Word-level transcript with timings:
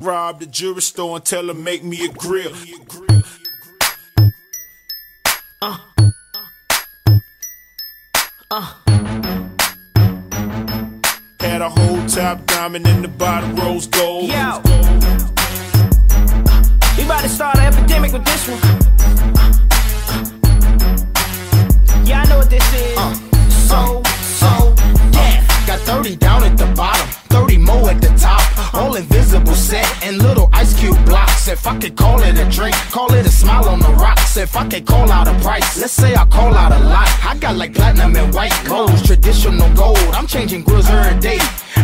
Rob 0.00 0.38
the 0.38 0.46
jewelry 0.46 0.80
store 0.80 1.16
and 1.16 1.24
tell 1.24 1.46
her 1.48 1.54
make 1.54 1.82
me 1.82 2.04
a 2.04 2.08
grill. 2.08 2.52
Uh. 5.60 5.78
Uh. 8.50 8.74
Had 11.40 11.62
a 11.62 11.68
whole 11.68 12.06
top 12.06 12.46
diamond 12.46 12.86
in 12.86 13.02
the 13.02 13.08
bottom 13.08 13.56
rose 13.56 13.88
gold. 13.88 14.30
Yo. 14.30 14.60
We 16.96 17.04
about 17.04 17.22
to 17.22 17.28
start 17.28 17.58
an 17.58 17.72
epidemic 17.72 18.12
with 18.12 18.24
this 18.24 18.48
one. 18.48 18.60
Yeah, 22.06 22.22
I 22.22 22.28
know 22.28 22.38
what 22.38 22.50
this 22.50 22.74
is. 22.74 22.96
Uh, 22.96 23.14
so, 23.50 24.02
so, 24.22 24.74
death. 25.10 25.66
Got 25.66 25.80
30 25.80 26.16
down 26.16 26.44
at 26.44 26.56
the 26.56 26.66
bottom, 26.76 27.08
30 27.30 27.58
more 27.58 27.90
at 27.90 28.00
the 28.00 28.08
top. 28.16 28.47
All 28.74 28.94
invisible 28.94 29.54
set 29.54 29.86
and 30.04 30.22
little 30.22 30.48
ice 30.52 30.78
cube 30.78 31.02
blocks. 31.04 31.48
If 31.48 31.66
I 31.66 31.78
could 31.78 31.96
call 31.96 32.20
it 32.22 32.38
a 32.38 32.48
drink, 32.50 32.74
call 32.90 33.12
it 33.14 33.26
a 33.26 33.30
smile 33.30 33.68
on 33.68 33.80
the 33.80 33.92
rocks. 33.92 34.36
If 34.36 34.56
I 34.56 34.68
could 34.68 34.86
call 34.86 35.10
out 35.10 35.28
a 35.28 35.34
price, 35.40 35.78
let's 35.80 35.92
say 35.92 36.14
I 36.14 36.24
call 36.26 36.54
out 36.54 36.72
a 36.72 36.78
lot. 36.78 37.08
I 37.24 37.36
got 37.38 37.56
like 37.56 37.74
platinum 37.74 38.16
and 38.16 38.34
white 38.34 38.52
gold, 38.66 39.04
traditional 39.04 39.72
gold. 39.74 39.98
I'm 40.12 40.26
changing 40.26 40.62
grills 40.64 40.88
every 40.88 41.18
day. 41.20 41.38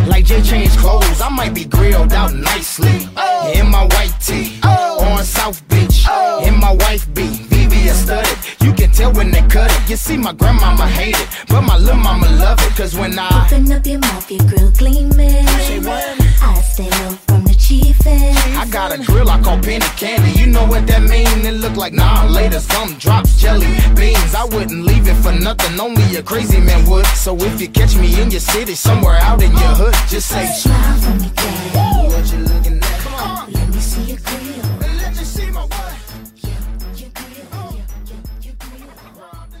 Like 0.07 0.25
Jay 0.25 0.41
changed 0.41 0.77
clothes, 0.77 1.21
I 1.21 1.29
might 1.29 1.53
be 1.53 1.65
grilled 1.65 2.13
out 2.13 2.33
nicely. 2.33 3.07
In 3.55 3.69
my 3.69 3.85
white 3.91 4.15
tee, 4.21 4.59
on 4.63 5.23
South 5.23 5.67
Beach, 5.67 6.05
in 6.45 6.59
my 6.59 6.71
wife 6.71 7.11
beat. 7.13 7.41
VVS 7.49 8.03
studded, 8.03 8.37
you 8.65 8.73
can 8.73 8.89
tell 8.91 9.13
when 9.13 9.29
they 9.29 9.41
cut 9.43 9.71
it. 9.71 9.89
You 9.89 9.95
see, 9.95 10.17
my 10.17 10.33
grandmama 10.33 10.87
hate 10.87 11.19
it, 11.19 11.27
but 11.47 11.61
my 11.61 11.77
little 11.77 11.97
mama 11.97 12.27
love 12.43 12.59
it. 12.59 12.75
Cause 12.75 12.97
when 12.97 13.17
I 13.17 13.45
open 13.45 13.71
up 13.71 13.85
your 13.85 13.99
mouth, 13.99 14.29
your 14.31 14.43
grill 14.49 14.71
gleaming. 14.71 15.45
I 15.47 16.61
stay 16.61 16.89
low 16.89 17.11
from 17.27 17.43
the 17.43 17.53
chiefin'. 17.53 18.33
I 18.57 18.67
got 18.69 18.91
a 18.91 18.97
grill 19.03 19.29
I 19.29 19.39
call 19.41 19.59
penny 19.61 19.85
candy. 20.01 20.31
You 20.39 20.47
know 20.47 20.65
what 20.65 20.87
that 20.87 21.03
mean? 21.03 21.45
It 21.45 21.55
look 21.63 21.75
like 21.77 21.93
nah 21.93 22.25
later. 22.25 22.59
Some 22.59 22.95
drops 22.95 23.39
jelly 23.39 23.67
beans. 23.95 24.33
I 24.33 24.45
wouldn't 24.45 24.83
leave 24.83 25.07
it 25.07 25.15
for 25.23 25.31
nothing. 25.31 25.79
Only 25.79 26.15
a 26.15 26.23
crazy 26.23 26.59
man 26.59 26.89
would. 26.89 27.05
So 27.07 27.35
if 27.37 27.61
you 27.61 27.69
catch 27.69 27.95
me 27.95 28.19
in 28.19 28.31
your 28.31 28.41
city, 28.41 28.75
somewhere 28.75 29.17
out 29.17 29.43
in 29.43 29.51
your 29.51 29.75
hood, 29.81 29.95
just 30.09 30.29
say 30.29 30.45
smile 30.47 30.97
for 30.99 31.15
me, 31.21 31.29
daddy. 31.35 32.07
What 32.09 32.31
you 32.31 32.39
looking 32.39 32.77
at? 32.77 32.99
Come 33.01 33.13
on, 33.13 33.51
let 33.53 33.69
me 33.69 33.79
see 33.79 34.01
your 34.11 34.14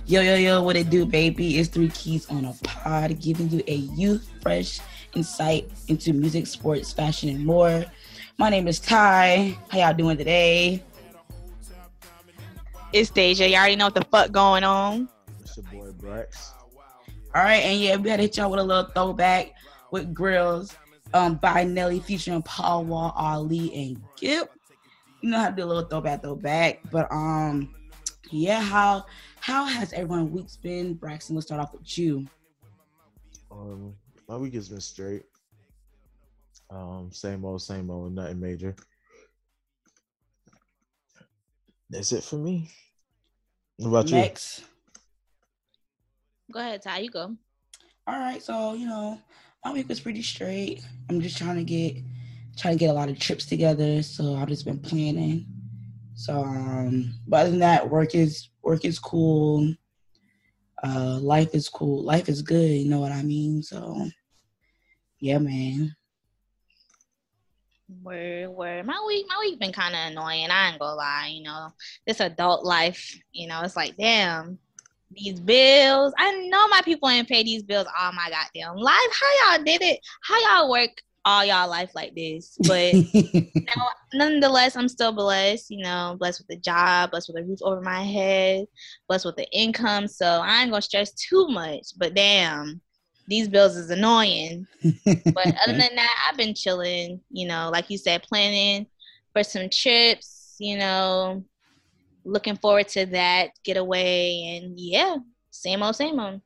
Yo, 0.07 0.21
yo, 0.21 0.35
yo, 0.35 0.61
what 0.61 0.75
it 0.75 0.91
do, 0.91 1.03
baby? 1.03 1.57
It's 1.57 1.67
Three 1.67 1.89
Keys 1.89 2.29
on 2.29 2.45
a 2.45 2.53
Pod, 2.61 3.19
giving 3.19 3.49
you 3.49 3.63
a 3.65 3.73
youth, 3.73 4.31
fresh 4.39 4.79
insight 5.15 5.67
into 5.87 6.13
music, 6.13 6.45
sports, 6.45 6.93
fashion, 6.93 7.27
and 7.29 7.43
more. 7.43 7.83
My 8.37 8.51
name 8.51 8.67
is 8.67 8.79
Ty. 8.79 9.57
How 9.67 9.79
y'all 9.79 9.93
doing 9.95 10.15
today? 10.15 10.83
It's 12.93 13.09
Deja. 13.09 13.47
You 13.47 13.55
all 13.55 13.61
already 13.61 13.77
know 13.77 13.85
what 13.85 13.95
the 13.95 14.05
fuck 14.11 14.31
going 14.31 14.63
on. 14.63 15.09
It's 15.41 15.57
your 15.57 15.65
boy 15.71 15.89
Brax. 15.93 16.51
All 17.33 17.41
right, 17.41 17.63
and 17.63 17.81
yeah, 17.81 17.95
we 17.95 18.11
had 18.11 18.17
to 18.17 18.23
hit 18.23 18.37
y'all 18.37 18.51
with 18.51 18.59
a 18.59 18.63
little 18.63 18.91
throwback 18.91 19.53
with 19.89 20.13
Grills 20.13 20.77
um, 21.15 21.37
by 21.37 21.63
Nelly 21.63 21.99
featuring 21.99 22.43
Paul 22.43 22.85
Wall, 22.85 23.11
Ali, 23.15 23.73
and 23.73 23.99
Gipp. 24.17 24.51
You 25.21 25.31
know 25.31 25.39
how 25.39 25.49
to 25.49 25.55
do 25.55 25.63
a 25.63 25.65
little 25.65 25.89
throwback, 25.89 26.21
throwback. 26.21 26.81
But 26.91 27.11
um, 27.11 27.73
yeah, 28.29 28.61
how 28.61 29.05
how 29.45 29.63
has 29.63 29.93
everyone 29.93 30.31
week's 30.31 30.57
been? 30.57 30.95
Braxton, 30.95 31.35
let's 31.35 31.45
start 31.45 31.61
off 31.61 31.71
with 31.71 31.99
you. 31.99 32.25
Um, 33.51 33.93
my 34.27 34.37
week 34.37 34.55
has 34.55 34.69
been 34.69 34.81
straight. 34.81 35.21
Um, 36.71 37.09
same 37.11 37.45
old, 37.45 37.61
same 37.61 37.91
old, 37.91 38.15
nothing 38.15 38.39
major. 38.39 38.75
That's 41.91 42.11
it 42.11 42.23
for 42.23 42.37
me. 42.37 42.71
What 43.77 43.89
about 43.89 44.09
Next. 44.09 44.61
you? 44.61 44.65
Go 46.51 46.59
ahead, 46.61 46.81
Ty. 46.81 46.97
You 46.97 47.11
go. 47.11 47.35
All 48.07 48.19
right, 48.19 48.41
so 48.41 48.73
you 48.73 48.87
know, 48.87 49.21
my 49.63 49.73
week 49.73 49.87
was 49.87 49.99
pretty 49.99 50.23
straight. 50.23 50.83
I'm 51.07 51.21
just 51.21 51.37
trying 51.37 51.57
to 51.57 51.63
get 51.63 51.97
trying 52.57 52.73
to 52.73 52.79
get 52.79 52.89
a 52.89 52.93
lot 52.93 53.09
of 53.09 53.19
trips 53.19 53.45
together, 53.45 54.01
so 54.01 54.37
I've 54.37 54.47
just 54.47 54.65
been 54.65 54.79
planning. 54.79 55.45
So, 56.15 56.33
um, 56.33 57.13
but 57.27 57.41
other 57.41 57.51
than 57.51 57.59
that, 57.59 57.87
work 57.87 58.15
is 58.15 58.49
work 58.65 58.83
is 58.83 58.99
cool. 58.99 59.73
Uh, 60.83 61.19
life 61.21 61.53
is 61.53 61.69
cool. 61.69 62.03
Life 62.03 62.27
is 62.27 62.41
good. 62.41 62.69
You 62.71 62.89
know 62.89 62.99
what 62.99 63.11
I 63.11 63.21
mean? 63.21 63.61
So, 63.63 64.07
yeah, 65.19 65.37
man. 65.37 65.95
Where 68.01 68.49
where 68.49 68.83
my 68.83 69.03
week 69.07 69.25
my 69.29 69.37
week 69.39 69.59
been 69.59 69.71
kind 69.71 69.93
of 69.93 70.11
annoying. 70.11 70.49
I 70.49 70.71
ain't 70.71 70.79
gonna 70.79 70.95
lie. 70.95 71.31
You 71.31 71.43
know, 71.43 71.69
this 72.07 72.19
adult 72.19 72.65
life. 72.65 73.17
You 73.31 73.47
know, 73.47 73.61
it's 73.61 73.75
like 73.75 73.95
damn 73.95 74.57
these 75.11 75.39
bills. 75.39 76.13
I 76.17 76.47
know 76.47 76.67
my 76.67 76.81
people 76.83 77.09
ain't 77.09 77.27
pay 77.27 77.43
these 77.43 77.63
bills 77.63 77.87
all 77.99 78.11
my 78.13 78.29
goddamn 78.29 78.77
life. 78.77 78.95
How 78.95 79.55
y'all 79.55 79.63
did 79.63 79.81
it? 79.83 79.99
How 80.23 80.59
y'all 80.59 80.71
work 80.71 80.89
all 81.25 81.43
y'all 81.43 81.69
life 81.69 81.91
like 81.95 82.15
this. 82.15 82.57
But 82.67 82.93
you 82.93 83.51
know, 83.55 83.89
nonetheless, 84.13 84.75
I'm 84.75 84.87
still 84.87 85.11
blessed, 85.11 85.71
you 85.71 85.83
know, 85.83 86.15
blessed 86.19 86.41
with 86.47 86.57
a 86.57 86.61
job, 86.61 87.11
blessed 87.11 87.31
with 87.33 87.43
a 87.43 87.45
roof 87.45 87.59
over 87.61 87.81
my 87.81 88.03
head, 88.03 88.65
blessed 89.07 89.25
with 89.25 89.35
the 89.35 89.49
income. 89.51 90.07
So 90.07 90.25
I 90.25 90.61
ain't 90.61 90.71
gonna 90.71 90.81
stress 90.81 91.11
too 91.13 91.47
much. 91.49 91.87
But 91.97 92.13
damn, 92.13 92.79
these 93.27 93.47
bills 93.49 93.75
is 93.75 93.89
annoying. 93.89 94.67
but 94.83 95.47
other 95.47 95.53
than 95.77 95.95
that, 95.95 96.27
I've 96.29 96.37
been 96.37 96.53
chilling, 96.53 97.19
you 97.31 97.47
know, 97.47 97.69
like 97.71 97.89
you 97.89 97.97
said, 97.97 98.23
planning 98.23 98.87
for 99.33 99.43
some 99.43 99.69
trips, 99.69 100.55
you 100.59 100.77
know, 100.77 101.43
looking 102.23 102.55
forward 102.57 102.87
to 102.89 103.05
that 103.07 103.51
getaway 103.63 104.57
and 104.57 104.79
yeah, 104.79 105.17
same 105.51 105.83
old, 105.83 105.95
same 105.95 106.19
old. 106.19 106.41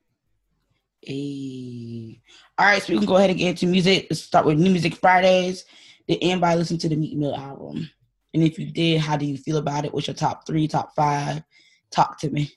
Hey. 1.01 2.21
All 2.59 2.65
right, 2.65 2.83
so 2.83 2.91
we 2.91 2.99
can 2.99 3.07
go 3.07 3.15
ahead 3.15 3.29
and 3.29 3.39
get 3.39 3.51
into 3.51 3.67
music. 3.67 4.07
Let's 4.09 4.21
start 4.21 4.45
with 4.45 4.59
New 4.59 4.69
Music 4.69 4.93
Fridays. 4.95 5.63
Did 6.09 6.17
anybody 6.21 6.57
listen 6.57 6.77
to 6.79 6.89
the 6.89 6.97
Meek 6.97 7.15
Mill 7.15 7.33
album? 7.33 7.89
And 8.33 8.43
if 8.43 8.59
you 8.59 8.69
did, 8.69 8.99
how 8.99 9.15
do 9.15 9.25
you 9.25 9.37
feel 9.37 9.55
about 9.55 9.85
it? 9.85 9.93
What's 9.93 10.07
your 10.07 10.13
top 10.13 10.45
three, 10.45 10.67
top 10.67 10.93
five? 10.93 11.41
Talk 11.89 12.19
to 12.19 12.29
me. 12.29 12.51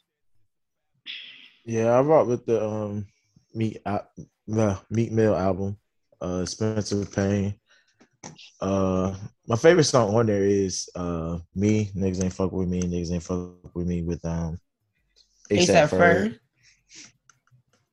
Yeah, 1.65 1.93
I 1.93 2.01
rock 2.01 2.27
with 2.27 2.45
the 2.47 2.67
um 2.67 3.07
Meek 3.55 3.79
uh, 3.87 4.01
the 4.49 4.77
Meek 4.91 5.13
Mill 5.13 5.37
album, 5.37 5.77
uh 6.21 6.41
Expensive 6.43 7.13
Pain. 7.15 7.55
Uh 8.61 9.15
my 9.47 9.55
favorite 9.55 9.85
song 9.85 10.17
on 10.17 10.27
there 10.27 10.45
is 10.45 10.89
uh 10.97 11.39
Me, 11.55 11.93
Niggas 11.97 12.25
Ain't 12.25 12.33
Fuck 12.33 12.51
With 12.51 12.67
Me, 12.67 12.83
Niggas 12.83 13.13
Ain't 13.13 13.23
Fuck 13.23 13.73
With 13.73 13.87
Me 13.87 14.03
with 14.03 14.25
um 14.25 14.59
ASAP 15.49 15.91
Ferg. 15.91 16.41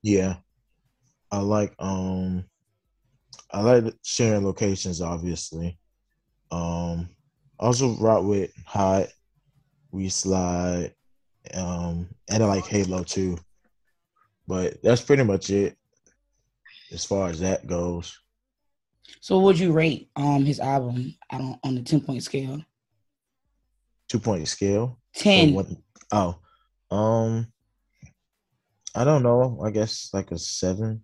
Yeah. 0.02 0.38
I 1.32 1.38
like 1.38 1.74
um 1.78 2.44
I 3.52 3.60
like 3.60 3.94
sharing 4.02 4.44
locations 4.44 5.00
obviously. 5.00 5.78
Um 6.50 7.08
also 7.58 7.94
rock 7.96 8.24
with 8.24 8.50
Hot, 8.66 9.06
We 9.92 10.08
Slide, 10.08 10.94
um, 11.52 12.08
and 12.30 12.42
I 12.42 12.46
like 12.46 12.64
Halo 12.66 13.02
too. 13.02 13.36
But 14.48 14.82
that's 14.82 15.02
pretty 15.02 15.22
much 15.24 15.50
it 15.50 15.76
as 16.90 17.04
far 17.04 17.28
as 17.28 17.40
that 17.40 17.66
goes. 17.66 18.18
So 19.20 19.38
would 19.40 19.58
you 19.58 19.72
rate 19.72 20.10
um 20.16 20.44
his 20.44 20.58
album 20.58 21.14
on 21.30 21.58
on 21.62 21.74
the 21.74 21.82
ten 21.82 22.00
point 22.00 22.22
scale? 22.22 22.64
Two 24.08 24.18
point 24.18 24.48
scale? 24.48 24.98
Ten. 25.14 25.54
Oh. 26.10 26.38
Um 26.90 27.46
I 28.94 29.04
don't 29.04 29.22
know. 29.22 29.60
I 29.64 29.70
guess 29.70 30.10
like 30.12 30.32
a 30.32 30.38
seven, 30.38 31.02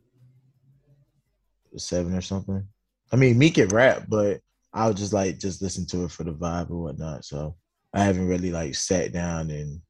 seven 1.80 2.14
or 2.14 2.20
something. 2.20 2.66
I 3.12 3.16
mean, 3.16 3.38
me 3.38 3.50
can 3.50 3.68
rap, 3.68 4.04
but 4.08 4.40
I'll 4.72 4.94
just 4.94 5.12
like 5.12 5.38
just 5.38 5.62
listen 5.62 5.86
to 5.86 6.04
it 6.04 6.10
for 6.10 6.24
the 6.24 6.32
vibe 6.32 6.70
or 6.70 6.82
whatnot. 6.82 7.24
So 7.24 7.56
I 7.94 8.02
haven't 8.02 8.28
really 8.28 8.50
like 8.50 8.74
sat 8.74 9.12
down 9.12 9.50
and 9.50 9.80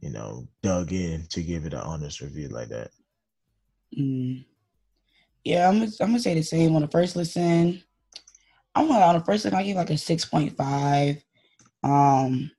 you 0.00 0.10
know 0.10 0.48
dug 0.62 0.92
in 0.92 1.26
to 1.30 1.42
give 1.42 1.66
it 1.66 1.74
an 1.74 1.80
honest 1.80 2.20
review 2.20 2.48
like 2.48 2.68
that. 2.68 2.90
Mm. 3.96 4.44
Yeah, 5.44 5.68
I'm. 5.68 5.82
I'm 5.82 5.90
gonna 5.98 6.20
say 6.20 6.34
the 6.34 6.42
same 6.42 6.74
on 6.76 6.82
the 6.82 6.88
first 6.88 7.16
listen. 7.16 7.82
I'm 8.74 8.88
gonna 8.88 9.04
on 9.04 9.18
the 9.18 9.24
first 9.24 9.44
listen. 9.44 9.58
I 9.58 9.64
give 9.64 9.76
like 9.76 9.90
a 9.90 9.98
six 9.98 10.24
point 10.24 10.56
five. 10.56 11.22
Um, 11.82 12.50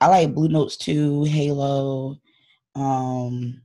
I 0.00 0.06
like 0.06 0.34
Blue 0.34 0.48
Notes 0.48 0.76
too, 0.76 1.24
Halo. 1.24 2.16
Um, 2.74 3.60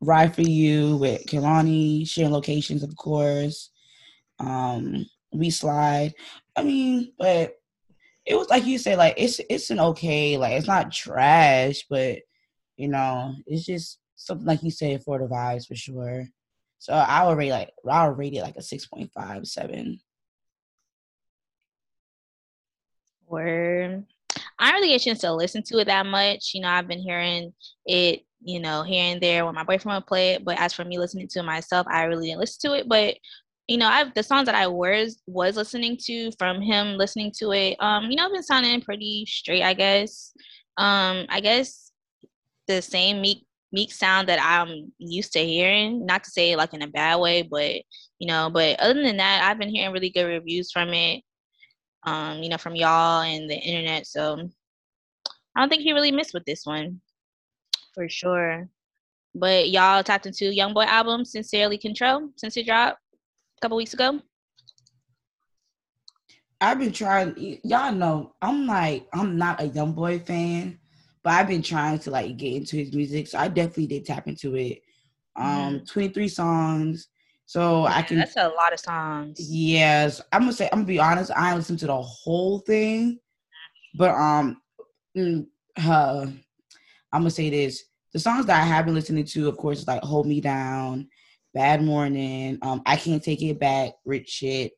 Ride 0.00 0.34
for 0.34 0.42
You 0.42 0.96
with 0.96 1.26
Kehlani, 1.26 2.08
sharing 2.08 2.32
locations, 2.32 2.82
of 2.82 2.96
course. 2.96 3.70
Um, 4.38 5.06
we 5.32 5.50
slide. 5.50 6.14
I 6.56 6.64
mean, 6.64 7.12
but 7.18 7.54
it 8.24 8.34
was 8.36 8.48
like 8.48 8.64
you 8.64 8.78
said, 8.78 8.98
like 8.98 9.14
it's 9.16 9.40
it's 9.50 9.70
an 9.70 9.80
okay, 9.80 10.36
like 10.36 10.52
it's 10.52 10.66
not 10.66 10.92
trash, 10.92 11.84
but 11.88 12.18
you 12.76 12.88
know, 12.88 13.34
it's 13.46 13.66
just 13.66 13.98
something 14.16 14.46
like 14.46 14.62
you 14.62 14.70
said 14.70 15.02
for 15.02 15.18
the 15.18 15.26
vibes 15.26 15.66
for 15.66 15.74
sure. 15.74 16.26
So 16.78 16.94
I 16.94 17.26
would 17.26 17.36
rate 17.36 17.50
like 17.50 17.70
I 17.88 18.08
would 18.08 18.18
rate 18.18 18.34
it 18.34 18.42
like 18.42 18.56
a 18.56 18.62
six 18.62 18.86
point 18.86 19.10
five 19.12 19.46
seven. 19.46 20.00
Word. 23.26 24.04
I 24.58 24.72
don't 24.72 24.80
really 24.80 24.88
get 24.88 25.02
a 25.02 25.04
chance 25.04 25.20
to 25.20 25.32
listen 25.32 25.62
to 25.64 25.78
it 25.78 25.86
that 25.86 26.06
much. 26.06 26.52
You 26.54 26.62
know, 26.62 26.68
I've 26.68 26.88
been 26.88 27.00
hearing 27.00 27.52
it, 27.86 28.24
you 28.42 28.60
know, 28.60 28.82
here 28.82 29.04
and 29.04 29.20
there 29.20 29.44
when 29.44 29.54
my 29.54 29.64
boyfriend 29.64 29.96
would 29.96 30.06
play 30.06 30.32
it. 30.32 30.44
But 30.44 30.58
as 30.58 30.72
for 30.72 30.84
me 30.84 30.98
listening 30.98 31.28
to 31.28 31.42
myself, 31.42 31.86
I 31.90 32.04
really 32.04 32.28
didn't 32.28 32.40
listen 32.40 32.70
to 32.70 32.76
it. 32.78 32.88
But 32.88 33.16
you 33.68 33.76
know, 33.76 33.86
I've 33.86 34.12
the 34.14 34.22
songs 34.22 34.46
that 34.46 34.54
I 34.56 34.66
was 34.66 35.22
was 35.26 35.56
listening 35.56 35.96
to 36.06 36.32
from 36.38 36.60
him 36.60 36.96
listening 36.96 37.32
to 37.38 37.52
it, 37.52 37.76
um, 37.80 38.10
you 38.10 38.16
know, 38.16 38.26
I've 38.26 38.32
been 38.32 38.42
sounding 38.42 38.80
pretty 38.80 39.24
straight, 39.26 39.62
I 39.62 39.74
guess. 39.74 40.32
Um, 40.76 41.26
I 41.28 41.40
guess 41.40 41.92
the 42.66 42.82
same 42.82 43.20
meek 43.20 43.46
meek 43.72 43.92
sound 43.92 44.28
that 44.28 44.40
I'm 44.42 44.92
used 44.98 45.32
to 45.34 45.44
hearing. 45.44 46.04
Not 46.04 46.24
to 46.24 46.30
say 46.30 46.56
like 46.56 46.74
in 46.74 46.82
a 46.82 46.88
bad 46.88 47.20
way, 47.20 47.42
but 47.42 47.76
you 48.18 48.26
know, 48.26 48.50
but 48.50 48.80
other 48.80 49.02
than 49.02 49.18
that, 49.18 49.44
I've 49.44 49.58
been 49.58 49.68
hearing 49.68 49.92
really 49.92 50.10
good 50.10 50.24
reviews 50.24 50.72
from 50.72 50.88
it. 50.90 51.22
Um, 52.04 52.42
you 52.42 52.48
know, 52.48 52.58
from 52.58 52.74
y'all 52.74 53.22
and 53.22 53.48
the 53.48 53.56
internet. 53.56 54.06
So 54.06 54.48
I 55.54 55.60
don't 55.60 55.68
think 55.68 55.82
he 55.82 55.92
really 55.92 56.12
missed 56.12 56.34
with 56.34 56.44
this 56.44 56.64
one. 56.64 57.00
For 57.94 58.08
sure. 58.08 58.68
But 59.34 59.70
y'all 59.70 60.02
tapped 60.02 60.26
into 60.26 60.52
Young 60.52 60.74
Boy 60.74 60.82
album, 60.84 61.24
Sincerely 61.24 61.78
Kentrell, 61.78 62.30
since 62.36 62.56
it 62.56 62.66
dropped 62.66 62.98
a 63.58 63.60
couple 63.60 63.76
weeks 63.76 63.94
ago. 63.94 64.20
I've 66.60 66.78
been 66.78 66.92
trying. 66.92 67.58
Y'all 67.64 67.92
know 67.92 68.34
I'm 68.42 68.66
like 68.66 69.06
I'm 69.14 69.38
not 69.38 69.62
a 69.62 69.66
young 69.66 69.92
boy 69.92 70.18
fan, 70.18 70.78
but 71.22 71.32
I've 71.32 71.48
been 71.48 71.62
trying 71.62 71.98
to 72.00 72.10
like 72.10 72.36
get 72.36 72.54
into 72.54 72.76
his 72.76 72.92
music. 72.92 73.28
So 73.28 73.38
I 73.38 73.48
definitely 73.48 73.86
did 73.86 74.04
tap 74.04 74.28
into 74.28 74.54
it. 74.56 74.82
Um, 75.36 75.80
23 75.86 76.28
songs. 76.28 77.08
So 77.46 77.84
I 77.86 78.00
Yeah, 78.00 78.02
can. 78.02 78.18
That's 78.18 78.36
a 78.36 78.48
lot 78.48 78.72
of 78.74 78.80
songs. 78.80 79.38
Yes, 79.40 80.20
I'm 80.32 80.42
gonna 80.42 80.52
say. 80.52 80.66
I'm 80.70 80.80
gonna 80.80 80.86
be 80.86 80.98
honest. 80.98 81.30
I 81.34 81.54
listened 81.54 81.78
to 81.80 81.86
the 81.86 82.02
whole 82.02 82.58
thing, 82.60 83.18
but 83.96 84.10
um, 84.10 84.60
mm, 85.16 85.46
uh, 85.78 86.26
I'm 87.12 87.22
gonna 87.22 87.30
say 87.30 87.50
this: 87.50 87.84
the 88.12 88.18
songs 88.18 88.46
that 88.46 88.60
I 88.60 88.64
have 88.64 88.86
been 88.86 88.94
listening 88.94 89.24
to, 89.24 89.48
of 89.48 89.56
course, 89.56 89.80
is 89.80 89.88
like 89.88 90.02
"Hold 90.02 90.26
Me 90.26 90.40
Down," 90.40 91.08
"Bad 91.54 91.82
Morning," 91.82 92.58
um, 92.62 92.82
"I 92.86 92.96
Can't 92.96 93.22
Take 93.22 93.42
It 93.42 93.58
Back," 93.58 93.92
"Rich 94.04 94.28
Shit," 94.28 94.72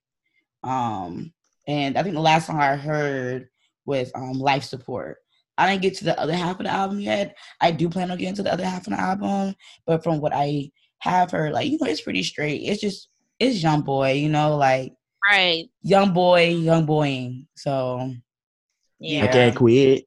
um, 0.62 1.32
and 1.66 1.96
I 1.96 2.02
think 2.02 2.14
the 2.14 2.20
last 2.20 2.46
song 2.46 2.60
I 2.60 2.76
heard 2.76 3.48
was 3.84 4.10
um, 4.14 4.32
"Life 4.32 4.64
Support." 4.64 5.18
I 5.58 5.70
didn't 5.70 5.82
get 5.82 5.96
to 5.96 6.04
the 6.04 6.18
other 6.18 6.34
half 6.34 6.58
of 6.58 6.64
the 6.64 6.72
album 6.72 7.00
yet. 7.00 7.36
I 7.60 7.70
do 7.72 7.88
plan 7.88 8.10
on 8.10 8.16
getting 8.18 8.34
to 8.36 8.42
the 8.42 8.52
other 8.52 8.64
half 8.64 8.86
of 8.86 8.92
the 8.94 9.00
album, 9.00 9.54
but 9.86 10.02
from 10.02 10.20
what 10.20 10.32
I 10.34 10.70
have 11.00 11.30
heard, 11.30 11.52
like 11.52 11.70
you 11.70 11.78
know, 11.80 11.86
it's 11.86 12.00
pretty 12.00 12.22
straight. 12.22 12.62
It's 12.62 12.80
just 12.80 13.08
it's 13.38 13.62
young 13.62 13.82
boy, 13.82 14.12
you 14.12 14.28
know, 14.28 14.56
like 14.56 14.94
Right. 15.30 15.68
young 15.82 16.12
boy, 16.12 16.48
young 16.48 16.86
boying. 16.86 17.46
So 17.54 18.12
Yeah. 18.98 19.24
I 19.24 19.28
can't 19.28 19.56
quit 19.56 20.06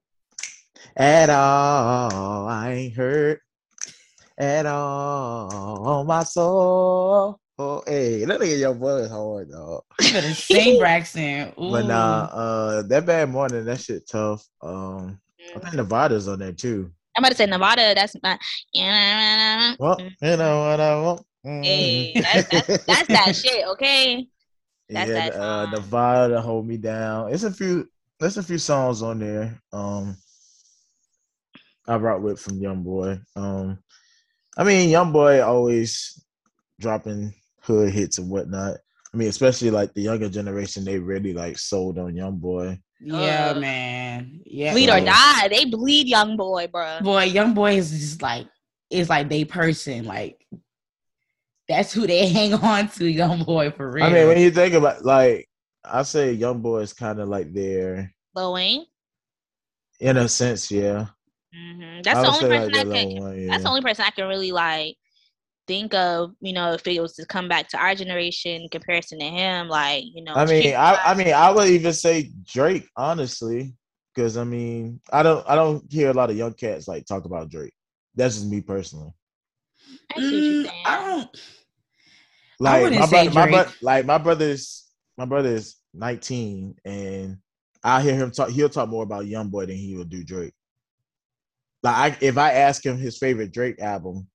at 0.95 1.30
all. 1.30 2.47
I 2.47 2.71
ain't 2.71 2.95
hurt 2.95 3.42
at 4.38 4.65
all 4.65 5.88
on 5.88 6.07
my 6.07 6.24
soul. 6.24 7.39
Oh, 7.57 7.83
hey, 7.88 8.25
that 8.25 8.39
nigga 8.39 8.59
your 8.59 8.74
boy 8.74 8.97
is 8.97 9.09
hard, 9.09 9.50
dog. 9.50 9.83
you 10.01 10.12
better 10.12 10.33
sing 10.33 10.77
Braxton. 10.77 11.53
Ooh. 11.57 11.71
But 11.71 11.86
nah, 11.86 12.27
uh, 12.31 12.81
that 12.83 13.06
bad 13.06 13.30
morning, 13.30 13.63
that 13.63 13.80
shit 13.80 14.07
tough. 14.09 14.45
Um, 14.62 15.19
I 15.56 15.59
think 15.59 15.75
Nevada's 15.75 16.27
on 16.27 16.39
there 16.39 16.51
too. 16.51 16.92
I'm 17.15 17.24
about 17.24 17.30
to 17.30 17.36
say 17.36 17.45
Nevada. 17.45 17.94
That's 17.95 18.15
not. 18.21 18.39
Yeah. 18.74 19.75
Well, 19.80 19.97
you 20.00 20.36
know 20.36 20.68
what 20.68 20.81
I 20.81 21.01
want. 21.01 21.25
Mm. 21.45 21.63
Hey, 21.63 22.12
that's, 22.15 22.50
that's, 22.50 22.68
that's 22.86 23.07
that 23.07 23.36
shit. 23.38 23.65
Okay. 23.68 24.27
That's 24.89 25.09
yeah, 25.09 25.30
that 25.30 25.36
uh, 25.36 25.63
song. 25.63 25.71
Nevada, 25.71 26.42
hold 26.42 26.68
me 26.68 26.75
down. 26.75 27.33
It's 27.33 27.44
a 27.44 27.51
few. 27.51 27.88
There's 28.19 28.38
a 28.38 28.44
few 28.44 28.57
songs 28.57 29.01
on 29.01 29.19
there. 29.19 29.62
Um, 29.71 30.18
I 31.88 31.98
brought 31.98 32.22
with 32.22 32.40
from 32.40 32.60
Young 32.60 32.84
Boy. 32.84 33.20
Um, 33.36 33.80
I 34.58 34.64
mean, 34.64 34.90
Young 34.90 35.12
Boy 35.12 35.42
always 35.44 36.24
dropping 36.80 37.34
hood 37.62 37.92
hits 37.92 38.18
and 38.18 38.30
whatnot. 38.30 38.78
I 39.14 39.18
mean, 39.18 39.30
especially 39.30 39.72
like 39.72 39.94
the 39.94 40.02
younger 40.02 40.30
generation, 40.30 40.84
they 40.84 41.00
really 41.00 41.34
like 41.34 41.58
sold 41.58 41.98
on 42.00 42.16
Young 42.16 42.38
Boy. 42.38 42.80
yeah, 43.00 43.54
Uh, 43.56 43.60
man. 43.60 44.42
Yeah. 44.46 44.74
Bleed 44.74 44.90
or 44.90 45.00
die. 45.00 45.48
They 45.48 45.66
bleed, 45.66 46.08
young 46.08 46.36
boy, 46.38 46.68
bro. 46.68 47.00
Boy, 47.02 47.24
young 47.26 47.54
boy 47.54 47.76
is 47.78 47.92
just 47.92 48.22
like 48.22 48.48
is 48.90 49.10
like 49.10 49.30
they 49.30 49.46
person. 49.46 50.06
Like 50.06 50.46
that's 51.68 51.94
who 51.94 52.08
they 52.08 52.28
hang 52.30 52.54
on 52.56 52.90
to, 52.90 53.06
young 53.10 53.44
boy 53.44 53.72
for 53.72 53.90
real. 53.90 54.06
I 54.06 54.12
mean, 54.12 54.28
when 54.28 54.40
you 54.40 54.52
think 54.52 54.74
about 54.74 55.06
like, 55.06 55.48
I 55.84 56.02
say 56.04 56.34
Young 56.34 56.62
Boy 56.62 56.80
is 56.80 56.94
kind 56.94 57.20
of 57.20 57.30
like 57.30 57.54
their, 57.54 58.12
Lil 58.34 58.54
Wayne. 58.54 58.86
in 60.00 60.18
a 60.18 60.28
sense, 60.28 60.72
yeah. 60.72 61.08
Hmm 61.56 62.02
That's 62.04 62.22
the 62.22 62.28
only 62.28 62.46
person 62.46 62.72
like 62.72 62.81
I 62.81 62.86
can. 62.86 63.07
one, 63.19 63.40
yeah. 63.42 63.52
That's 63.52 63.63
the 63.63 63.69
only 63.69 63.81
person 63.81 64.06
I 64.06 64.12
can 64.12 64.28
really 64.28 64.52
like 64.52 64.96
think 65.68 65.94
of. 65.94 66.31
You 66.42 66.54
know, 66.54 66.74
if 66.74 66.88
it 66.88 67.02
was 67.02 67.13
to 67.16 67.25
come 67.25 67.48
back 67.50 67.69
to 67.69 67.78
our 67.78 67.96
generation 67.96 68.63
in 68.63 68.69
comparison 68.69 69.19
to 69.19 69.25
him, 69.25 69.69
like 69.69 70.04
you 70.13 70.24
know. 70.24 70.36
I 70.36 70.46
mean, 70.46 70.75
I, 70.75 71.00
I 71.06 71.13
mean, 71.16 71.34
I 71.34 71.52
would 71.52 71.69
even 71.69 71.94
say 71.94 72.31
Drake, 72.46 72.88
honestly, 72.98 73.75
because 74.13 74.38
I 74.38 74.44
mean, 74.44 75.00
I 75.12 75.24
don't, 75.24 75.48
I 75.50 75.56
don't 75.56 75.84
hear 75.92 76.10
a 76.10 76.13
lot 76.13 76.30
of 76.30 76.38
young 76.38 76.54
cats 76.54 76.88
like 76.88 77.06
talk 77.06 77.25
about 77.25 77.50
Drake. 77.50 77.74
That's 78.16 78.36
just 78.36 78.50
me 78.50 78.62
personally. 78.62 79.13
I 80.16 80.22
see 80.22 80.36
what 80.36 80.50
you're 80.50 80.57
Mm. 80.57 80.72
I 80.86 80.98
don't 80.98 81.30
Like 82.60 82.84
wouldn't 82.84 83.02
my 83.02 83.06
say 83.06 83.28
brother, 83.28 83.31
my 83.31 83.46
bro- 83.50 83.72
like 83.81 84.06
my 84.06 84.18
brother's, 84.18 84.90
my 85.18 85.25
brother 85.25 85.50
is 85.50 85.75
19, 85.94 86.75
and 86.86 87.38
I 87.84 88.02
hear 88.02 88.16
him 88.16 88.31
talk. 88.31 88.50
He'll 88.50 88.69
talk 88.69 88.90
more 88.90 89.04
about 89.04 89.28
Young 89.28 89.50
Boy 89.50 89.68
than 89.68 89.75
he 89.78 89.96
will 89.96 90.06
do 90.06 90.24
Drake. 90.24 90.54
Like, 91.86 92.14
I, 92.14 92.18
if 92.26 92.38
I 92.40 92.52
ask 92.54 92.84
him 92.84 92.98
his 92.98 93.18
favorite 93.20 93.52
Drake 93.54 93.80
album, 93.80 94.28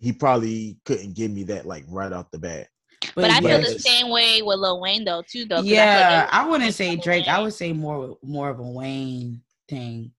he 0.00 0.10
probably 0.10 0.78
couldn't 0.86 1.14
give 1.14 1.30
me 1.30 1.42
that 1.44 1.66
like 1.66 1.84
right 1.88 2.10
off 2.12 2.30
the 2.30 2.38
bat. 2.38 2.68
But 3.14 3.30
I 3.30 3.40
feel 3.40 3.60
the 3.60 3.78
same 3.78 4.08
way 4.08 4.40
with 4.40 4.58
Lil 4.58 4.80
Wayne 4.80 5.04
though 5.04 5.22
too 5.30 5.44
though. 5.44 5.56
'cause 5.56 5.66
I 5.66 5.68
Yeah, 5.68 6.20
like 6.32 6.32
I 6.34 6.48
wouldn't 6.48 6.72
say 6.72 6.92
Lil 6.92 7.02
Drake. 7.02 7.28
I 7.28 7.42
would 7.42 7.52
say 7.52 7.74
more 7.74 8.16
more 8.22 8.48
of 8.48 8.58
a 8.58 8.62
Wayne 8.62 9.42
thing. 9.68 10.12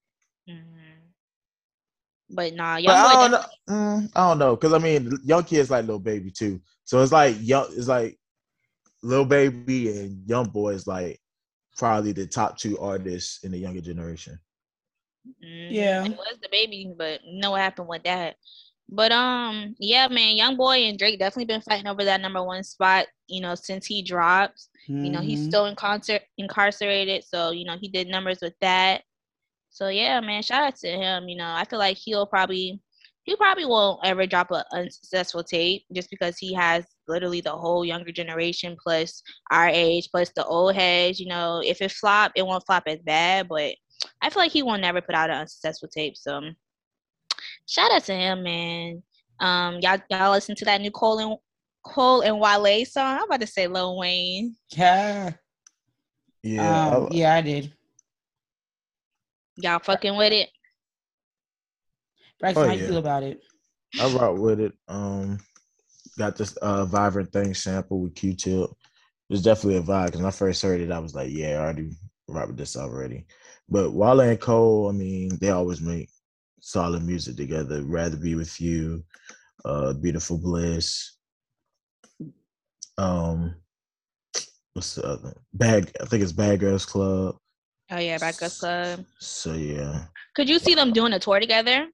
Mhm. 0.48 0.62
But 2.30 2.54
nah, 2.54 2.76
But 2.76 2.84
young 2.84 2.96
I 2.96 3.14
don't 3.14 3.32
definitely- 3.32 3.56
know. 3.68 3.74
Mm, 3.76 4.12
I 4.16 4.30
don't 4.30 4.38
know 4.40 4.56
because 4.56 4.74
I 4.74 4.78
mean, 4.78 5.12
young 5.24 5.44
kids 5.44 5.72
like 5.72 5.88
Lil 5.88 5.98
Baby 6.00 6.30
too. 6.30 6.62
So 6.84 7.02
it's 7.02 7.12
like 7.12 7.36
young. 7.42 7.66
It's 7.76 7.88
like 7.88 8.20
Lil 9.02 9.26
Baby 9.26 9.90
and 9.98 10.28
young 10.30 10.50
boy 10.50 10.74
is 10.74 10.86
like 10.86 11.20
probably 11.78 12.12
the 12.12 12.28
top 12.28 12.60
two 12.60 12.78
artists 12.80 13.44
in 13.44 13.52
the 13.52 13.58
younger 13.58 13.82
generation. 13.82 14.40
Mhm. 15.28 15.76
Yeah. 15.76 16.04
It 16.04 16.18
was 16.18 16.38
the 16.42 16.50
baby, 16.52 16.94
but 16.98 17.22
know 17.26 17.52
what 17.52 17.62
happened 17.62 17.88
with 17.88 18.04
that. 18.04 18.36
But 18.90 19.12
um, 19.12 19.76
yeah, 19.80 20.08
man, 20.08 20.36
Young 20.36 20.56
Boy 20.58 20.78
and 20.86 20.98
Drake 20.98 21.20
definitely 21.20 21.46
been 21.46 21.62
fighting 21.62 21.88
over 21.88 22.04
that 22.04 22.22
number 22.22 22.44
one 22.44 22.64
spot. 22.64 23.08
You 23.28 23.42
know, 23.42 23.56
since 23.56 23.86
he 23.88 24.04
dropped. 24.04 24.68
You 25.02 25.12
know, 25.12 25.22
he's 25.22 25.42
Mhm. 25.42 25.44
still 25.44 25.66
in 25.66 25.76
concert 25.76 26.22
incarcerated, 26.38 27.24
so 27.24 27.52
you 27.52 27.66
know 27.66 27.78
he 27.80 27.90
did 27.90 28.08
numbers 28.08 28.40
with 28.42 28.54
that. 28.62 29.04
So 29.70 29.88
yeah, 29.90 30.20
man, 30.22 30.42
shout 30.44 30.64
out 30.64 30.76
to 30.78 30.88
him. 30.90 31.28
You 31.30 31.38
know, 31.38 31.48
I 31.48 31.66
feel 31.66 31.80
like 31.80 31.98
he'll 31.98 32.26
probably 32.28 32.80
he 33.24 33.36
probably 33.36 33.66
won't 33.66 34.00
ever 34.06 34.26
drop 34.28 34.52
a 34.52 34.64
unsuccessful 34.74 35.44
tape 35.44 35.84
just 35.94 36.10
because 36.10 36.38
he 36.38 36.54
has 36.54 36.86
literally 37.08 37.42
the 37.42 37.52
whole 37.52 37.84
younger 37.86 38.12
generation 38.12 38.76
plus 38.82 39.22
our 39.52 39.68
age 39.68 40.10
plus 40.12 40.32
the 40.36 40.46
old 40.46 40.76
heads. 40.76 41.20
You 41.20 41.28
know, 41.28 41.62
if 41.64 41.82
it 41.82 41.92
flop, 41.92 42.32
it 42.36 42.46
won't 42.46 42.66
flop 42.66 42.84
as 42.88 43.00
bad, 43.04 43.48
but 43.50 43.76
I 44.26 44.30
feel 44.32 44.42
like 44.42 44.52
he 44.52 44.64
will 44.64 44.80
never 44.80 45.02
put 45.02 45.14
out 45.14 45.30
an 45.30 45.38
unsuccessful 45.38 45.88
tape. 45.88 46.18
So 46.18 46.42
shout 47.68 47.92
out 47.92 48.04
to 48.06 48.14
him, 48.14 48.42
man. 48.42 49.04
Um, 49.40 49.78
y'all 49.82 50.00
y'all 50.10 50.32
listen 50.32 50.56
to 50.56 50.66
that 50.66 50.82
new 50.82 50.90
Cole 50.90 51.20
and 51.20 51.38
Cole 51.86 52.22
and 52.22 52.40
Wale 52.40 52.86
song. 52.86 53.18
I'm 53.20 53.26
about 53.26 53.42
to 53.42 53.48
say 53.48 53.68
Lil 53.68 53.96
Wayne. 54.00 54.56
Yeah. 54.72 55.34
Yeah, 56.42 56.88
Um, 56.88 57.08
I- 57.12 57.16
yeah, 57.16 57.36
I 57.36 57.42
did. 57.42 57.72
Y'all 59.58 59.78
fucking 59.80 60.16
with 60.18 60.34
it? 60.34 60.50
Braxton, 62.40 62.64
Oh, 62.64 62.68
how 62.68 62.74
you 62.74 62.88
feel 62.88 62.98
about 62.98 63.24
it? 63.24 63.42
I 64.00 64.08
rock 64.08 64.38
with 64.40 64.60
it. 64.60 64.74
Um, 64.88 65.38
got 66.18 66.36
this 66.36 66.58
uh 66.58 66.86
vibrant 66.86 67.32
thing 67.32 67.54
sample 67.54 68.02
with 68.02 68.16
Q-Tip. 68.16 68.70
It 68.72 68.76
was 69.30 69.44
definitely 69.44 69.78
a 69.78 69.82
vibe 69.84 70.08
because 70.08 70.22
when 70.22 70.28
I 70.28 70.32
first 70.32 70.64
heard 70.64 70.82
it, 70.82 70.92
I 70.92 70.98
was 71.00 71.14
like, 71.14 71.30
yeah, 71.32 71.60
I 71.60 71.64
already 71.64 71.92
rock 72.28 72.48
with 72.48 72.58
this 72.58 72.76
already. 72.76 73.28
But 73.70 73.92
Wale 73.92 74.22
and 74.22 74.40
Cole, 74.40 74.90
I 74.90 74.92
mean, 74.92 75.38
they 75.42 75.50
always 75.50 75.82
make 75.82 76.10
solid 76.60 77.04
music 77.04 77.36
together. 77.36 77.82
Rather 77.84 78.18
be 78.18 78.36
with 78.36 78.60
you, 78.62 79.04
uh, 79.66 79.94
Beautiful 79.94 80.38
Bliss. 80.38 81.18
Um, 82.98 83.56
what's 84.74 84.96
the 84.96 85.04
other 85.06 85.34
bad? 85.54 85.92
I 86.02 86.06
think 86.06 86.24
it's 86.24 86.32
Bad 86.32 86.60
Girls 86.60 86.86
Club. 86.86 87.36
Oh 87.92 87.98
yeah, 87.98 88.18
Bad 88.18 88.38
Girls 88.38 88.60
Club. 88.60 89.06
So 89.20 89.54
yeah. 89.54 90.06
Could 90.36 90.50
you 90.50 90.60
see 90.60 90.76
them 90.76 90.94
doing 90.94 91.14
a 91.14 91.20
tour 91.20 91.40
together? 91.40 91.88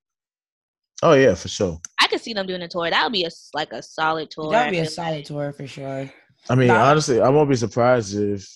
Oh 1.04 1.13
yeah, 1.13 1.34
for 1.34 1.48
sure. 1.48 1.80
I 2.00 2.08
could 2.08 2.22
see 2.22 2.34
them 2.34 2.46
doing 2.48 2.62
a 2.62 2.68
tour. 2.68 2.90
That 2.90 3.04
would 3.04 3.13
be 3.13 3.24
a 3.24 3.28
s- 3.28 3.50
like 3.54 3.74
a 3.74 3.82
solid 3.82 4.30
tour. 4.30 4.51
That'd 4.51 4.72
be 4.72 4.80
a 4.80 4.86
solid 4.86 5.16
like. 5.18 5.25
tour 5.25 5.51
for 5.54 5.66
sure. 5.68 6.12
I 6.50 6.56
mean, 6.56 6.68
Nah. 6.68 6.90
honestly, 6.90 7.22
I 7.22 7.30
won't 7.30 7.50
be 7.50 7.56
surprised 7.56 8.16
if 8.16 8.48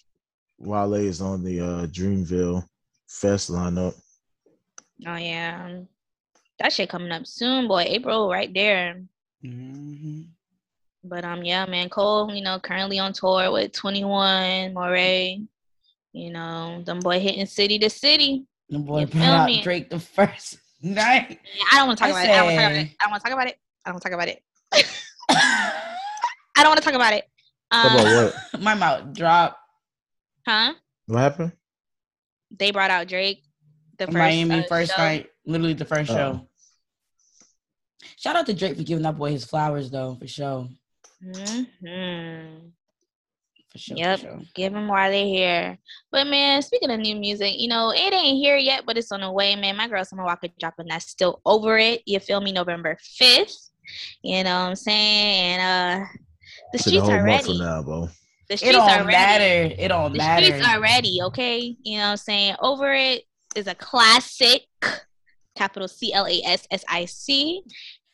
Wale 0.57 0.93
is 0.95 1.21
on 1.21 1.43
the 1.43 1.59
uh, 1.61 1.85
Dreamville 1.87 2.63
fest 3.21 3.51
lineup. 3.51 3.95
Oh 5.07 5.15
yeah, 5.15 5.79
that 6.59 6.71
shit 6.73 6.89
coming 6.89 7.11
up 7.11 7.25
soon, 7.25 7.67
boy. 7.67 7.83
April 7.87 8.29
right 8.29 8.53
there. 8.53 9.01
hmm 9.41 10.21
But 11.03 11.23
um, 11.25 11.43
yeah, 11.43 11.65
man, 11.65 11.89
Cole, 11.89 12.33
you 12.33 12.43
know, 12.43 12.59
currently 12.59 12.99
on 12.99 13.13
tour 13.13 13.51
with 13.51 13.71
Twenty 13.71 14.03
One, 14.03 14.73
Morray. 14.73 15.45
You 16.13 16.31
know, 16.31 16.81
them 16.85 16.99
boy 16.99 17.19
hitting 17.19 17.45
city 17.45 17.77
to 17.79 17.89
city. 17.89 18.45
The 18.69 18.79
boy 18.79 19.01
You 19.01 19.07
put 19.07 19.21
feel 19.21 19.23
out 19.33 19.45
me? 19.47 19.61
Drake 19.61 19.89
the 19.89 19.99
first 19.99 20.57
night. 20.81 21.39
I 21.71 21.77
don't 21.77 21.87
want 21.87 21.99
to 21.99 22.05
talk 22.05 22.15
I 22.15 22.25
about 22.25 22.71
it. 22.71 22.89
I 22.99 23.03
don't 23.03 23.11
want 23.11 23.21
to 23.23 23.29
talk 23.29 23.33
about 23.33 23.47
it. 23.47 23.57
I 23.85 23.89
don't 23.89 23.93
want 23.95 24.01
to 24.03 24.09
talk 24.09 24.13
about 24.15 24.27
it. 24.27 24.41
I 26.57 26.63
don't 26.63 26.69
want 26.71 26.79
to 26.79 26.85
talk 26.85 26.95
about 26.95 27.13
it. 27.13 27.25
I 27.71 27.83
don't 27.83 27.93
want 27.93 28.03
to 28.03 28.05
talk 28.05 28.05
about 28.05 28.13
it. 28.13 28.31
Um, 28.31 28.31
about 28.31 28.33
what? 28.53 28.61
My 28.61 28.75
mouth 28.75 29.13
dropped. 29.13 29.59
huh? 30.47 30.73
What 31.07 31.19
happened? 31.19 31.51
They 32.51 32.71
brought 32.71 32.91
out 32.91 33.07
Drake. 33.07 33.43
The 33.97 34.05
first 34.07 34.17
Miami 34.17 34.59
uh, 34.59 34.63
first 34.67 34.91
show. 34.95 35.01
night, 35.01 35.29
literally 35.45 35.73
the 35.73 35.85
first 35.85 36.11
Oh. 36.11 36.15
show. 36.15 36.47
Shout 38.17 38.35
out 38.35 38.45
to 38.47 38.53
Drake 38.53 38.77
for 38.77 38.83
giving 38.83 39.03
that 39.03 39.17
boy 39.17 39.31
his 39.31 39.45
flowers 39.45 39.89
though, 39.89 40.15
for 40.15 40.27
sure. 40.27 40.67
Mhm. 41.23 42.71
For 43.71 43.77
sure. 43.77 43.97
Yep. 43.97 44.19
For 44.19 44.25
sure. 44.25 44.41
Give 44.53 44.73
them 44.73 44.87
while 44.87 45.09
they're 45.09 45.25
here. 45.25 45.77
But 46.11 46.27
man, 46.27 46.61
speaking 46.61 46.91
of 46.91 46.99
new 46.99 47.15
music, 47.15 47.53
you 47.57 47.67
know, 47.67 47.91
it 47.91 48.13
ain't 48.13 48.37
here 48.37 48.57
yet, 48.57 48.83
but 48.85 48.97
it's 48.97 49.11
on 49.11 49.21
the 49.21 49.31
way, 49.31 49.55
man. 49.55 49.75
My 49.77 49.87
girl 49.87 50.03
Summer 50.05 50.23
Walker 50.25 50.47
dropping 50.59 50.87
that's 50.87 51.07
still 51.09 51.41
over 51.45 51.77
it. 51.77 52.01
You 52.05 52.19
feel 52.19 52.41
me? 52.41 52.51
November 52.51 52.97
5th. 53.19 53.69
You 54.23 54.43
know 54.43 54.61
what 54.61 54.69
I'm 54.69 54.75
saying? 54.75 55.59
And 55.59 55.61
uh 55.61 56.05
the 56.73 56.77
To 56.79 56.83
the 56.83 56.89
streets 56.89 57.03
whole 57.03 57.11
are 57.13 57.25
month 57.25 57.45
from 57.45 57.53
ready. 57.53 57.63
now, 57.63 57.83
bro. 57.83 58.09
The 58.47 58.53
It 58.53 58.57
streets 58.59 58.75
are 58.77 58.97
don't 58.97 59.07
ready. 59.07 59.11
matter. 59.11 59.75
It 59.77 59.87
don't 59.87 60.11
The 60.11 60.17
matter. 60.19 60.45
streets 60.45 60.67
are 60.67 60.79
ready, 60.81 61.19
okay? 61.23 61.75
You 61.83 61.97
know 61.97 62.03
what 62.05 62.11
I'm 62.11 62.17
saying? 62.17 62.55
Over 62.59 62.93
it 62.93 63.23
is 63.55 63.67
a 63.67 63.75
classic, 63.75 64.61
capital 65.55 65.87
C 65.87 66.13
L 66.13 66.27
A 66.27 66.41
S 66.43 66.67
S 66.69 66.83
I 66.87 67.05
C. 67.05 67.63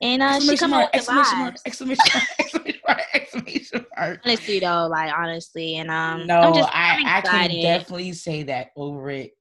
And 0.02 0.22
uh, 0.24 0.40
she 0.40 0.58
come 0.58 0.72
mark, 0.72 0.86
out 0.86 0.94
with 0.96 1.06
the 1.06 1.12
exclamation 1.12 1.40
mark, 1.40 1.56
exclamation 1.66 2.12
mark, 2.14 2.26
exclamation 2.40 2.82
mark, 2.88 3.02
exclamation 3.14 3.86
mark. 3.98 4.22
Honestly, 4.26 4.60
though, 4.60 4.88
like 4.88 5.14
honestly, 5.14 5.76
and 5.78 5.92
um, 5.92 6.26
No, 6.26 6.42
I'm 6.42 6.54
just 6.56 6.70
I, 6.74 6.96
I'm 6.98 7.06
I 7.06 7.22
can 7.22 7.62
definitely 7.62 8.14
say 8.14 8.44
that 8.44 8.70
Over 8.76 9.12
It 9.12 9.32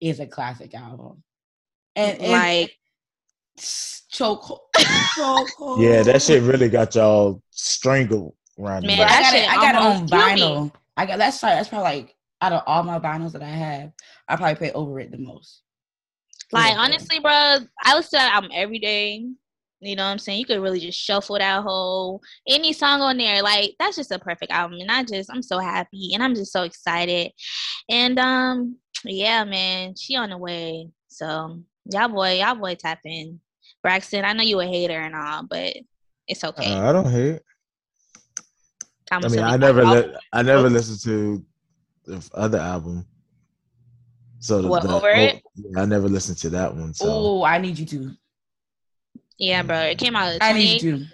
is 0.00 0.20
a 0.20 0.26
classic 0.26 0.74
album. 0.74 1.22
And, 1.96 2.20
and 2.20 2.32
like 2.32 2.76
choke 4.10 4.60
choke 5.16 5.48
Yeah, 5.78 6.02
that 6.02 6.20
shit 6.22 6.42
really 6.42 6.68
got 6.68 6.94
y'all 6.94 7.42
strangled 7.50 8.34
around 8.62 8.86
Man, 8.86 8.98
But 8.98 9.08
the 9.08 9.14
I 9.14 9.20
got 9.20 9.34
it. 9.34 9.50
I 9.50 9.54
got 9.56 9.74
it 9.74 9.80
on 9.80 9.86
almost 9.86 10.12
me. 10.12 10.18
vinyl. 10.18 10.72
I 10.96 11.06
got 11.06 11.18
that's 11.18 11.40
sorry. 11.40 11.54
That's 11.54 11.68
probably 11.68 11.84
like 11.84 12.16
out 12.40 12.52
of 12.52 12.62
all 12.66 12.82
my 12.82 12.98
vinyls 12.98 13.32
that 13.32 13.42
I 13.42 13.46
have, 13.46 13.92
I 14.28 14.36
probably 14.36 14.56
play 14.56 14.72
over 14.72 14.98
it 15.00 15.10
the 15.10 15.18
most. 15.18 15.62
Like 16.52 16.76
honestly, 16.76 17.18
bro, 17.18 17.30
I 17.32 17.94
listen 17.94 18.18
to 18.18 18.24
that 18.24 18.34
album 18.34 18.50
every 18.52 18.78
day. 18.78 19.26
You 19.80 19.96
know 19.96 20.04
what 20.04 20.10
I'm 20.10 20.18
saying? 20.18 20.38
You 20.38 20.44
could 20.44 20.60
really 20.60 20.78
just 20.78 20.98
shuffle 20.98 21.38
that 21.38 21.62
whole 21.62 22.20
any 22.48 22.72
song 22.72 23.00
on 23.00 23.16
there. 23.16 23.42
Like 23.42 23.74
that's 23.78 23.96
just 23.96 24.12
a 24.12 24.18
perfect 24.18 24.52
album, 24.52 24.78
and 24.80 24.90
I 24.90 25.02
just 25.02 25.30
I'm 25.32 25.42
so 25.42 25.58
happy, 25.58 26.10
and 26.14 26.22
I'm 26.22 26.34
just 26.34 26.52
so 26.52 26.62
excited. 26.62 27.32
And 27.88 28.18
um, 28.18 28.76
yeah, 29.04 29.44
man, 29.44 29.94
she 29.96 30.14
on 30.14 30.30
the 30.30 30.38
way. 30.38 30.88
So 31.08 31.62
y'all 31.90 32.08
boy, 32.08 32.38
y'all 32.40 32.54
boy 32.54 32.74
tap 32.74 33.00
in. 33.04 33.40
Braxton, 33.82 34.24
I 34.24 34.32
know 34.32 34.44
you 34.44 34.60
a 34.60 34.66
hater 34.66 34.98
and 35.00 35.16
all, 35.16 35.44
but 35.48 35.74
it's 36.28 36.44
okay. 36.44 36.72
Uh, 36.72 36.88
I 36.88 36.92
don't 36.92 37.10
hate. 37.10 37.40
Time 39.12 39.24
I 39.26 39.28
mean, 39.28 39.40
I 39.40 39.56
never 39.58 39.84
li- 39.84 40.14
I 40.32 40.40
never 40.42 40.70
listened 40.70 41.00
to 41.02 41.44
the 42.06 42.30
other 42.32 42.56
album. 42.58 43.06
So 44.38 44.62
the, 44.62 44.68
What, 44.68 44.82
the- 44.84 44.94
Over 44.94 45.10
oh, 45.10 45.20
It? 45.20 45.42
yeah, 45.54 45.82
I 45.82 45.84
never 45.84 46.08
listened 46.08 46.38
to 46.38 46.50
that 46.50 46.74
one. 46.74 46.94
So 46.94 47.06
Oh, 47.08 47.44
I 47.44 47.58
need 47.58 47.78
you 47.78 47.84
to. 47.86 48.16
Yeah, 49.36 49.62
bro, 49.64 49.80
it 49.82 49.98
came 49.98 50.16
out. 50.16 50.38
I 50.40 50.54
need 50.54 50.82
you 50.82 50.98
to. 50.98 51.04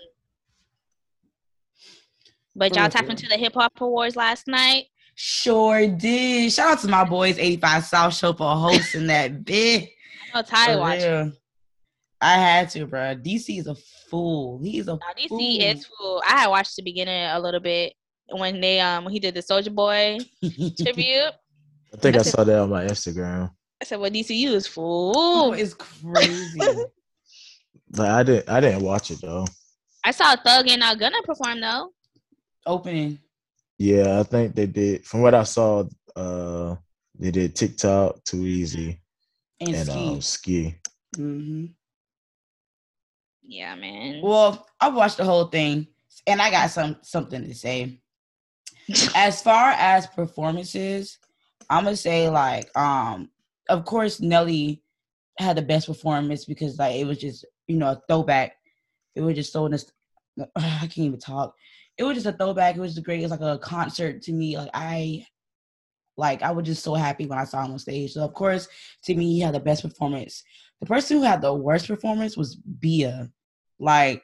but 2.54 2.72
y'all 2.74 2.84
real, 2.84 2.90
tapped 2.90 3.08
into 3.10 3.26
the 3.26 3.36
hip 3.36 3.54
hop 3.54 3.72
awards 3.80 4.14
last 4.14 4.46
night. 4.46 4.86
Sure 5.16 5.88
did. 5.88 6.52
Shout 6.52 6.72
out 6.74 6.78
to 6.82 6.88
my 6.88 7.02
boys, 7.02 7.36
85 7.36 7.84
South 7.84 8.14
Show 8.14 8.32
for 8.32 8.54
hosting 8.54 9.08
that 9.08 9.44
bit. 9.44 9.88
I 10.34 10.36
know 10.38 10.42
Ty 10.42 10.72
For 10.74 10.78
watched. 10.78 11.02
real. 11.04 11.32
I 12.20 12.34
had 12.34 12.70
to, 12.70 12.86
bro. 12.86 13.14
DC 13.14 13.58
is 13.60 13.66
a 13.66 13.74
fool. 14.10 14.60
He's 14.62 14.88
a 14.88 14.92
Now 14.92 14.98
DC 15.16 15.28
fool. 15.28 15.40
is 15.40 15.86
fool. 15.86 16.22
I 16.26 16.40
had 16.40 16.48
watched 16.48 16.74
the 16.76 16.82
beginning 16.82 17.24
a 17.30 17.38
little 17.38 17.60
bit 17.60 17.94
when 18.30 18.60
they 18.60 18.80
um 18.80 19.04
when 19.04 19.12
he 19.12 19.20
did 19.20 19.34
the 19.34 19.42
Soldier 19.42 19.70
Boy 19.70 20.18
tribute. 20.42 21.32
I 21.92 21.96
think 21.96 22.16
I 22.16 22.18
That's 22.18 22.28
it. 22.28 22.30
saw 22.32 22.44
that 22.44 22.58
on 22.58 22.70
my 22.70 22.84
Instagram. 22.84 23.50
I 23.80 23.84
said, 23.84 24.00
"Well, 24.00 24.10
DCU 24.10 24.50
is 24.54 24.66
Oh, 24.66 24.70
full." 24.70 25.52
it's 25.54 25.74
crazy. 25.74 26.60
But 27.90 28.10
I 28.10 28.22
didn't 28.22 28.48
I 28.50 28.60
didn't 28.60 28.82
watch 28.82 29.10
it 29.10 29.20
though. 29.22 29.46
I 30.04 30.10
saw 30.10 30.36
Thug 30.36 30.68
and 30.68 30.82
uh, 30.82 30.94
Gunna 30.94 31.22
perform 31.24 31.60
though. 31.60 31.90
Opening. 32.66 33.18
Yeah, 33.78 34.20
I 34.20 34.24
think 34.24 34.54
they 34.54 34.66
did. 34.66 35.06
From 35.06 35.22
what 35.22 35.34
I 35.34 35.44
saw, 35.44 35.84
uh, 36.14 36.76
they 37.18 37.30
did 37.30 37.54
TikTok, 37.56 38.22
Too 38.24 38.44
Easy, 38.44 39.00
And, 39.60 39.74
and 39.74 39.86
ski. 39.86 39.92
um, 39.92 40.20
Ski. 40.20 40.74
hmm 41.16 41.66
Yeah, 43.48 43.74
man. 43.76 44.20
Well, 44.22 44.66
I 44.78 44.88
watched 44.90 45.16
the 45.16 45.24
whole 45.24 45.46
thing, 45.46 45.86
and 46.26 46.40
I 46.40 46.50
got 46.50 46.70
some 46.70 46.98
something 47.02 47.42
to 47.42 47.54
say. 47.54 47.98
as 49.14 49.42
far 49.42 49.70
as 49.70 50.06
performances, 50.06 51.18
I'm 51.70 51.84
gonna 51.84 51.96
say 51.96 52.28
like, 52.28 52.74
um, 52.76 53.30
of 53.70 53.86
course 53.86 54.20
Nelly 54.20 54.82
had 55.38 55.56
the 55.56 55.62
best 55.62 55.86
performance 55.86 56.44
because 56.44 56.78
like 56.78 56.96
it 56.96 57.06
was 57.06 57.18
just 57.18 57.46
you 57.66 57.78
know 57.78 57.92
a 57.92 58.02
throwback. 58.06 58.52
It 59.14 59.22
was 59.22 59.34
just 59.34 59.52
so 59.52 59.66
nost- 59.66 59.92
I 60.56 60.80
can't 60.80 60.98
even 60.98 61.18
talk. 61.18 61.54
It 61.96 62.04
was 62.04 62.16
just 62.16 62.26
a 62.26 62.32
throwback. 62.32 62.76
It 62.76 62.80
was 62.80 62.94
the 62.94 63.00
great. 63.00 63.20
It 63.20 63.30
was 63.30 63.30
like 63.30 63.40
a 63.40 63.58
concert 63.58 64.20
to 64.22 64.32
me. 64.32 64.58
Like 64.58 64.70
I, 64.74 65.26
like 66.18 66.42
I 66.42 66.50
was 66.50 66.66
just 66.66 66.84
so 66.84 66.92
happy 66.92 67.24
when 67.24 67.38
I 67.38 67.44
saw 67.44 67.64
him 67.64 67.72
on 67.72 67.78
stage. 67.78 68.12
So 68.12 68.22
of 68.22 68.34
course, 68.34 68.68
to 69.04 69.14
me, 69.14 69.32
he 69.32 69.40
had 69.40 69.54
the 69.54 69.60
best 69.60 69.82
performance. 69.82 70.42
The 70.80 70.86
person 70.86 71.16
who 71.16 71.22
had 71.24 71.40
the 71.40 71.54
worst 71.54 71.88
performance 71.88 72.36
was 72.36 72.56
Bia. 72.56 73.30
Like 73.78 74.22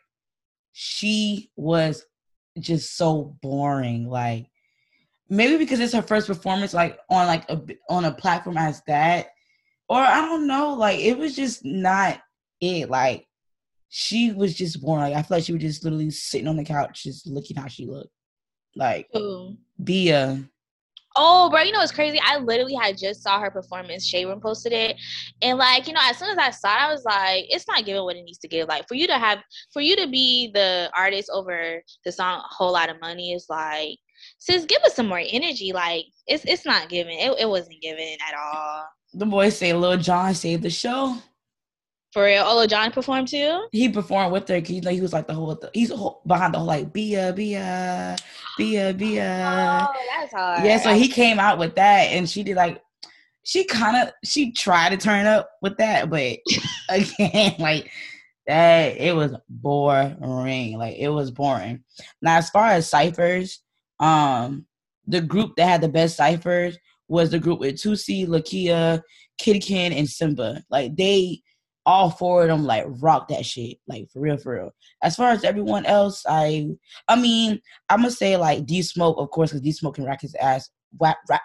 she 0.73 1.51
was 1.57 2.05
just 2.59 2.97
so 2.97 3.37
boring. 3.43 4.09
Like 4.09 4.47
maybe 5.29 5.57
because 5.57 5.81
it's 5.81 5.95
her 5.95 6.03
first 6.03 6.27
performance, 6.27 6.75
like 6.75 6.99
on 7.11 7.27
like 7.27 7.49
a 7.51 7.61
on 7.89 8.05
a 8.05 8.13
platform 8.13 8.59
as 8.59 8.83
that, 8.87 9.29
or 9.89 9.99
I 9.99 10.21
don't 10.21 10.47
know. 10.47 10.75
Like 10.75 11.01
it 11.01 11.19
was 11.19 11.37
just 11.37 11.65
not 11.65 12.21
it. 12.61 12.91
Like 12.91 13.27
she 13.89 14.33
was 14.33 14.55
just 14.55 14.83
boring. 14.83 15.03
Like 15.03 15.15
I 15.15 15.23
feel 15.23 15.39
like 15.39 15.45
she 15.45 15.53
was 15.53 15.63
just 15.63 15.85
literally 15.85 16.11
sitting 16.11 16.49
on 16.49 16.57
the 16.57 16.65
couch, 16.65 17.05
just 17.05 17.27
looking 17.27 17.57
how 17.57 17.69
she 17.69 17.87
looked. 17.87 18.11
Like 18.77 19.09
Ooh. 19.17 19.57
Bia. 19.83 20.49
Oh, 21.17 21.49
bro, 21.49 21.63
you 21.63 21.71
know 21.71 21.79
what's 21.79 21.93
crazy? 21.93 22.19
I 22.25 22.39
literally 22.39 22.75
had 22.75 22.99
just 22.99 23.23
saw 23.23 23.39
her 23.39 23.51
performance. 23.51 24.07
Sharon 24.07 24.41
posted 24.41 24.73
it, 24.73 24.97
and 25.43 25.59
like 25.59 25.87
you 25.87 25.93
know, 25.93 26.01
as 26.03 26.19
soon 26.19 26.31
as 26.31 26.39
I 26.39 26.51
saw 26.51 26.75
it, 26.75 26.81
I 26.81 26.93
was 26.93 27.05
like, 27.05 27.45
it's 27.49 27.69
not 27.69 27.85
giving 27.85 28.03
what 28.03 28.17
it 28.17 28.25
needs 28.25 28.39
to 28.39 28.49
give. 28.49 28.69
Like 28.69 28.89
for 28.89 28.95
you 28.95 29.07
to 29.07 29.19
have, 29.19 29.39
for 29.73 29.81
you 29.81 29.95
to 29.97 30.09
be 30.09 30.51
the 30.53 30.91
artist 30.97 31.31
over 31.33 31.81
the 32.05 32.13
song 32.13 32.41
"A 32.41 32.55
Whole 32.55 32.73
Lot 32.73 32.91
of 32.91 33.01
Money" 33.01 33.33
is 33.33 33.47
like, 33.49 33.97
sis, 34.39 34.65
give 34.65 34.83
us 34.83 34.97
some 34.97 35.07
more 35.07 35.23
energy. 35.25 35.73
Like 35.73 36.07
it's 36.27 36.45
it's 36.47 36.67
not 36.67 36.89
giving. 36.89 37.19
It 37.19 37.33
it 37.39 37.49
wasn't 37.49 37.81
giving 37.81 38.17
at 38.29 38.35
all. 38.37 38.85
The 39.13 39.27
boys 39.27 39.57
say 39.57 39.73
Lil 39.73 39.99
Jon 39.99 40.35
saved 40.35 40.65
the 40.65 40.71
show. 40.71 41.17
For 42.15 42.23
real, 42.23 42.45
oh, 42.47 42.53
Olo 42.53 42.67
John 42.69 42.93
performed 42.93 43.27
too. 43.27 43.67
He 43.73 43.89
performed 43.89 44.33
with 44.33 44.47
her. 44.47 44.61
He, 44.61 44.81
like, 44.81 44.95
he 44.95 45.01
was 45.01 45.13
like 45.13 45.27
the 45.27 45.35
whole. 45.35 45.61
He's 45.73 45.91
whole, 45.91 46.23
behind 46.25 46.55
the 46.55 46.59
whole 46.59 46.69
like 46.69 46.93
Bia, 46.93 47.33
Bia, 47.33 48.17
Bia, 48.57 48.95
Bia. 48.95 49.89
oh, 49.91 50.01
that's 50.17 50.33
hard. 50.33 50.65
Yeah, 50.65 50.79
so 50.79 50.95
he 50.95 51.09
came 51.09 51.39
out 51.39 51.59
with 51.59 51.75
that, 51.75 52.11
and 52.13 52.29
she 52.29 52.43
did 52.43 52.57
like, 52.57 52.81
she 53.45 53.65
kind 53.65 53.97
of 53.97 54.13
she 54.25 54.53
tried 54.53 54.91
to 54.91 54.97
turn 54.97 55.27
up 55.27 55.51
with 55.61 55.77
that, 55.79 56.09
but 56.09 56.39
again, 56.89 57.55
like 57.59 57.91
that, 58.47 58.97
it 58.97 59.15
was 59.15 59.35
boring. 59.49 60.79
Like 60.79 60.97
it 60.97 61.09
was 61.09 61.31
boring. 61.31 61.85
Now, 62.23 62.37
as 62.37 62.51
far 62.51 62.69
as 62.69 62.89
ciphers, 62.89 63.61
um, 64.01 64.67
the 65.07 65.21
group 65.21 65.57
that 65.57 65.67
had 65.67 65.81
the 65.81 65.89
best 65.89 66.17
ciphers 66.17 66.79
was 67.09 67.31
the 67.31 67.39
group 67.39 67.61
with 67.61 67.77
Toosii, 67.77 68.27
Lakeyah, 68.27 69.03
Kidkin, 69.41 69.97
and 69.97 70.09
Symba. 70.09 70.63
Like 70.71 70.97
they, 70.97 71.43
all 71.87 72.11
four 72.11 72.43
of 72.43 72.49
them, 72.49 72.65
like 72.65 72.85
rock 73.01 73.29
that 73.29 73.45
shit. 73.45 73.79
Like 73.87 74.09
for 74.11 74.21
real, 74.21 74.37
for 74.37 74.55
real. 74.55 74.71
As 75.03 75.17
far 75.17 75.31
as 75.31 75.45
everyone 75.45 75.87
else, 75.87 76.25
I, 76.29 76.69
I 77.09 77.17
mean, 77.17 77.61
I'm 77.91 78.01
gonna 78.01 78.11
say 78.11 78.37
like 78.37 78.67
D 78.67 78.83
Smoke, 78.83 79.17
of 79.19 79.31
course, 79.31 79.51
because 79.51 79.63
D 79.63 79.73
Smoke 79.73 79.97
can 79.97 80.05
rack 80.05 80.21
his 80.23 80.35
ass, 80.37 80.71
rap, 81.01 81.19
rap, 81.29 81.43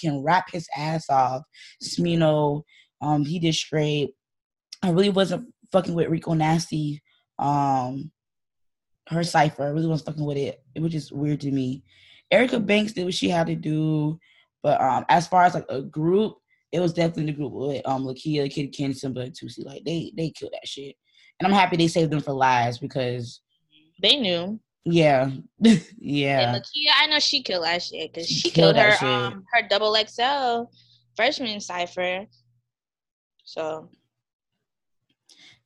can 0.00 0.22
rap 0.22 0.50
his 0.50 0.68
ass 0.76 1.08
off. 1.10 1.42
Smino, 1.82 2.62
um, 3.00 3.24
he 3.24 3.38
did 3.38 3.54
straight. 3.54 4.10
I 4.82 4.90
really 4.90 5.10
wasn't 5.10 5.52
fucking 5.72 5.94
with 5.94 6.08
Rico 6.08 6.32
Nasty. 6.34 7.02
Um, 7.38 8.10
her 9.08 9.22
cipher, 9.22 9.64
I 9.64 9.68
really 9.68 9.86
wasn't 9.86 10.06
fucking 10.06 10.24
with 10.24 10.38
it. 10.38 10.62
It 10.74 10.82
was 10.82 10.92
just 10.92 11.12
weird 11.12 11.40
to 11.42 11.50
me. 11.50 11.84
Erica 12.30 12.58
Banks 12.58 12.92
did 12.92 13.04
what 13.04 13.14
she 13.14 13.28
had 13.28 13.46
to 13.46 13.54
do, 13.54 14.18
but 14.62 14.80
um, 14.80 15.04
as 15.08 15.28
far 15.28 15.44
as 15.44 15.54
like 15.54 15.66
a 15.68 15.82
group, 15.82 16.36
it 16.72 16.80
was 16.80 16.92
definitely 16.92 17.32
the 17.32 17.36
group 17.38 17.52
with 17.52 17.86
um 17.86 18.04
Lakeyah, 18.04 18.50
Kidd 18.50 18.72
Kenn, 18.76 18.92
Symba, 18.92 19.24
and 19.24 19.32
Toosii. 19.32 19.64
Like 19.64 19.84
they 19.84 20.12
they 20.16 20.30
killed 20.30 20.52
that 20.52 20.66
shit, 20.68 20.94
and 21.38 21.46
I'm 21.46 21.52
happy 21.54 21.76
they 21.76 21.88
saved 21.88 22.10
them 22.10 22.20
for 22.20 22.32
last 22.32 22.80
because 22.80 23.40
They 24.02 24.16
knew. 24.16 24.60
yeah, 24.84 25.30
And 25.64 25.82
yeah, 25.98 26.52
Lakeyah, 26.54 26.92
I 27.00 27.06
know 27.06 27.18
she 27.18 27.42
killed 27.42 27.64
that 27.64 27.82
shit 27.82 28.12
because 28.12 28.28
She 28.28 28.34
she, 28.34 28.50
killed 28.50 28.74
killed 28.76 28.84
her 28.86 28.92
shit. 28.92 29.08
um 29.08 29.44
her 29.52 29.62
double 29.68 29.96
XL 29.96 30.70
freshman 31.16 31.60
cipher. 31.60 32.26
So 33.44 33.88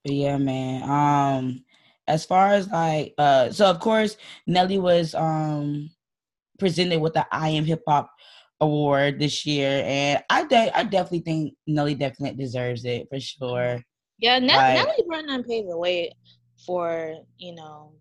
but 0.05 0.13
yeah, 0.13 0.39
man. 0.39 0.83
Um, 0.89 1.65
as 2.07 2.25
far 2.25 2.49
as 2.49 2.69
like 2.69 3.15
uh, 3.19 3.51
so 3.51 3.67
of 3.67 3.81
course 3.81 4.17
Nelly 4.47 4.79
was 4.79 5.15
um 5.15 5.91
presented 6.59 7.01
with 7.01 7.15
the 7.15 7.27
I 7.33 7.51
Am 7.51 7.65
Hip 7.65 7.83
Hop 7.89 8.11
award 8.61 9.19
this 9.19 9.47
year, 9.47 9.83
and 9.87 10.23
I 10.31 10.47
de- 10.47 10.77
I 10.77 10.85
definitely 10.85 11.21
think 11.21 11.55
Nelly 11.67 11.95
definitely 11.95 12.43
deserves 12.43 12.85
it 12.85 13.09
for 13.09 13.21
sure. 13.21 13.83
yeah, 14.19 14.39
Nell- 14.39 14.57
Like- 14.59 14.75
Nelly 14.75 15.05
Brennan 15.07 15.45
paved 15.45 15.69
the 15.71 15.77
way 15.79 16.13
for 16.67 17.15
you 17.39 17.55
know 17.55 17.93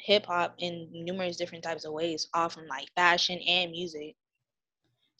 hip 0.00 0.26
hop 0.26 0.54
in 0.58 0.88
numerous 0.92 1.36
different 1.36 1.64
types 1.64 1.84
of 1.84 1.92
ways, 1.92 2.28
all 2.34 2.48
from 2.48 2.66
like 2.66 2.88
fashion 2.96 3.38
and 3.46 3.70
music. 3.70 4.16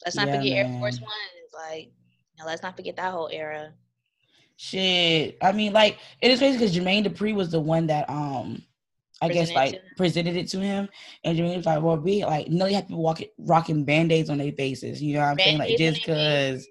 Let's 0.05 0.15
not 0.15 0.27
Yeah, 0.27 0.37
forget 0.37 0.57
Air 0.57 0.79
Force 0.79 0.99
man. 0.99 1.07
One. 1.07 1.69
Like, 1.69 1.85
you 1.85 1.91
know, 2.39 2.45
let's 2.45 2.63
not 2.63 2.75
forget 2.75 2.95
that 2.95 3.11
whole 3.11 3.29
era. 3.31 3.73
Shit. 4.57 5.37
I 5.41 5.51
mean, 5.51 5.73
like 5.73 5.97
it 6.21 6.31
is 6.31 6.39
crazy 6.39 6.57
because 6.57 6.75
Jermaine 6.75 7.05
Dupri 7.05 7.33
was 7.33 7.51
the 7.51 7.59
one 7.59 7.87
that 7.87 8.09
um 8.09 8.63
I 9.21 9.29
guess 9.29 9.51
like 9.51 9.81
presented 9.97 10.37
it 10.37 10.47
to 10.49 10.59
him, 10.59 10.87
and 11.23 11.37
Jermaine 11.37 11.57
was 11.57 11.65
like, 11.65 11.81
"Well, 11.81 11.97
be 11.97 12.23
like, 12.25 12.47
Nelly 12.47 12.73
have 12.73 12.87
people 12.87 13.03
walking 13.03 13.27
rocking 13.37 13.83
band 13.83 14.11
aids 14.11 14.29
on 14.29 14.37
their 14.37 14.51
faces." 14.51 15.01
You 15.01 15.15
know 15.15 15.21
what 15.21 15.27
I'm 15.27 15.39
saying? 15.39 15.57
Like 15.57 15.77
Band-Aids 15.77 15.97
just 15.97 16.05
because. 16.05 16.67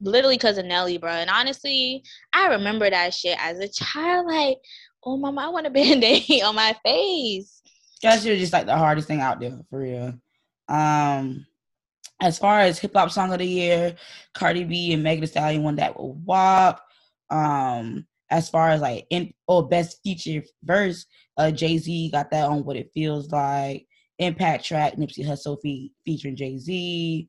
literally 0.00 0.36
because 0.36 0.58
of 0.58 0.66
Nelly, 0.66 0.98
bro. 0.98 1.10
And 1.10 1.30
honestly, 1.30 2.04
I 2.32 2.48
remember 2.48 2.88
that 2.88 3.12
shit 3.12 3.36
as 3.40 3.58
a 3.58 3.68
child. 3.68 4.26
Like, 4.26 4.58
oh 5.04 5.16
mama, 5.16 5.42
I 5.42 5.48
want 5.48 5.66
a 5.66 5.70
band-aid 5.70 6.42
on 6.42 6.54
my 6.54 6.76
face. 6.84 7.60
That 8.02 8.22
shit 8.22 8.32
was 8.32 8.40
just 8.40 8.52
like 8.52 8.66
the 8.66 8.76
hardest 8.76 9.08
thing 9.08 9.20
out 9.20 9.40
there 9.40 9.58
for 9.68 9.80
real. 9.80 10.14
Um, 10.68 11.46
as 12.20 12.38
far 12.38 12.60
as 12.60 12.78
hip 12.78 12.92
hop 12.94 13.10
song 13.10 13.32
of 13.32 13.38
the 13.38 13.46
year, 13.46 13.96
Cardi 14.34 14.64
B 14.64 14.92
and 14.92 15.02
Megan 15.02 15.22
Thee 15.22 15.26
Stallion 15.26 15.62
won 15.62 15.76
that 15.76 15.98
with 15.98 16.16
WAP. 16.24 16.80
Um, 17.30 18.06
as 18.30 18.48
far 18.48 18.70
as 18.70 18.80
like 18.80 19.06
in 19.10 19.32
or 19.48 19.66
best 19.68 19.98
feature 20.02 20.42
verse, 20.62 21.06
uh, 21.36 21.50
Jay 21.50 21.78
Z 21.78 22.10
got 22.10 22.30
that 22.30 22.48
on 22.48 22.64
What 22.64 22.76
It 22.76 22.90
Feels 22.94 23.30
Like. 23.30 23.86
Impact 24.18 24.64
track, 24.64 24.96
Nipsey 24.96 25.24
Hussle 25.24 25.56
fe- 25.62 25.92
featuring 26.04 26.36
Jay 26.36 26.58
Z. 26.58 27.28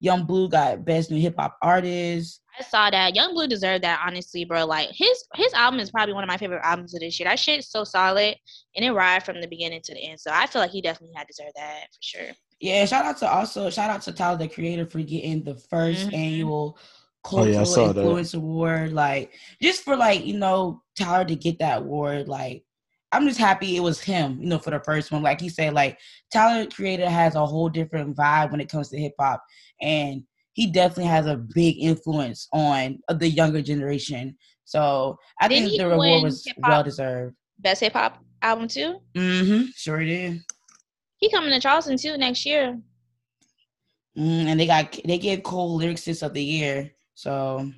Yung 0.00 0.26
Bleu 0.26 0.48
got 0.48 0.84
best 0.84 1.10
new 1.10 1.18
hip 1.18 1.34
hop 1.38 1.56
artist. 1.62 2.42
I 2.58 2.62
saw 2.62 2.90
that 2.90 3.14
Yung 3.16 3.32
Bleu 3.32 3.46
deserved 3.46 3.82
that, 3.84 4.02
honestly, 4.06 4.44
bro. 4.44 4.66
Like 4.66 4.90
his 4.92 5.24
his 5.34 5.52
album 5.54 5.80
is 5.80 5.90
probably 5.90 6.12
one 6.14 6.22
of 6.24 6.28
my 6.28 6.36
favorite 6.36 6.60
albums 6.62 6.94
of 6.94 7.00
this 7.00 7.18
year. 7.18 7.28
That 7.28 7.38
shit's 7.38 7.70
so 7.70 7.84
solid 7.84 8.36
and 8.76 8.84
it 8.84 8.92
ride 8.92 9.24
from 9.24 9.40
the 9.40 9.46
beginning 9.48 9.80
to 9.84 9.94
the 9.94 10.06
end. 10.10 10.20
So 10.20 10.30
I 10.32 10.46
feel 10.46 10.60
like 10.60 10.70
he 10.70 10.82
definitely 10.82 11.14
had 11.16 11.26
deserved 11.26 11.52
that 11.56 11.84
for 11.84 12.00
sure. 12.02 12.28
Yeah, 12.60 12.84
shout 12.84 13.04
out 13.06 13.16
to 13.18 13.30
also 13.30 13.70
shout 13.70 13.88
out 13.90 14.02
to 14.02 14.12
Tyler 14.12 14.36
the 14.38 14.48
Creator 14.48 14.86
for 14.86 15.00
getting 15.00 15.42
the 15.42 15.54
1st 15.54 16.08
Mhm. 16.08 16.14
annual 16.14 16.78
Oh, 17.32 17.44
yeah, 17.44 17.60
I 17.60 17.64
cultural 17.64 17.92
that. 17.92 18.00
influence 18.00 18.34
award. 18.34 18.92
Like 18.92 19.32
just 19.60 19.82
for 19.82 19.96
like 19.96 20.24
you 20.24 20.38
know 20.38 20.82
Tyler 20.98 21.24
to 21.24 21.36
get 21.36 21.58
that 21.58 21.82
award. 21.82 22.28
Like 22.28 22.64
I'm 23.12 23.26
just 23.26 23.38
happy 23.38 23.76
it 23.76 23.80
was 23.80 24.00
him. 24.00 24.38
You 24.40 24.48
know 24.48 24.58
for 24.58 24.70
the 24.70 24.80
first 24.80 25.12
one. 25.12 25.22
Like 25.22 25.40
he 25.40 25.48
said, 25.48 25.74
like 25.74 25.98
Tyler 26.32 26.66
Creator 26.66 27.08
has 27.08 27.34
a 27.34 27.46
whole 27.46 27.68
different 27.68 28.16
vibe 28.16 28.50
when 28.50 28.60
it 28.60 28.68
comes 28.68 28.88
to 28.90 28.98
hip 28.98 29.14
hop, 29.18 29.42
and 29.80 30.22
he 30.54 30.66
definitely 30.66 31.10
has 31.10 31.26
a 31.26 31.36
big 31.54 31.76
influence 31.78 32.48
on 32.52 32.98
uh, 33.08 33.14
the 33.14 33.28
younger 33.28 33.62
generation. 33.62 34.36
So 34.64 35.18
I 35.40 35.48
Didn't 35.48 35.68
think 35.68 35.80
the 35.80 35.88
reward 35.88 36.22
was 36.22 36.46
well 36.58 36.82
deserved. 36.82 37.36
Best 37.58 37.80
hip 37.80 37.92
hop 37.92 38.22
album 38.42 38.68
too. 38.68 39.00
Mm-hmm. 39.14 39.66
Sure 39.74 40.04
did. 40.04 40.42
He 41.18 41.30
coming 41.30 41.50
to 41.50 41.60
Charleston 41.60 41.96
too 41.96 42.16
next 42.16 42.44
year. 42.44 42.78
Mm, 44.16 44.46
and 44.46 44.60
they 44.60 44.66
got 44.66 44.98
they 45.04 45.18
gave 45.18 45.42
Cole 45.42 45.78
lyricist 45.78 46.22
of 46.22 46.32
the 46.32 46.42
year. 46.42 46.90
So 47.16 47.72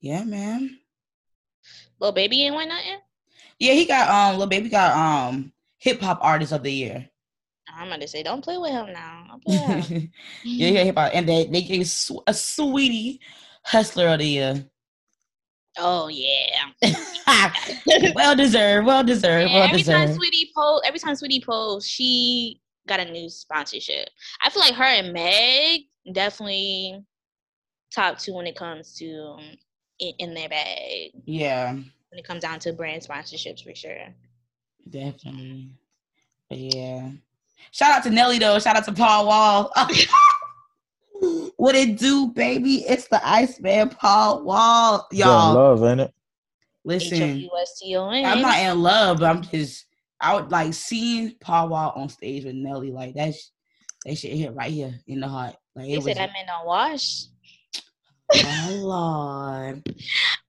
yeah, 0.00 0.22
man. 0.22 0.78
Lil 2.00 2.12
Baby 2.12 2.44
ain't 2.44 2.54
win 2.54 2.68
nothing. 2.68 2.98
Yeah, 3.58 3.72
he 3.72 3.84
got 3.84 4.08
um 4.08 4.38
Lil 4.38 4.46
Baby 4.46 4.68
got 4.68 4.96
um 4.96 5.52
hip 5.78 6.00
hop 6.00 6.20
artist 6.22 6.52
of 6.52 6.62
the 6.62 6.72
year. 6.72 7.10
I'm 7.68 7.88
gonna 7.88 8.06
say, 8.06 8.22
don't 8.22 8.42
play 8.42 8.58
with 8.58 8.70
him 8.70 8.92
now. 8.92 9.40
With 9.44 9.90
him. 9.90 10.10
yeah, 10.44 10.70
got 10.70 10.86
hip 10.86 10.96
hop, 10.96 11.10
and 11.12 11.28
they 11.28 11.46
they 11.46 11.62
gave 11.62 11.82
a 12.26 12.32
sweetie 12.32 13.20
hustler 13.64 14.06
of 14.08 14.20
the 14.20 14.26
year. 14.26 14.64
Oh 15.76 16.06
yeah. 16.06 16.70
well 18.14 18.36
deserved, 18.36 18.86
well 18.86 19.02
deserved, 19.02 19.50
Yeah, 19.50 19.58
well 19.58 19.68
every 19.68 19.82
time. 19.82 20.08
Saweetie 20.08 20.54
post, 20.54 20.84
every 20.86 21.00
time 21.00 21.14
Saweetie 21.14 21.44
posts, 21.44 21.88
she 21.90 22.60
got 22.86 23.00
a 23.00 23.10
new 23.10 23.28
sponsorship. 23.28 24.08
I 24.42 24.50
feel 24.50 24.60
like 24.60 24.74
her 24.74 24.84
and 24.84 25.12
Meg 25.12 25.82
definitely 26.12 27.04
top 27.94 28.18
two 28.18 28.34
when 28.34 28.46
it 28.46 28.56
comes 28.56 28.94
to 28.98 29.34
um, 29.38 29.44
in, 29.98 30.12
in 30.18 30.34
their 30.34 30.48
bag. 30.48 31.10
Yeah, 31.24 31.72
When 31.72 31.84
it 32.18 32.24
comes 32.26 32.42
down 32.42 32.58
to 32.60 32.72
brand 32.72 33.02
sponsorships, 33.02 33.62
for 33.64 33.74
sure. 33.74 34.08
definitely. 34.88 35.72
But 36.48 36.58
yeah. 36.58 37.10
Shout 37.72 37.90
out 37.96 38.02
to 38.04 38.10
Nelly 38.10 38.38
though. 38.38 38.58
Shout 38.58 38.76
out 38.76 38.84
to 38.84 38.92
Paul 38.92 39.26
Wall. 39.26 39.72
what 41.56 41.74
it 41.74 41.98
do, 41.98 42.28
baby? 42.28 42.76
It's 42.88 43.08
the 43.08 43.20
Iceman 43.26 43.90
Paul 43.90 44.44
Wall, 44.44 45.06
You 45.10 45.24
got 45.24 45.28
y'all. 45.28 45.54
love, 45.54 45.84
ain't 45.84 46.00
it? 46.00 46.14
Listen, 46.84 47.22
H-O-U-S-T-O-N. 47.22 48.24
I'm 48.24 48.40
not 48.40 48.58
in 48.58 48.80
love, 48.82 49.18
but 49.20 49.26
I'm 49.28 49.42
just 49.42 49.86
I 50.20 50.34
would 50.34 50.50
like 50.50 50.72
seeing 50.72 51.34
Paul 51.40 51.68
Wall 51.68 51.92
on 51.96 52.08
stage 52.08 52.44
with 52.44 52.54
Nelly. 52.54 52.90
Like 52.92 53.14
that's 53.14 53.50
that 54.06 54.16
shit 54.16 54.36
hit 54.36 54.54
right 54.54 54.70
here 54.70 54.94
in 55.06 55.20
the 55.20 55.28
heart. 55.28 55.56
Like 55.74 55.86
They 55.86 55.92
it 55.94 56.02
said 56.02 56.08
was. 56.10 56.16
that 56.16 56.30
man 56.32 56.46
don't 56.46 56.66
wash. 56.66 57.24
Oh 58.34 58.78
Lord. 58.82 59.82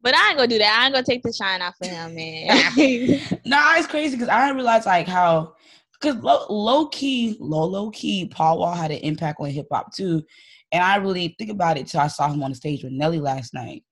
But 0.01 0.15
I 0.15 0.29
ain't 0.29 0.37
gonna 0.37 0.47
do 0.47 0.57
that. 0.59 0.77
I 0.81 0.85
ain't 0.85 0.93
gonna 0.93 1.05
take 1.05 1.23
the 1.23 1.33
shine 1.33 1.61
off 1.61 1.75
of 1.81 1.87
him, 1.89 2.15
man. 2.15 2.47
Nah, 3.45 3.75
it's 3.77 3.87
crazy 3.87 4.15
because 4.15 4.29
I 4.29 4.41
didn't 4.45 4.57
realize 4.57 4.85
like 4.85 5.07
how 5.07 5.53
because 5.93 6.21
low, 6.23 6.45
low 6.49 6.87
key, 6.87 7.35
low 7.39 7.65
low 7.65 7.89
key, 7.91 8.27
Paul 8.27 8.59
Wall 8.59 8.73
had 8.75 8.91
an 8.91 8.97
impact 8.99 9.39
on 9.41 9.49
hip 9.49 9.67
hop 9.71 9.93
too, 9.93 10.23
and 10.71 10.83
I 10.83 10.97
really 10.97 11.35
think 11.37 11.51
about 11.51 11.77
it 11.77 11.87
till 11.87 11.99
I 12.01 12.07
saw 12.07 12.29
him 12.31 12.41
on 12.43 12.51
the 12.51 12.55
stage 12.55 12.83
with 12.83 12.93
Nelly 12.93 13.19
last 13.19 13.53
night. 13.53 13.83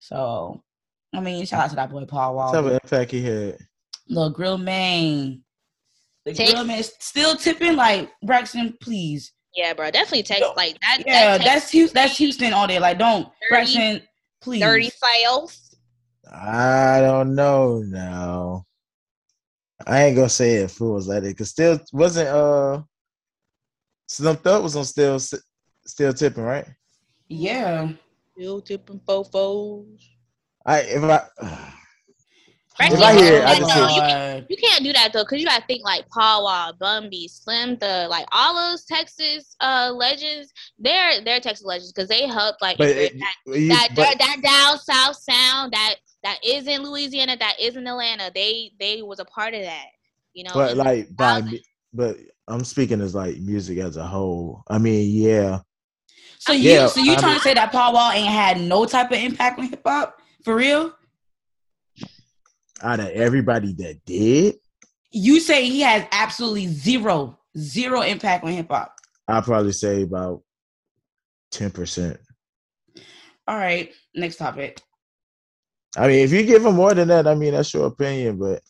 So, 0.00 0.62
I 1.14 1.20
mean, 1.20 1.44
shout 1.46 1.64
out 1.64 1.70
to 1.70 1.76
that 1.76 1.90
boy 1.90 2.04
Paul 2.04 2.34
What 2.34 2.44
Wall, 2.44 2.52
type 2.52 2.64
of 2.64 2.72
impact 2.72 3.10
he 3.12 3.22
had? 3.22 3.58
little 4.08 4.30
grill 4.30 4.58
man. 4.58 5.42
The 6.24 6.32
Take- 6.34 6.50
grill 6.52 6.64
man 6.64 6.78
is 6.78 6.92
still 7.00 7.36
tipping 7.36 7.76
like 7.76 8.10
Braxton, 8.24 8.76
please. 8.80 9.32
Yeah, 9.54 9.72
bro. 9.74 9.90
Definitely 9.90 10.22
text 10.22 10.42
Yo, 10.42 10.52
like 10.56 10.78
that. 10.80 11.02
Yeah, 11.06 11.38
that 11.38 11.44
that's 11.44 11.70
Houston. 11.70 11.94
That's 11.94 12.16
Houston 12.16 12.52
all 12.52 12.66
day. 12.66 12.78
Like, 12.78 12.98
don't 12.98 13.24
30 13.24 13.32
Braxton, 13.50 14.02
please. 14.40 14.60
dirty 14.60 14.90
sales. 14.90 15.76
I 16.32 17.00
don't 17.00 17.34
know 17.34 17.82
now. 17.84 18.64
I 19.86 20.04
ain't 20.04 20.16
gonna 20.16 20.28
say 20.28 20.54
it 20.56 20.70
fools 20.70 21.08
like 21.08 21.24
it, 21.24 21.36
cause 21.36 21.50
still 21.50 21.78
wasn't 21.92 22.28
uh 22.28 22.82
Slim 24.06 24.36
Thug 24.36 24.62
was 24.62 24.76
on 24.76 24.84
still 24.84 25.18
still 25.18 26.12
tipping, 26.12 26.44
right? 26.44 26.66
Yeah. 27.28 27.88
Still 28.36 28.60
tipping 28.60 29.00
fofos. 29.00 29.86
I 30.64 30.80
if 30.80 31.02
I 31.02 31.72
Braxton, 32.78 33.00
If 33.00 33.06
I 33.06 33.12
you 33.12 33.18
hear 33.22 33.34
it, 33.34 33.40
can't 33.44 33.48
I 33.50 33.54
do 33.54 33.60
just 33.60 33.74
that, 33.74 33.80
though. 33.80 33.94
You 33.94 34.00
can't- 34.00 34.50
You 34.50 34.56
can't 34.56 34.84
do 34.84 34.92
that 34.92 35.12
though, 35.12 35.24
cause 35.24 35.38
you 35.38 35.46
gotta 35.46 35.64
think 35.66 35.84
like 35.84 36.08
Paul 36.08 36.44
Wall, 36.44 36.72
Bun 36.72 37.08
B, 37.10 37.28
Slim 37.28 37.76
Thug, 37.76 38.10
like 38.10 38.26
all 38.32 38.54
those 38.54 38.84
Texas 38.84 39.54
uh 39.60 39.92
legends. 39.94 40.52
They're 40.78 41.22
they're 41.24 41.40
Texas 41.40 41.64
legends 41.66 41.92
because 41.92 42.08
they 42.08 42.26
helped 42.26 42.60
like 42.62 42.78
but, 42.78 42.88
it, 42.88 43.18
that 43.18 43.34
you, 43.46 43.68
that, 43.68 43.88
but 43.94 44.18
that 44.18 44.38
down 44.42 44.78
south 44.78 45.16
sound 45.16 45.72
that 45.72 45.96
that 46.24 46.38
is 46.44 46.66
in 46.66 46.82
Louisiana, 46.82 47.36
that 47.38 47.56
is 47.60 47.76
in 47.76 47.86
Atlanta. 47.86 48.30
They 48.34 48.72
they 48.80 49.02
was 49.02 49.18
a 49.20 49.24
part 49.24 49.54
of 49.54 49.62
that. 49.62 49.86
You 50.34 50.44
know, 50.44 50.50
but 50.54 50.72
in 50.72 50.78
like 50.78 51.14
by 51.16 51.42
2000s. 51.42 51.60
but 51.92 52.16
I'm 52.48 52.64
speaking 52.64 53.00
as 53.00 53.14
like 53.14 53.36
music 53.38 53.78
as 53.78 53.96
a 53.96 54.06
whole. 54.06 54.62
I 54.68 54.78
mean, 54.78 55.08
yeah, 55.22 55.60
So 56.38 56.52
Yeah, 56.52 56.82
you, 56.84 56.88
so 56.88 57.00
you 57.00 57.12
I 57.12 57.16
trying 57.16 57.26
mean- 57.32 57.38
to 57.38 57.42
say 57.44 57.54
that 57.54 57.70
Paul 57.70 57.92
Wall 57.94 58.10
ain't 58.12 58.28
had 58.28 58.60
no 58.60 58.84
type 58.86 59.10
of 59.12 59.18
impact 59.18 59.58
on 59.58 59.66
hip 59.66 59.82
hop 59.86 60.18
for 60.44 60.56
real? 60.56 60.92
Out 62.82 63.00
of 63.00 63.08
everybody 63.08 63.72
that 63.74 64.04
did, 64.04 64.56
You 65.10 65.40
say 65.40 65.68
he 65.68 65.80
has 65.80 66.06
absolutely 66.10 66.66
zero, 66.66 67.38
zero 67.56 68.02
impact 68.02 68.44
on 68.44 68.52
hip 68.52 68.68
hop. 68.70 68.94
I'd 69.28 69.44
probably 69.44 69.72
say 69.72 70.02
about 70.02 70.42
ten 71.50 71.70
percent. 71.70 72.18
All 73.46 73.56
right, 73.56 73.92
next 74.14 74.36
topic. 74.36 74.80
I 75.96 76.06
mean, 76.08 76.20
if 76.20 76.32
you 76.32 76.42
give 76.44 76.64
him 76.64 76.76
more 76.76 76.94
than 76.94 77.08
that, 77.08 77.26
I 77.26 77.34
mean 77.34 77.52
that's 77.52 77.72
your 77.74 77.86
opinion, 77.86 78.38
but 78.38 78.62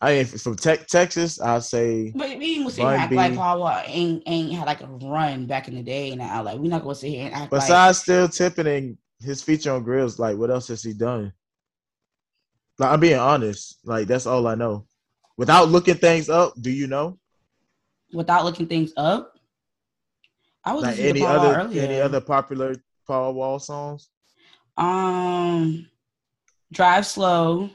I 0.00 0.14
mean, 0.14 0.24
from 0.26 0.56
te- 0.56 0.84
Texas, 0.88 1.40
I'll 1.40 1.60
say 1.60 2.12
But 2.14 2.36
we 2.38 2.56
ain't 2.56 2.58
gonna 2.58 2.70
sit 2.70 2.84
here 2.84 2.96
act 2.96 3.12
like 3.12 3.36
Wall 3.36 3.82
ain't 3.86 4.22
ain't 4.26 4.52
had 4.52 4.66
like 4.66 4.82
a 4.82 4.86
run 4.86 5.46
back 5.46 5.68
in 5.68 5.74
the 5.74 5.82
day 5.82 6.14
now. 6.14 6.42
Like 6.42 6.58
we're 6.58 6.70
not 6.70 6.82
gonna 6.82 6.94
sit 6.94 7.10
here 7.10 7.26
and 7.26 7.34
act 7.34 7.52
like 7.52 7.62
besides 7.62 7.98
still 7.98 8.28
tipping 8.28 8.66
and 8.66 8.98
his 9.20 9.42
feature 9.42 9.72
on 9.72 9.82
grills, 9.84 10.18
like 10.18 10.36
what 10.36 10.50
else 10.50 10.68
has 10.68 10.82
he 10.82 10.92
done? 10.92 11.32
Like 12.78 12.90
I'm 12.92 13.00
being 13.00 13.18
honest, 13.18 13.78
like 13.84 14.06
that's 14.06 14.26
all 14.26 14.46
I 14.46 14.54
know. 14.54 14.86
Without 15.36 15.68
looking 15.68 15.96
things 15.96 16.28
up, 16.28 16.54
do 16.60 16.70
you 16.70 16.86
know? 16.86 17.18
without 18.12 18.44
looking 18.44 18.66
things 18.66 18.92
up. 18.96 19.34
I 20.64 20.72
was 20.72 20.84
Like 20.84 20.98
any 20.98 21.24
other 21.24 21.60
any 21.72 22.00
other 22.00 22.20
popular 22.20 22.74
Paul 23.06 23.34
Wall 23.34 23.58
songs? 23.58 24.08
Um, 24.76 25.86
drive 26.72 27.06
slow. 27.06 27.70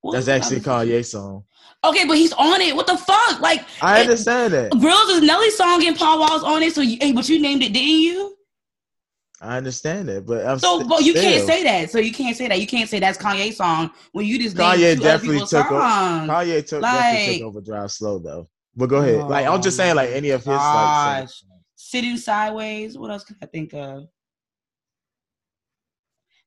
What 0.00 0.12
That's 0.12 0.28
actually 0.28 0.60
Kanye 0.60 1.04
song. 1.04 1.44
Okay, 1.84 2.06
but 2.06 2.16
he's 2.16 2.32
on 2.32 2.60
it. 2.60 2.74
What 2.74 2.86
the 2.86 2.96
fuck? 2.96 3.40
Like 3.40 3.64
I 3.82 3.98
it- 3.98 4.02
understand 4.02 4.52
that. 4.54 4.70
Grills 4.72 5.10
is 5.10 5.22
Nelly's 5.22 5.56
song 5.56 5.84
and 5.86 5.96
Paul 5.96 6.20
Wall's 6.20 6.42
on 6.44 6.62
it. 6.62 6.74
So, 6.74 6.80
you, 6.80 6.96
hey, 7.00 7.12
but 7.12 7.28
you 7.28 7.40
named 7.40 7.62
it, 7.62 7.72
didn't 7.72 8.00
you? 8.00 8.36
I 9.40 9.56
understand 9.56 10.08
that, 10.08 10.26
but 10.26 10.44
I'm 10.44 10.58
So, 10.58 10.78
st- 10.78 10.88
but 10.88 11.04
you 11.04 11.14
can't 11.14 11.46
say 11.46 11.62
that. 11.62 11.90
So 11.90 11.98
you 11.98 12.12
can't 12.12 12.36
say 12.36 12.48
that. 12.48 12.60
You 12.60 12.66
can't 12.66 12.88
say 12.88 12.98
that's 12.98 13.18
Kanye's 13.18 13.56
song 13.56 13.90
when 14.12 14.26
you 14.26 14.38
just 14.38 14.56
Kanye 14.56 15.00
definitely 15.00 15.46
took 15.46 15.70
o- 15.70 15.78
songs. 15.80 16.28
Kanye 16.28 16.66
took 16.66 16.82
definitely 16.82 17.38
took 17.38 17.46
over 17.46 17.60
Drive 17.60 17.92
Slow 17.92 18.18
though. 18.18 18.48
But 18.74 18.86
go 18.86 18.96
ahead. 18.96 19.28
like 19.28 19.46
I'm 19.46 19.62
just 19.62 19.76
Oh 19.78 19.82
saying, 19.82 19.96
like 19.96 20.10
any 20.10 20.30
of 20.30 20.40
his 20.40 20.48
like 20.48 20.56
gosh. 20.56 21.44
Sitting 21.76 22.16
sideways. 22.16 22.98
What 22.98 23.10
else 23.12 23.24
can 23.24 23.36
I 23.40 23.46
think 23.46 23.72
of? 23.74 24.08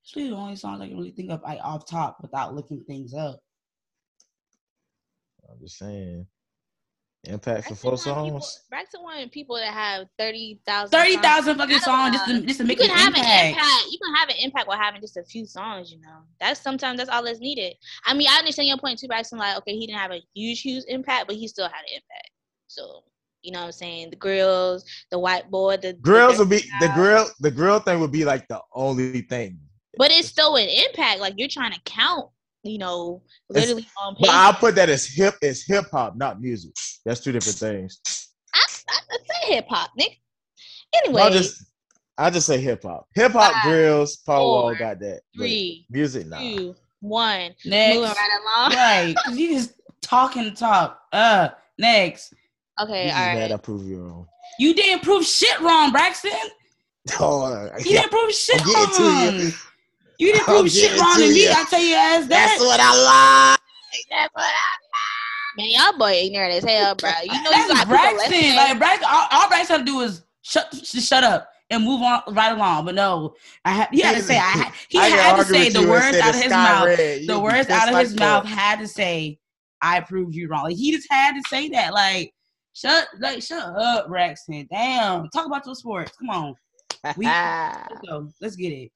It's 0.03 0.15
really 0.15 0.29
the 0.29 0.35
only 0.35 0.55
songs 0.57 0.81
I 0.81 0.87
can 0.87 0.97
really 0.97 1.11
think 1.11 1.31
of 1.31 1.41
like 1.43 1.59
off 1.63 1.85
top 1.85 2.17
without 2.21 2.53
looking 2.53 2.83
things 2.83 3.13
up. 3.13 3.39
I'm 5.49 5.59
just 5.59 5.77
saying. 5.77 6.25
Impact 7.25 7.67
for 7.67 7.75
Braxton 7.75 7.75
four 7.75 7.91
want 7.91 8.25
people- 8.25 8.41
songs. 8.41 8.63
Braxton 8.69 9.03
wanted 9.03 9.31
people 9.31 9.55
that 9.55 9.71
have 9.71 10.07
thirty 10.17 10.59
thousand. 10.65 10.89
Thirty 10.89 11.17
thousand 11.17 11.55
fucking 11.57 11.77
songs 11.79 12.15
just 12.15 12.25
to 12.27 12.41
just 12.41 12.57
to 12.59 12.63
You 12.63 12.67
make 12.67 12.79
can 12.79 12.89
an 12.89 12.97
have 12.97 13.07
impact. 13.09 13.27
an 13.27 13.49
impact. 13.49 13.85
You 13.91 13.99
can 14.03 14.15
have 14.15 14.29
an 14.29 14.35
impact 14.39 14.67
while 14.67 14.77
having 14.79 15.01
just 15.01 15.17
a 15.17 15.23
few 15.23 15.45
songs. 15.45 15.91
You 15.91 15.99
know, 16.01 16.17
that's 16.39 16.59
sometimes 16.59 16.97
that's 16.97 17.11
all 17.11 17.23
that's 17.23 17.39
needed. 17.39 17.75
I 18.05 18.15
mean, 18.15 18.27
I 18.27 18.37
understand 18.39 18.69
your 18.69 18.77
point 18.79 18.97
too, 18.97 19.07
Braxton. 19.07 19.37
Like, 19.37 19.55
okay, 19.57 19.73
he 19.77 19.85
didn't 19.85 19.99
have 19.99 20.11
a 20.11 20.21
huge, 20.33 20.61
huge 20.61 20.83
impact, 20.87 21.27
but 21.27 21.35
he 21.35 21.47
still 21.47 21.65
had 21.67 21.81
an 21.81 21.89
impact. 21.93 22.31
So, 22.65 23.03
you 23.43 23.51
know 23.51 23.59
what 23.59 23.65
I'm 23.67 23.71
saying? 23.73 24.09
The 24.09 24.15
grills, 24.15 24.83
the 25.11 25.17
whiteboard, 25.19 25.81
the 25.81 25.89
the 25.93 25.99
Grills 25.99 26.37
dirty 26.37 26.39
would 26.39 26.49
be 26.49 26.69
the 26.79 26.91
grill. 26.95 27.27
The 27.39 27.51
grill 27.51 27.79
thing 27.81 27.99
would 27.99 28.11
be 28.11 28.25
like 28.25 28.47
the 28.47 28.61
only 28.73 29.21
thing. 29.21 29.59
but 29.95 30.09
it's 30.09 30.27
still 30.27 30.55
an 30.55 30.67
impact. 30.87 31.19
Like 31.19 31.35
you're 31.37 31.47
trying 31.47 31.73
to 31.73 31.79
count. 31.85 32.29
You 32.63 32.77
know, 32.77 33.21
It's- 33.49 33.65
literally 33.65 33.87
on 34.01 34.15
But. 34.19 34.29
I'll 34.29 34.53
put 34.53 34.75
that 34.75 34.89
as 34.89 35.05
hip 35.05 35.35
as 35.41 35.63
hip 35.63 35.85
hop, 35.91 36.15
not 36.15 36.39
music. 36.41 36.71
That's 37.05 37.19
two 37.19 37.31
different 37.31 37.57
things. 37.57 37.99
I, 38.53 38.63
I, 38.89 38.99
I 39.11 39.17
say 39.17 39.53
hip 39.55 39.65
hop, 39.69 39.91
Nick. 39.97 40.19
Anyway, 40.93 41.21
I'll 41.21 41.31
just 41.31 41.63
I 42.17 42.29
just 42.29 42.45
say 42.45 42.59
hip 42.59 42.83
hop. 42.83 43.07
Hip 43.15 43.31
hop 43.31 43.53
Five, 43.53 43.63
grills, 43.63 44.17
Paul 44.17 44.47
Wall 44.47 44.75
got 44.75 44.99
that. 44.99 45.21
but 45.33 45.41
three, 45.43 45.85
music, 45.89 46.27
nah. 46.27 46.39
two, 46.39 46.75
one. 46.99 47.55
Next, 47.65 47.95
Moving 47.95 48.09
right 48.11 48.29
along. 48.45 48.71
right? 48.75 49.15
'cause 49.25 49.37
you 49.37 49.53
just 49.55 49.73
talking 50.01 50.43
to 50.43 50.51
talk. 50.51 50.99
Uh, 51.11 51.49
next. 51.79 52.33
Okay, 52.79 53.05
You 53.05 53.09
just 53.09 53.19
all 53.19 53.33
mad. 53.35 53.51
I 53.51 53.57
prove 53.57 53.85
you 53.87 54.03
wrong. 54.03 54.27
You 54.59 54.73
didn't 54.75 55.03
prove 55.03 55.25
shit 55.25 55.59
wrong, 55.61 55.91
Braxton. 55.91 56.31
Oh, 57.19 57.67
You 57.79 57.83
didn't 57.83 58.11
prove 58.11 58.31
shit 58.31 58.61
I'm 58.61 58.67
getting 58.67 58.95
to 58.95 59.01
wrong. 59.01 59.51
You. 60.21 60.27
You 60.27 60.33
didn't 60.33 60.45
prove 60.45 60.61
oh, 60.61 60.67
shit 60.67 60.99
wrong 60.99 61.15
to 61.15 61.21
to 61.21 61.33
me. 61.33 61.43
you. 61.43 61.49
I 61.49 61.65
tell 61.65 61.81
you 61.81 61.95
as 61.97 62.27
that. 62.27 62.57
That's 62.57 62.61
what 62.61 62.79
I 62.79 63.57
like. 63.57 64.05
That's 64.09 64.33
what 64.33 64.43
I 64.45 64.81
Man, 65.57 65.67
y'all 65.69 65.97
boy 65.97 66.13
ignorant 66.13 66.53
as 66.53 66.63
hell, 66.63 66.95
bro. 66.95 67.11
You 67.23 67.31
know 67.43 67.51
you 67.51 67.67
That's 67.67 67.73
got 67.73 67.87
Braxton. 67.87 68.55
Like 68.55 68.79
Braxton, 68.79 69.07
all, 69.11 69.27
all 69.31 69.49
Braxton 69.49 69.79
had 69.79 69.85
to 69.85 69.91
do 69.91 69.99
is 70.01 70.23
shut, 70.43 70.71
just 70.71 71.09
shut 71.09 71.23
up 71.25 71.49
and 71.69 71.83
move 71.83 72.01
on 72.01 72.21
right 72.29 72.53
along. 72.53 72.85
But 72.85 72.95
no, 72.95 73.35
I 73.65 73.71
had 73.71 73.89
he 73.91 73.99
had 73.99 74.15
to 74.15 74.23
say 74.23 74.37
I 74.37 74.41
had, 74.41 74.73
he 74.87 74.97
I 74.97 75.07
had 75.07 75.35
to 75.37 75.43
say 75.43 75.69
the 75.69 75.81
you 75.81 75.89
words 75.89 76.17
out 76.17 76.35
of 76.35 76.41
his 76.41 76.49
mouth. 76.51 76.85
red. 76.85 77.21
The 77.21 77.27
be 77.27 77.35
words 77.35 77.67
pissed 77.67 77.69
out 77.71 77.87
of 77.89 77.93
like 77.95 78.07
his 78.07 78.15
mouth 78.15 78.45
had 78.45 78.79
to 78.79 78.87
say, 78.87 79.39
"I 79.81 79.99
proved 79.99 80.35
you 80.35 80.47
wrong." 80.47 80.63
Like 80.63 80.77
he 80.77 80.91
just 80.91 81.07
had 81.11 81.33
to 81.33 81.41
say 81.49 81.67
that. 81.69 81.93
Like 81.93 82.33
shut, 82.73 83.07
like 83.19 83.43
shut 83.43 83.63
up, 83.63 84.07
Braxton. 84.07 84.67
Damn, 84.71 85.27
talk 85.29 85.47
about 85.47 85.65
your 85.65 85.75
sports. 85.75 86.13
Come 86.17 86.29
on, 86.29 86.55
we- 87.17 87.25
let's 87.25 88.01
go. 88.07 88.29
Let's 88.39 88.55
get 88.55 88.71
it. 88.71 88.91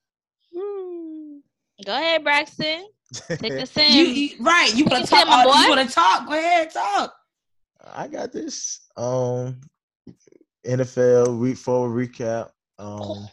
Go 1.83 1.93
ahead, 1.93 2.23
Braxton. 2.23 2.88
Take 3.27 3.51
a 3.53 3.65
sim. 3.65 3.91
You, 3.91 4.03
you 4.05 4.29
right? 4.39 4.73
You 4.75 4.85
want 4.85 5.03
to 5.05 5.09
talk? 5.09 5.19
sip, 5.19 5.27
all- 5.29 5.63
You 5.63 5.69
want 5.69 5.88
to 5.89 5.93
talk? 5.93 6.27
Go 6.27 6.33
ahead, 6.33 6.71
talk. 6.71 7.13
I 7.93 8.07
got 8.07 8.31
this. 8.31 8.81
Um, 8.97 9.59
NFL 10.65 11.38
week 11.38 11.57
four 11.57 11.89
recap. 11.89 12.49
Um, 12.79 13.27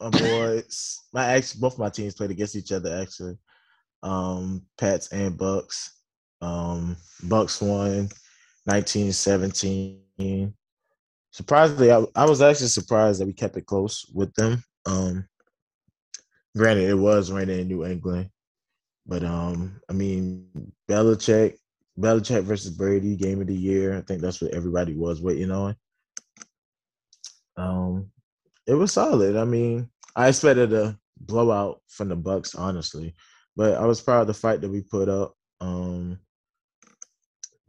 my 0.00 0.10
boys, 0.10 1.00
my 1.12 1.34
ex, 1.34 1.54
both 1.54 1.78
my 1.78 1.88
teams 1.88 2.14
played 2.14 2.30
against 2.30 2.56
each 2.56 2.72
other 2.72 2.98
actually. 3.00 3.36
Um, 4.02 4.62
Pats 4.78 5.08
and 5.12 5.36
Bucks. 5.38 5.92
Um, 6.42 6.96
Bucks 7.24 7.60
won 7.62 8.08
1917. 8.64 10.52
Surprisingly, 11.30 11.92
I, 11.92 12.04
I 12.14 12.24
was 12.26 12.42
actually 12.42 12.68
surprised 12.68 13.20
that 13.20 13.26
we 13.26 13.32
kept 13.32 13.56
it 13.56 13.66
close 13.66 14.10
with 14.14 14.32
them. 14.34 14.62
Um, 14.86 15.26
granted, 16.56 16.88
it 16.88 16.94
was 16.94 17.30
raining 17.30 17.60
in 17.60 17.68
New 17.68 17.84
England, 17.84 18.30
but 19.06 19.22
um, 19.22 19.80
I 19.88 19.92
mean, 19.92 20.48
Belichick, 20.88 21.56
Belichick 21.98 22.42
versus 22.44 22.70
Brady, 22.70 23.16
game 23.16 23.40
of 23.40 23.46
the 23.46 23.54
year. 23.54 23.96
I 23.96 24.00
think 24.00 24.20
that's 24.20 24.40
what 24.40 24.54
everybody 24.54 24.94
was 24.94 25.20
waiting 25.20 25.50
on. 25.50 25.76
Um, 27.56 28.10
it 28.66 28.74
was 28.74 28.92
solid. 28.92 29.36
I 29.36 29.44
mean, 29.44 29.88
I 30.14 30.28
expected 30.28 30.72
a 30.72 30.98
blowout 31.18 31.80
from 31.88 32.08
the 32.08 32.16
Bucks, 32.16 32.54
honestly, 32.54 33.14
but 33.54 33.74
I 33.74 33.84
was 33.84 34.00
proud 34.00 34.22
of 34.22 34.26
the 34.26 34.34
fight 34.34 34.60
that 34.60 34.70
we 34.70 34.80
put 34.80 35.08
up. 35.08 35.34
Um, 35.60 36.18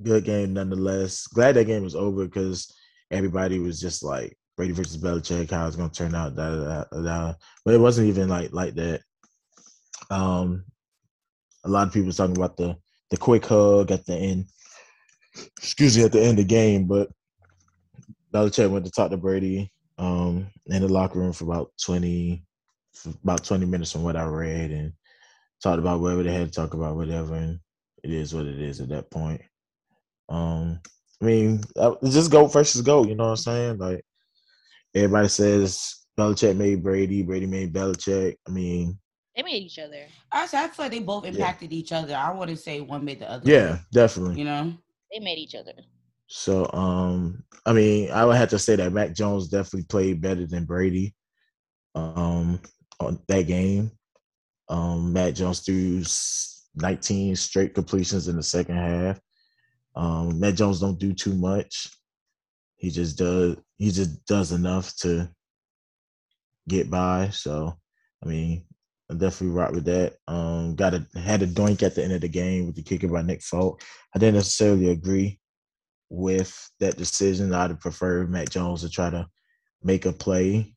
good 0.02 0.24
game 0.26 0.54
nonetheless. 0.54 1.28
Glad 1.28 1.56
that 1.56 1.66
game 1.66 1.84
was 1.84 1.96
over 1.96 2.26
because 2.26 2.74
everybody 3.12 3.60
was 3.60 3.80
just 3.80 4.04
like 4.04 4.38
Brady 4.58 4.74
versus 4.74 4.98
Belichick, 4.98 5.52
how 5.52 5.68
it's 5.68 5.76
gonna 5.76 5.90
turn 5.90 6.16
out, 6.16 6.36
da 6.36 6.50
da 6.50 6.84
da 6.92 7.02
da. 7.02 7.34
But 7.64 7.76
it 7.76 7.80
wasn't 7.80 8.10
even 8.10 8.28
like 8.28 8.52
like 8.52 8.74
that. 8.76 9.02
Um, 10.10 10.66
a 11.64 11.70
lot 11.70 11.88
of 11.88 11.94
people 11.94 12.12
talking 12.12 12.36
about 12.36 12.58
the 12.58 12.76
the 13.12 13.18
quick 13.18 13.46
hug 13.46 13.92
at 13.92 14.06
the 14.06 14.16
end. 14.16 14.46
Excuse 15.58 15.96
me, 15.98 16.04
at 16.04 16.12
the 16.12 16.22
end 16.22 16.40
of 16.40 16.48
the 16.48 16.56
game, 16.56 16.88
but 16.88 17.10
Belichick 18.34 18.72
went 18.72 18.86
to 18.86 18.92
talk 18.92 19.12
to 19.12 19.18
Brady 19.18 19.72
um, 20.00 20.48
in 20.66 20.82
the 20.82 20.88
locker 20.88 21.20
room 21.20 21.34
for 21.34 21.44
about 21.46 21.72
twenty, 21.82 22.44
for 22.94 23.12
about 23.24 23.44
twenty 23.44 23.68
minutes 23.68 23.92
from 23.92 24.04
what 24.04 24.16
I 24.16 24.26
read, 24.26 24.72
and 24.72 24.94
talked 25.62 25.80
about 25.80 26.02
whatever 26.02 26.24
they 26.24 26.34
had 26.34 26.48
to 26.48 26.54
talk 26.54 26.74
about, 26.74 26.96
whatever. 26.96 27.36
And 27.36 27.60
it 28.04 28.12
is 28.12 28.34
what 28.34 28.48
it 28.48 28.60
is 28.60 28.82
at 28.82 28.90
that 28.90 29.12
point. 29.12 29.42
Um, 30.30 30.80
I 31.22 31.26
mean, 31.26 31.62
uh, 31.76 31.96
just 32.04 32.32
go 32.32 32.48
versus 32.48 32.82
go. 32.82 33.04
You 33.06 33.16
know 33.16 33.26
what 33.26 33.30
I'm 33.32 33.38
saying? 33.38 33.78
Like 33.78 34.04
everybody 34.98 35.28
says, 35.28 36.06
Belichick 36.18 36.56
made 36.56 36.84
Brady, 36.84 37.22
Brady 37.24 37.46
made 37.46 37.74
Belichick. 37.74 38.36
I 38.48 38.52
mean, 38.52 38.98
They 39.36 39.44
made 39.44 39.64
each 39.64 39.80
other. 39.80 40.06
I 40.32 40.44
I 40.44 40.48
feel 40.48 40.68
like 40.78 40.92
they 40.92 41.00
both 41.00 41.26
impacted 41.26 41.72
each 41.72 41.92
other. 41.92 42.16
I 42.16 42.32
wouldn't 42.32 42.60
say 42.60 42.82
one 42.82 43.06
made 43.06 43.20
the 43.20 43.32
other. 43.32 43.50
yeah, 43.50 43.80
definitely. 43.94 44.36
you 44.40 44.46
know. 44.46 44.74
They 45.12 45.20
made 45.20 45.38
each 45.38 45.56
other. 45.56 45.74
So, 46.28 46.70
um, 46.74 47.44
I 47.66 47.72
mean, 47.72 48.12
I 48.12 48.26
would 48.26 48.36
have 48.36 48.50
to 48.50 48.60
say 48.60 48.76
that 48.76 48.92
Mac 48.92 49.14
Jones 49.14 49.48
definitely 49.48 49.86
played 49.86 50.22
better 50.22 50.46
than 50.46 50.66
Brady, 50.66 51.16
um, 51.96 52.60
on 53.00 53.20
that 53.28 53.48
game. 53.48 53.92
Um, 54.68 55.14
Mac 55.14 55.36
Jones 55.36 55.62
threw 55.62 56.04
19 56.76 57.36
straight 57.38 57.74
completions 57.74 58.28
in 58.28 58.36
the 58.36 58.44
second 58.44 58.76
half. 58.76 59.20
Um, 59.96 60.40
Mac 60.40 60.56
Jones 60.56 60.82
don't 60.82 61.00
do 61.00 61.14
too 61.14 61.34
much. 61.34 61.90
He 62.78 62.90
just 62.90 63.18
does. 63.18 63.58
He 63.78 63.92
just 63.92 64.26
does 64.26 64.52
enough 64.52 64.96
to 64.98 65.30
get 66.68 66.90
by. 66.90 67.30
So, 67.30 67.78
I 68.24 68.28
mean, 68.28 68.64
I 69.10 69.16
definitely 69.16 69.56
rock 69.56 69.72
with 69.72 69.86
that. 69.86 70.16
Um, 70.28 70.76
got 70.76 70.94
a 70.94 71.06
had 71.16 71.42
a 71.42 71.48
doink 71.48 71.84
at 71.84 71.96
the 71.96 72.04
end 72.04 72.14
of 72.14 72.22
the 72.22 72.30
game 72.30 72.66
with 72.66 72.76
the 72.76 72.84
kicker 72.84 73.08
by 73.08 73.22
Nick 73.22 73.42
Folk. 73.42 73.82
I 74.16 74.20
didn't 74.20 74.36
necessarily 74.36 74.90
agree 74.90 75.40
with 76.10 76.70
that 76.80 76.98
decision. 76.98 77.54
I'd 77.54 77.72
have 77.72 77.80
preferred 77.80 78.32
Mac 78.32 78.50
Jones 78.50 78.82
to 78.82 78.90
try 78.90 79.10
to 79.10 79.28
make 79.84 80.06
a 80.06 80.14
play 80.14 80.76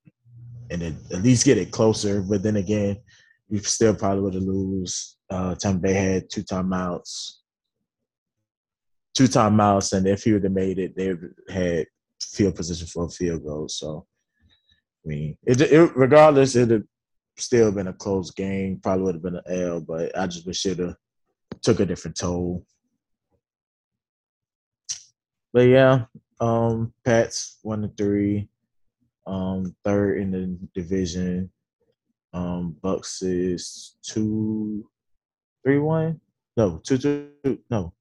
and 0.70 0.82
it, 0.82 0.94
at 1.12 1.22
least 1.22 1.44
get 1.44 1.58
it 1.58 1.72
closer. 1.72 2.22
But 2.22 2.42
then 2.42 2.56
again, 2.56 2.98
we 3.48 3.58
still 3.58 3.94
probably 3.94 4.22
would 4.22 4.34
have 4.34 4.42
lose. 4.42 5.16
Uh, 5.28 5.54
Tampa 5.54 5.80
Bay 5.80 5.92
had 5.92 6.30
two 6.30 6.42
timeouts, 6.42 7.39
two 9.14 9.24
timeouts, 9.24 9.92
and 9.92 10.06
if 10.06 10.24
he 10.24 10.32
would 10.32 10.44
have 10.44 10.52
made 10.52 10.78
it, 10.78 10.96
they 10.96 11.14
had 11.52 11.86
field 12.20 12.54
position 12.54 12.86
for 12.86 13.06
a 13.06 13.08
field 13.08 13.44
goal. 13.44 13.68
So, 13.68 14.06
I 15.04 15.08
mean, 15.08 15.36
it, 15.46 15.60
it 15.60 15.96
regardless, 15.96 16.56
it'd 16.56 16.86
still 17.36 17.72
been 17.72 17.88
a 17.88 17.92
close 17.92 18.30
game. 18.30 18.80
Probably 18.82 19.04
would 19.04 19.14
have 19.16 19.22
been 19.22 19.36
an 19.36 19.42
L, 19.48 19.80
but 19.80 20.16
I 20.18 20.26
just 20.26 20.46
wish 20.46 20.66
it 20.66 20.78
have 20.78 20.94
took 21.62 21.80
a 21.80 21.86
different 21.86 22.16
toll. 22.16 22.64
But 25.52 25.62
yeah, 25.62 26.04
um, 26.40 26.92
Pats 27.04 27.58
one 27.62 27.82
to 27.82 27.88
three, 27.96 28.48
um, 29.26 29.74
third 29.84 30.18
in 30.18 30.30
the 30.30 30.80
division. 30.80 31.50
Um, 32.32 32.76
Bucks 32.80 33.22
is 33.22 33.96
two, 34.02 34.88
three 35.64 35.78
one. 35.78 36.20
No, 36.56 36.80
two 36.84 36.98
two 36.98 37.58
no, 37.70 37.92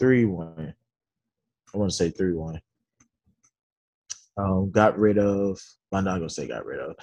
three 0.00 0.24
one. 0.24 0.74
I 1.72 1.78
want 1.78 1.90
to 1.90 1.96
say 1.96 2.10
three 2.10 2.32
one. 2.32 2.60
Um, 4.36 4.70
got 4.72 4.98
rid 4.98 5.18
of. 5.18 5.60
I'm 5.92 6.04
not 6.04 6.16
gonna 6.16 6.30
say 6.30 6.48
got 6.48 6.64
rid 6.64 6.80
of. 6.80 6.96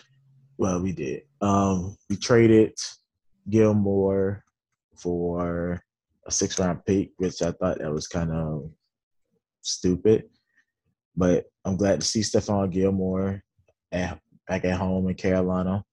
Well, 0.58 0.82
we 0.82 0.92
did. 0.92 1.22
Um, 1.40 1.96
we 2.10 2.16
traded 2.18 2.74
Gilmore 3.50 4.44
for 4.96 5.82
a 6.26 6.32
six 6.32 6.60
round 6.60 6.84
pick, 6.86 7.12
which 7.18 7.42
I 7.44 7.52
thought 7.52 7.78
that 7.78 7.94
was 7.94 8.08
kind 8.08 8.32
of 8.32 8.72
stupid. 9.62 10.24
But 11.16 11.46
I'm 11.64 11.78
glad 11.78 12.02
to 12.02 12.08
see 12.08 12.22
Stephon 12.22 12.72
Gilmore 12.72 13.44
at, 13.92 14.20
back 14.48 14.66
at 14.66 14.78
home 14.78 15.08
in 15.08 15.16
Carolina. 15.16 15.84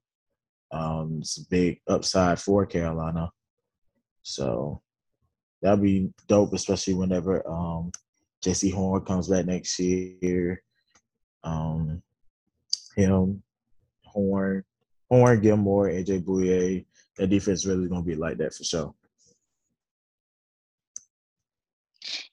Um, 0.72 1.18
it's 1.20 1.38
a 1.38 1.48
big 1.48 1.80
upside 1.86 2.40
for 2.40 2.66
Carolina. 2.66 3.30
So 4.22 4.82
that'll 5.64 5.82
be 5.82 6.10
dope, 6.28 6.52
especially 6.52 6.94
whenever 6.94 7.46
um 7.48 7.90
Jaycee 8.44 8.72
Horn 8.72 9.04
comes 9.04 9.28
back 9.28 9.46
next 9.46 9.78
year. 9.80 10.62
Um, 11.42 12.02
him, 12.94 13.42
Horn, 14.04 14.62
Horn, 15.10 15.40
Gilmore, 15.40 15.88
AJ 15.88 16.24
Bouye. 16.24 16.84
That 17.16 17.30
defense 17.30 17.64
really 17.64 17.88
gonna 17.88 18.02
be 18.02 18.14
like 18.14 18.36
that 18.38 18.54
for 18.54 18.64
sure. 18.64 18.94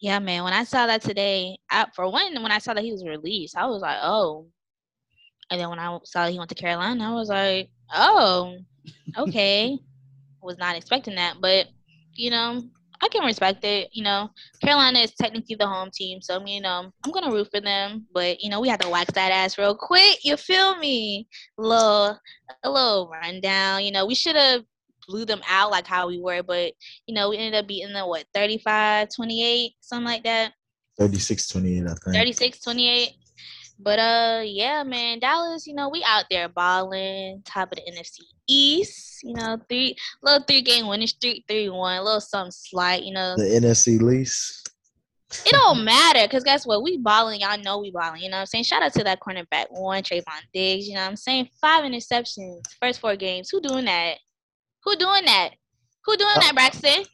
Yeah, 0.02 0.20
man. 0.20 0.44
When 0.44 0.54
I 0.54 0.66
saw 0.66 0.88
that 0.88 1.02
today, 1.02 1.58
I, 1.70 1.86
for 1.96 2.12
one, 2.12 2.42
when 2.42 2.52
I 2.52 2.58
saw 2.58 2.74
that 2.74 2.84
he 2.84 2.92
was 2.92 3.06
released, 3.06 3.56
I 3.56 3.68
was 3.68 3.82
like, 3.82 4.00
oh. 4.02 4.48
And 5.50 5.62
then 5.62 5.70
when 5.70 5.80
I 5.80 6.00
saw 6.04 6.28
he 6.28 6.38
went 6.38 6.50
to 6.50 6.56
Carolina, 6.56 7.12
I 7.12 7.14
was 7.14 7.30
like, 7.30 7.70
oh, 7.94 8.58
okay. 9.18 9.78
was 10.42 10.58
not 10.58 10.76
expecting 10.76 11.16
that, 11.16 11.36
but 11.40 11.68
you 12.16 12.32
know, 12.32 12.64
I 13.04 13.08
can 13.08 13.24
respect 13.26 13.64
it. 13.64 13.90
You 13.94 14.04
know, 14.04 14.30
Carolina 14.62 15.00
is 15.00 15.14
technically 15.14 15.56
the 15.56 15.68
home 15.68 15.90
team, 15.92 16.22
so 16.22 16.44
you 16.46 16.62
know, 16.62 16.92
I'm 17.04 17.12
gonna 17.12 17.32
root 17.32 17.50
for 17.52 17.62
them. 17.62 18.06
But 18.14 18.42
you 18.42 18.50
know, 18.50 18.60
we 18.62 18.70
have 18.70 18.80
to 18.80 18.90
wax 18.90 19.12
that 19.14 19.32
ass 19.32 19.58
real 19.58 19.76
quick. 19.76 20.24
You 20.24 20.38
feel 20.38 20.78
me? 20.78 21.28
A 21.58 21.62
little, 21.62 22.20
a 22.64 22.70
little 22.70 23.10
rundown. 23.12 23.84
You 23.84 23.92
know, 23.92 24.06
we 24.06 24.16
should 24.16 24.36
have 24.36 24.64
blew 25.08 25.26
them 25.26 25.42
out 25.50 25.72
like 25.72 25.88
how 25.88 26.08
we 26.08 26.20
were, 26.20 26.44
but 26.44 26.74
you 27.08 27.16
know, 27.16 27.30
we 27.30 27.38
ended 27.38 27.56
up 27.56 27.68
beating 27.68 27.94
them 27.94 28.08
what 28.08 28.26
35, 28.34 29.10
28, 29.16 29.74
something 29.82 30.06
like 30.06 30.24
that. 30.24 30.54
36 31.00 31.48
28, 31.48 31.84
I 31.84 31.88
think. 31.88 32.00
36, 32.06 32.62
28. 32.62 33.10
But 33.80 34.00
uh 34.00 34.42
yeah, 34.46 34.84
man, 34.84 35.20
Dallas, 35.20 35.66
you 35.66 35.74
know, 35.74 35.90
we 35.90 36.04
out 36.06 36.26
there 36.30 36.48
balling, 36.50 37.42
top 37.46 37.72
of 37.72 37.78
the 37.78 37.92
NFC 37.92 38.20
East, 38.48 39.11
you 39.24 39.34
know, 39.34 39.58
three 39.70 39.96
little 40.22 40.44
three 40.44 40.62
game 40.62 40.88
winning 40.88 41.08
streak, 41.08 41.46
three 41.48 41.70
one, 41.70 41.98
a 41.98 42.04
little 42.04 42.22
something 42.22 42.52
slight, 42.52 43.04
you 43.04 43.14
know. 43.14 43.36
The 43.38 43.44
NFC 43.44 44.00
lease. 44.02 44.64
It 45.46 45.52
don't 45.52 45.86
matter, 45.86 46.28
cause 46.28 46.44
guess 46.44 46.66
what? 46.68 46.84
We 46.84 46.98
balling, 46.98 47.40
y'all 47.40 47.58
know 47.58 47.80
we 47.80 47.92
balling, 47.92 48.22
you 48.22 48.30
know 48.30 48.36
what 48.38 48.42
I'm 48.42 48.46
saying? 48.48 48.66
Shout 48.66 48.84
out 48.84 48.94
to 48.94 49.04
that 49.06 49.22
cornerback 49.22 49.68
one, 49.70 50.04
Trevon 50.04 50.24
Diggs, 50.54 50.88
you 50.88 50.96
know 50.96 51.02
what 51.02 51.10
I'm 51.10 51.16
saying? 51.16 51.48
Five 51.62 51.86
interceptions, 51.86 52.60
first 52.82 53.00
four 53.00 53.16
games. 53.16 53.50
Who 53.50 53.62
doing 53.62 53.86
that? 53.86 54.18
Who 54.84 54.96
doing 54.98 55.24
that? 55.26 55.52
Who 56.06 56.18
doing 56.18 56.34
uh, 56.36 56.40
that, 56.42 56.54
Braxton? 56.54 57.06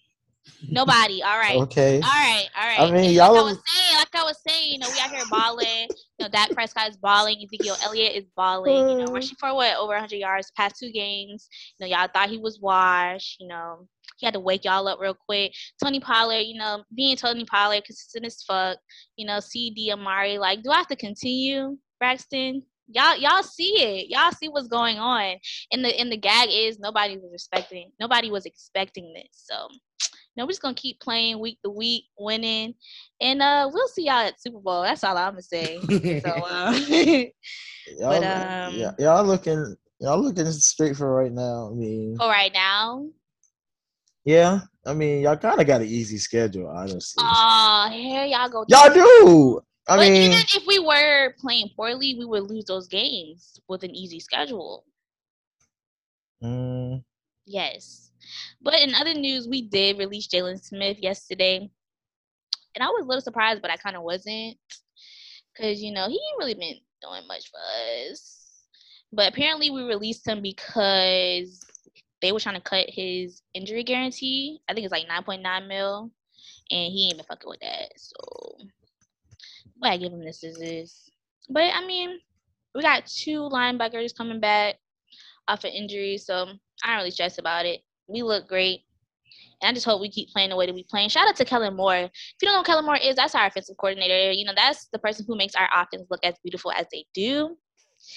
Nobody. 0.69 1.21
All 1.21 1.37
right. 1.37 1.57
Okay. 1.67 1.95
All 1.95 2.01
right, 2.01 2.47
all 2.55 2.67
right. 2.67 2.79
I 2.79 2.91
mean, 2.91 3.05
And 3.05 3.13
y'all- 3.13 3.33
Like 3.33 3.41
I 3.41 3.45
was 3.45 3.59
saying, 3.65 3.97
like 3.97 4.15
I 4.15 4.23
was 4.23 4.37
saying, 4.47 4.71
you 4.71 4.79
know, 4.79 4.87
we 4.89 4.99
out 4.99 5.09
here 5.09 5.23
balling. 5.29 5.87
You 6.17 6.25
know, 6.25 6.29
Dak 6.29 6.51
Prescott 6.51 6.89
is 6.89 6.97
balling. 6.97 7.37
Ezekiel 7.43 7.75
Elliott 7.83 8.15
is 8.15 8.29
balling. 8.35 8.89
You 8.89 8.97
know, 8.97 9.05
mm. 9.05 9.13
rushing 9.13 9.35
for 9.39 9.53
what 9.53 9.75
over 9.77 9.93
100 9.93 10.15
yards 10.15 10.51
past 10.55 10.75
two 10.79 10.91
games. 10.91 11.49
You 11.79 11.87
know, 11.87 11.95
y'all 11.97 12.07
thought 12.13 12.29
he 12.29 12.37
was 12.37 12.59
washed. 12.59 13.37
You 13.39 13.47
know, 13.47 13.87
he 14.17 14.25
had 14.25 14.33
to 14.33 14.39
wake 14.39 14.65
y'all 14.65 14.87
up 14.87 14.99
real 14.99 15.13
quick. 15.13 15.53
Tony 15.83 15.99
Pollard, 15.99 16.41
you 16.41 16.57
know, 16.57 16.83
being 16.95 17.17
Tony 17.17 17.45
Pollard, 17.45 17.83
consistent 17.85 18.25
as 18.25 18.43
fuck. 18.43 18.77
You 19.15 19.25
know, 19.25 19.37
CeeDee 19.37 19.91
Amari. 19.91 20.37
Like, 20.37 20.63
do 20.63 20.71
I 20.71 20.77
have 20.77 20.87
to 20.87 20.95
continue, 20.95 21.77
Braxton? 21.99 22.63
Y'all, 22.89 23.17
y'all 23.17 23.43
see 23.43 23.81
it. 23.81 24.09
Y'all 24.09 24.31
see 24.31 24.47
what's 24.47 24.69
going 24.69 24.97
on. 24.97 25.35
And 25.71 25.83
the 25.83 25.99
and 25.99 26.11
the 26.11 26.17
gag 26.17 26.49
is 26.49 26.79
nobody 26.79 27.17
was 27.17 27.29
respecting. 27.31 27.91
Nobody 27.99 28.31
was 28.31 28.45
expecting 28.45 29.13
this. 29.13 29.27
So 29.31 29.67
no, 30.37 30.45
we're 30.45 30.51
just 30.51 30.61
gonna 30.61 30.75
keep 30.75 30.99
playing 30.99 31.39
week 31.39 31.57
to 31.63 31.71
week, 31.71 32.05
winning, 32.17 32.75
and 33.19 33.41
uh, 33.41 33.69
we'll 33.73 33.87
see 33.87 34.05
y'all 34.05 34.27
at 34.27 34.39
Super 34.39 34.59
Bowl. 34.59 34.83
That's 34.83 35.03
all 35.03 35.17
I'm 35.17 35.33
gonna 35.33 35.41
say. 35.41 35.79
So, 36.21 36.29
uh, 36.29 36.71
Y'all, 37.99 38.09
But, 38.09 38.23
um, 38.23 38.73
yeah, 38.75 38.91
y'all 38.99 39.23
looking 39.23 39.75
y'all 39.99 40.19
looking 40.21 40.45
straight 40.51 40.95
for 40.95 41.11
right 41.13 41.31
now. 41.31 41.69
I 41.71 41.73
mean, 41.73 42.17
for 42.17 42.27
right 42.27 42.51
now, 42.53 43.07
yeah. 44.25 44.59
I 44.85 44.93
mean, 44.93 45.21
y'all 45.23 45.37
kind 45.37 45.59
of 45.59 45.67
got 45.67 45.81
an 45.81 45.87
easy 45.87 46.17
schedule, 46.17 46.67
honestly. 46.67 47.23
oh, 47.25 47.89
here 47.91 48.25
y'all 48.25 48.49
go. 48.49 48.65
y'all 48.67 48.93
do. 48.93 49.61
I 49.87 49.95
but 49.95 50.01
mean, 50.01 50.23
even 50.23 50.39
if 50.53 50.67
we 50.67 50.79
were 50.79 51.33
playing 51.39 51.69
poorly, 51.75 52.15
we 52.19 52.25
would 52.25 52.43
lose 52.43 52.65
those 52.65 52.87
games 52.87 53.59
with 53.69 53.83
an 53.83 53.95
easy 53.95 54.19
schedule. 54.19 54.83
mm, 56.43 57.01
Yes. 57.45 58.06
But 58.61 58.79
in 58.81 58.95
other 58.95 59.13
news, 59.13 59.47
we 59.47 59.61
did 59.61 59.97
release 59.97 60.27
Jaylon 60.27 60.63
Smith 60.63 60.97
yesterday. 60.99 61.69
And 62.75 62.83
I 62.83 62.87
was 62.87 63.03
a 63.03 63.07
little 63.07 63.21
surprised, 63.21 63.61
but 63.61 63.71
I 63.71 63.77
kind 63.77 63.95
of 63.95 64.03
wasn't. 64.03 64.57
Because, 65.53 65.81
you 65.81 65.91
know, 65.91 66.07
he 66.07 66.13
ain't 66.13 66.39
really 66.39 66.53
been 66.53 66.75
doing 67.01 67.27
much 67.27 67.49
for 67.49 67.59
us. 68.11 68.43
But 69.11 69.31
apparently, 69.31 69.71
we 69.71 69.83
released 69.83 70.27
him 70.27 70.41
because 70.41 71.65
they 72.21 72.31
were 72.31 72.39
trying 72.39 72.55
to 72.55 72.61
cut 72.61 72.85
his 72.89 73.41
injury 73.53 73.83
guarantee. 73.83 74.59
I 74.69 74.73
think 74.73 74.85
it's 74.85 74.91
like 74.91 75.07
9.9 75.07 75.67
mil. 75.67 76.11
And 76.69 76.91
he 76.91 77.07
ain't 77.07 77.17
been 77.17 77.25
fucking 77.25 77.49
with 77.49 77.61
that. 77.61 77.89
So, 77.95 78.57
but 79.79 79.91
I 79.91 79.97
give 79.97 80.11
him 80.11 80.23
the 80.23 80.33
scissors. 80.33 81.09
But, 81.49 81.71
I 81.73 81.85
mean, 81.85 82.19
we 82.75 82.81
got 82.81 83.05
two 83.05 83.49
linebackers 83.49 84.15
coming 84.15 84.39
back 84.39 84.75
off 85.47 85.63
of 85.63 85.71
injury. 85.73 86.17
So, 86.17 86.47
I 86.83 86.87
don't 86.87 86.97
really 86.97 87.11
stress 87.11 87.37
about 87.37 87.65
it. 87.65 87.81
We 88.07 88.23
look 88.23 88.47
great. 88.47 88.81
And 89.61 89.69
I 89.69 89.73
just 89.73 89.85
hope 89.85 90.01
we 90.01 90.09
keep 90.09 90.29
playing 90.29 90.51
the 90.51 90.55
way 90.55 90.67
that 90.67 90.75
we 90.75 90.83
playing. 90.83 91.09
Shout 91.09 91.27
out 91.27 91.35
to 91.37 91.45
Kellen 91.45 91.75
Moore. 91.75 91.95
If 91.95 92.11
you 92.41 92.47
don't 92.47 92.53
know 92.53 92.59
who 92.59 92.65
Kellen 92.65 92.85
Moore 92.85 92.97
is, 92.97 93.15
that's 93.15 93.33
our 93.33 93.47
offensive 93.47 93.77
coordinator. 93.77 94.31
You 94.31 94.45
know, 94.45 94.53
that's 94.55 94.87
the 94.91 94.99
person 94.99 95.25
who 95.27 95.35
makes 95.35 95.55
our 95.55 95.67
offense 95.73 96.05
look 96.09 96.23
as 96.23 96.35
beautiful 96.43 96.71
as 96.71 96.85
they 96.91 97.05
do. 97.13 97.57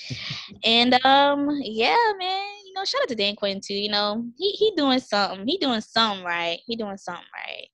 and 0.65 0.95
um, 1.05 1.49
yeah, 1.63 2.13
man. 2.19 2.47
You 2.67 2.75
know, 2.75 2.85
shout 2.85 3.03
out 3.03 3.09
to 3.09 3.15
Dan 3.15 3.37
Quinn 3.37 3.61
too. 3.61 3.75
You 3.75 3.91
know, 3.91 4.25
he 4.37 4.51
he 4.51 4.73
doing 4.77 5.01
something. 5.01 5.47
He 5.47 5.59
doing 5.59 5.81
something 5.81 6.25
right. 6.25 6.61
He 6.67 6.77
doing 6.77 6.99
something 6.99 7.25
right. 7.35 7.67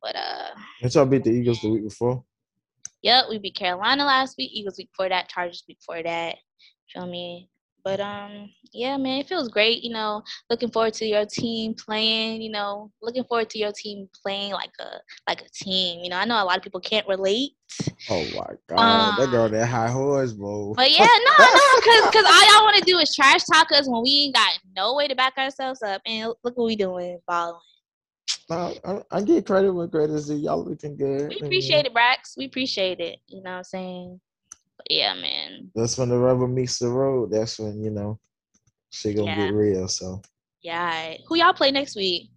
But 0.00 0.16
uh, 0.16 0.50
didn't 0.80 0.94
y'all 0.94 1.06
beat 1.06 1.24
the 1.24 1.30
Eagles 1.30 1.60
the 1.60 1.70
week 1.70 1.84
before? 1.84 2.24
Yep, 3.02 3.26
we 3.30 3.38
beat 3.38 3.56
Carolina 3.56 4.04
last 4.04 4.36
week, 4.38 4.50
Eagles 4.52 4.78
week 4.78 4.90
before 4.92 5.08
that, 5.08 5.28
Chargers 5.28 5.64
week 5.68 5.78
before 5.78 6.02
that. 6.02 6.36
Feel 6.92 7.06
me? 7.06 7.48
But 7.84 8.00
um, 8.00 8.50
yeah, 8.72 8.96
man, 8.96 9.20
it 9.20 9.28
feels 9.28 9.48
great. 9.48 9.82
You 9.82 9.92
know, 9.92 10.22
looking 10.50 10.70
forward 10.70 10.94
to 10.94 11.06
your 11.06 11.24
team 11.26 11.74
playing. 11.74 12.42
You 12.42 12.50
know, 12.50 12.90
looking 13.02 13.24
forward 13.24 13.50
to 13.50 13.58
your 13.58 13.72
team 13.72 14.08
playing 14.22 14.52
like 14.52 14.72
a 14.80 14.98
like 15.28 15.42
a 15.42 15.48
team. 15.52 16.02
You 16.04 16.10
know, 16.10 16.16
I 16.16 16.24
know 16.24 16.42
a 16.42 16.44
lot 16.44 16.56
of 16.56 16.62
people 16.62 16.80
can't 16.80 17.06
relate, 17.08 17.52
Oh 18.10 18.24
my 18.34 18.54
god, 18.68 19.16
that 19.16 19.26
Um, 19.26 19.30
girl 19.30 19.48
that 19.48 19.66
high 19.66 19.90
horse, 19.90 20.32
bro. 20.32 20.74
but 20.74 20.90
yeah, 20.90 20.98
no, 21.00 21.44
no, 21.44 21.80
because 21.80 22.06
because 22.10 22.24
all 22.24 22.52
y'all 22.52 22.64
want 22.64 22.76
to 22.76 22.82
do 22.84 22.98
is 22.98 23.14
trash 23.14 23.44
talk 23.44 23.70
us 23.72 23.88
when 23.88 24.02
we 24.02 24.24
ain't 24.24 24.34
got 24.34 24.58
no 24.76 24.94
way 24.94 25.08
to 25.08 25.14
back 25.14 25.36
ourselves 25.36 25.82
up. 25.82 26.00
And 26.06 26.32
look 26.42 26.56
what 26.56 26.66
we 26.66 26.76
doing, 26.76 27.20
balling. 27.26 27.60
No, 28.50 28.74
I, 28.84 29.02
I 29.10 29.22
get 29.22 29.44
credit 29.46 29.72
when 29.72 29.90
credit 29.90 30.14
is 30.14 30.28
due. 30.28 30.36
Y'all 30.36 30.64
looking 30.64 30.96
good. 30.96 31.28
We 31.28 31.38
appreciate 31.42 31.84
it, 31.84 31.94
Brax. 31.94 32.36
We 32.36 32.46
appreciate 32.46 32.98
it. 33.00 33.18
You 33.26 33.42
know 33.42 33.50
what 33.50 33.56
I'm 33.58 33.64
saying? 33.64 34.20
Yeah, 34.88 35.14
man. 35.14 35.70
That's 35.74 35.98
when 35.98 36.08
the 36.08 36.18
rubber 36.18 36.48
meets 36.48 36.78
the 36.78 36.88
road. 36.88 37.30
That's 37.30 37.58
when 37.58 37.82
you 37.82 37.90
know 37.90 38.18
shit 38.90 39.16
gonna 39.16 39.28
Yeah. 39.30 39.46
get 39.46 39.54
real. 39.54 39.88
So, 39.88 40.22
Yeah. 40.62 41.16
Who 41.26 41.36
y'all 41.36 41.52
play 41.52 41.70
next 41.70 41.96
week? 41.96 42.30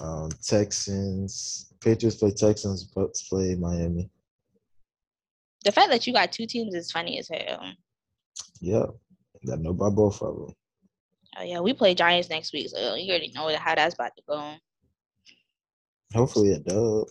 um, 0.00 0.30
Texans, 0.44 1.72
Patriots 1.80 2.16
play 2.18 2.30
Texans, 2.30 2.84
Bucks 2.84 3.22
play 3.22 3.56
Miami. 3.56 4.08
The 5.64 5.72
fact 5.72 5.90
that 5.90 6.06
you 6.06 6.12
got 6.12 6.30
two 6.30 6.46
teams 6.46 6.72
is 6.74 6.92
funny 6.92 7.18
as 7.18 7.28
hell. 7.28 7.72
Yep, 8.60 8.90
got 9.44 9.58
know 9.60 9.70
about 9.70 9.96
both 9.96 10.22
of 10.22 10.36
them. 10.36 10.54
Oh 11.36 11.42
yeah, 11.42 11.58
we 11.60 11.72
play 11.72 11.94
Giants 11.96 12.30
next 12.30 12.52
week, 12.52 12.68
so 12.68 12.94
you 12.94 13.10
already 13.10 13.32
know 13.34 13.48
how 13.56 13.74
that's 13.74 13.94
about 13.94 14.14
to 14.16 14.22
go. 14.28 14.54
Hopefully 16.14 16.52
a 16.52 16.60
dub. 16.60 17.08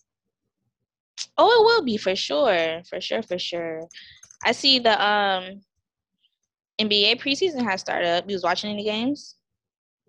Oh, 1.37 1.61
it 1.61 1.65
will 1.65 1.83
be 1.83 1.97
for 1.97 2.15
sure, 2.15 2.81
for 2.89 3.01
sure, 3.01 3.21
for 3.21 3.37
sure. 3.37 3.87
I 4.43 4.51
see 4.51 4.79
the 4.79 4.91
um 4.91 5.61
NBA 6.79 7.19
preseason 7.19 7.63
has 7.63 7.81
started 7.81 8.07
up. 8.09 8.29
You 8.29 8.35
was 8.35 8.43
watching 8.43 8.71
any 8.71 8.83
games? 8.83 9.35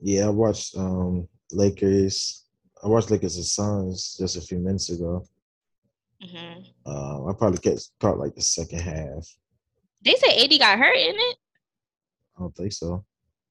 Yeah, 0.00 0.26
I 0.26 0.30
watched 0.30 0.76
um 0.76 1.28
Lakers 1.52 2.44
I 2.82 2.88
watched 2.88 3.10
Lakers 3.10 3.36
and 3.36 3.44
Suns 3.44 4.16
just 4.18 4.36
a 4.36 4.40
few 4.40 4.58
minutes 4.58 4.90
ago. 4.90 5.26
hmm 6.22 6.60
Uh, 6.86 7.26
I 7.28 7.32
probably 7.32 7.58
catch 7.58 7.82
caught 8.00 8.18
like 8.18 8.34
the 8.34 8.42
second 8.42 8.80
half. 8.80 9.26
They 10.04 10.14
say 10.14 10.44
AD 10.44 10.58
got 10.58 10.78
hurt 10.78 10.96
in 10.96 11.14
it. 11.16 11.36
I 12.36 12.40
don't 12.40 12.54
think 12.54 12.72
so. 12.72 13.04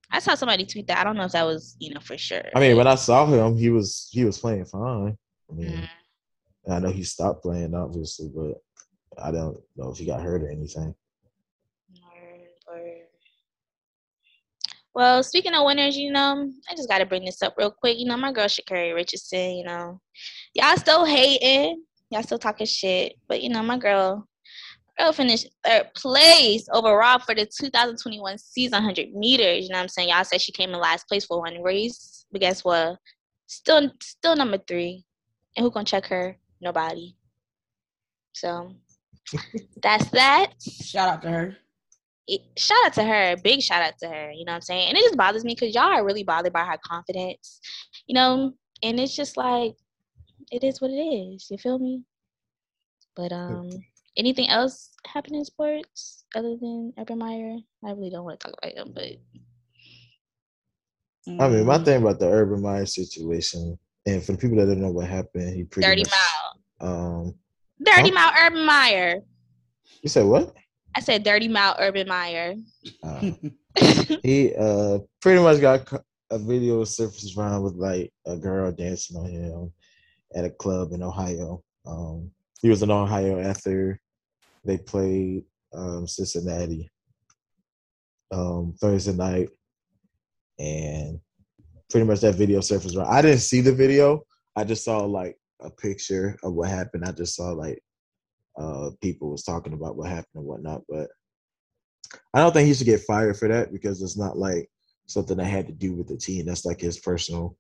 I 0.10 0.20
saw 0.20 0.36
somebody 0.36 0.66
tweet 0.66 0.88
that. 0.88 1.00
I 1.00 1.04
don't 1.04 1.18
know 1.18 1.26
if 1.26 1.34
that 1.34 1.44
was 1.46 1.76
you 1.80 1.94
know 1.94 2.00
for 2.00 2.18
sure. 2.18 2.44
I 2.56 2.60
mean, 2.60 2.78
when 2.78 2.88
I 2.88 2.96
saw 2.96 3.26
him, 3.26 3.58
he 3.58 3.70
was 3.70 4.08
he 4.12 4.24
was 4.24 4.38
playing 4.38 4.66
fine. 4.66 5.18
I 5.50 5.54
mean, 5.54 5.70
Mhm. 5.72 5.90
I 6.70 6.80
know 6.80 6.92
he 6.92 7.04
stopped 7.04 7.42
playing 7.44 7.74
obviously, 7.74 8.30
but 8.34 8.62
I 9.22 9.32
don't 9.32 9.58
know 9.76 9.92
if 9.92 9.98
he 9.98 10.06
got 10.06 10.22
hurt 10.22 10.44
or 10.44 10.50
anything. 10.50 10.96
Well, 14.98 15.22
speaking 15.22 15.54
of 15.54 15.64
winners, 15.64 15.96
you 15.96 16.12
know, 16.12 16.52
I 16.68 16.76
just 16.76 16.90
got 16.90 16.98
to 16.98 17.06
bring 17.06 17.24
this 17.24 17.44
up 17.44 17.54
real 17.56 17.70
quick. 17.70 18.00
You 18.00 18.08
know, 18.08 18.18
my 18.18 18.32
girl 18.32 18.48
Sha'Carri 18.48 18.96
Richardson, 18.96 19.52
you 19.52 19.64
know, 19.64 20.02
y'all 20.56 20.76
still 20.76 21.06
hating, 21.06 21.84
y'all 22.10 22.24
still 22.24 22.40
talking 22.40 22.66
shit, 22.66 23.14
but 23.28 23.44
you 23.44 23.50
know, 23.50 23.62
my 23.62 23.78
girl, 23.78 24.28
girl 24.98 25.14
finished 25.14 25.50
third 25.64 25.94
place 25.94 26.68
overall 26.74 27.20
for 27.20 27.36
the 27.36 27.46
2021 27.46 28.40
season 28.40 28.84
100 28.84 29.14
meters. 29.14 29.66
You 29.66 29.70
know 29.70 29.78
what 29.78 29.84
I'm 29.84 29.88
saying? 29.88 30.10
Y'all 30.10 30.24
said 30.24 30.42
she 30.42 30.52
came 30.52 30.72
in 30.72 30.80
last 30.80 31.08
place 31.08 31.26
for 31.26 31.42
one 31.42 31.62
race, 31.62 32.26
but 32.32 32.42
guess 32.42 32.64
what? 32.64 32.98
Still, 33.46 33.92
still 34.02 34.36
number 34.36 34.58
three. 34.68 35.06
And 35.56 35.64
who 35.64 35.70
gonna 35.70 35.86
check 35.86 36.08
her? 36.08 36.38
Nobody. 36.60 37.16
So 38.34 38.74
that's 39.82 40.10
that 40.12 40.52
Shout 40.60 41.10
out 41.10 41.22
to 41.24 41.30
her. 41.30 41.58
it, 42.28 42.42
shout 42.58 42.78
out 42.86 42.94
to 42.94 43.04
her, 43.04 43.36
big 43.44 43.62
shout 43.62 43.82
out 43.82 43.98
to 44.00 44.08
her. 44.08 44.32
You 44.32 44.46
know 44.46 44.52
what 44.52 44.58
I'm 44.58 44.62
saying? 44.62 44.90
And 44.90 44.98
it 44.98 45.02
just 45.02 45.18
bothers 45.18 45.44
me 45.46 45.56
because 45.56 45.74
y'all 45.74 45.84
are 45.94 46.06
really 46.06 46.24
bothered 46.24 46.54
by 46.54 46.64
her 46.66 46.78
confidence, 46.86 47.60
you 48.08 48.16
know. 48.16 48.54
And 48.84 49.00
it's 49.00 49.16
just 49.16 49.38
like, 49.38 49.76
it 50.52 50.64
is 50.64 50.82
what 50.82 50.92
it 50.92 50.96
is. 50.96 51.48
You 51.50 51.58
feel 51.58 51.80
me? 51.80 52.04
But 53.16 53.32
um, 53.32 53.70
anything 54.18 54.50
else 54.50 54.92
happen 55.08 55.36
in 55.36 55.46
sports 55.46 56.26
other 56.36 56.56
than 56.60 56.94
Urban 57.00 57.18
Meyer? 57.20 57.58
I 57.86 57.92
really 57.92 58.10
don't 58.10 58.26
want 58.26 58.40
to 58.40 58.48
talk 58.48 58.58
about 58.62 58.78
him, 58.78 58.92
but 58.94 59.04
I 61.40 61.50
mean, 61.50 61.66
my 61.66 61.78
Mm. 61.78 61.86
thing 61.86 62.02
about 62.02 62.20
the 62.20 62.28
Urban 62.30 62.62
Meyer 62.62 62.86
situation, 62.86 63.78
and 64.06 64.24
for 64.24 64.34
the 64.34 64.38
people 64.38 64.58
that 64.58 64.66
don't 64.66 64.82
know 64.82 64.92
what 64.92 65.08
happened, 65.08 65.56
he 65.56 65.64
pretty 65.66 65.88
Dirty 65.88 66.04
much, 66.04 66.12
Mouth, 66.12 66.62
Um, 66.80 67.36
Dirty 67.84 68.10
Huh? 68.10 68.16
Mouth 68.16 68.34
Urban 68.42 68.66
Meyer. 68.66 69.22
you 70.02 70.10
said 70.10 70.26
what? 70.26 70.54
I 70.96 71.00
said 71.00 71.24
Dirty 71.24 71.48
Mouth 71.48 71.78
Urban 71.80 72.08
Meyer. 72.08 72.56
Uh, 73.04 73.32
he 74.24 74.54
uh 74.56 75.00
pretty 75.22 75.42
much 75.42 75.62
got 75.62 75.88
a 76.32 76.40
video 76.40 76.84
surfaced 76.84 77.38
around 77.38 77.64
with 77.64 77.76
like 77.76 78.12
a 78.26 78.36
girl 78.36 78.72
dancing 78.72 79.18
on 79.18 79.30
him 79.30 79.72
at 80.36 80.46
a 80.46 80.50
club 80.50 80.92
in 80.92 81.04
Ohio. 81.04 81.64
Um, 81.86 82.32
he 82.62 82.70
was 82.70 82.82
in 82.82 82.92
Ohio 82.92 83.40
after 83.40 84.00
they 84.66 84.78
played 84.78 85.44
um, 85.74 86.08
Cincinnati 86.08 86.90
um, 88.32 88.74
Thursday 88.82 89.14
night, 89.14 89.50
and 90.60 91.20
pretty 91.90 92.06
much 92.06 92.20
that 92.22 92.36
video 92.36 92.60
surfaced 92.62 92.96
around. 92.96 93.08
I 93.14 93.22
didn't 93.22 93.40
see 93.40 93.62
the 93.62 93.72
video. 93.72 94.24
I 94.56 94.64
just 94.64 94.84
saw 94.84 95.00
like 95.06 95.38
a 95.62 95.70
picture 95.70 96.38
of 96.44 96.54
what 96.54 96.70
happened. 96.70 97.06
I 97.06 97.12
just 97.12 97.36
saw 97.36 97.52
like 97.52 97.82
uh, 98.60 98.92
people 99.02 99.32
was 99.32 99.44
talking 99.44 99.74
about 99.74 99.96
what 99.96 100.10
happened 100.10 100.26
and 100.36 100.46
whatnot, 100.46 100.82
but 100.90 101.08
I 102.34 102.40
don't 102.40 102.54
think 102.54 102.68
he 102.68 102.74
should 102.74 102.86
get 102.86 103.02
fired 103.02 103.38
for 103.38 103.48
that 103.48 103.72
because 103.72 104.02
it's 104.02 104.18
not 104.18 104.38
like 104.38 104.70
something 105.08 105.38
that 105.38 105.46
had 105.46 105.68
to 105.68 105.74
do 105.74 105.94
with 105.94 106.08
the 106.08 106.18
team. 106.18 106.46
That's 106.46 106.66
like 106.66 106.80
his 106.80 107.00
personal 107.00 107.58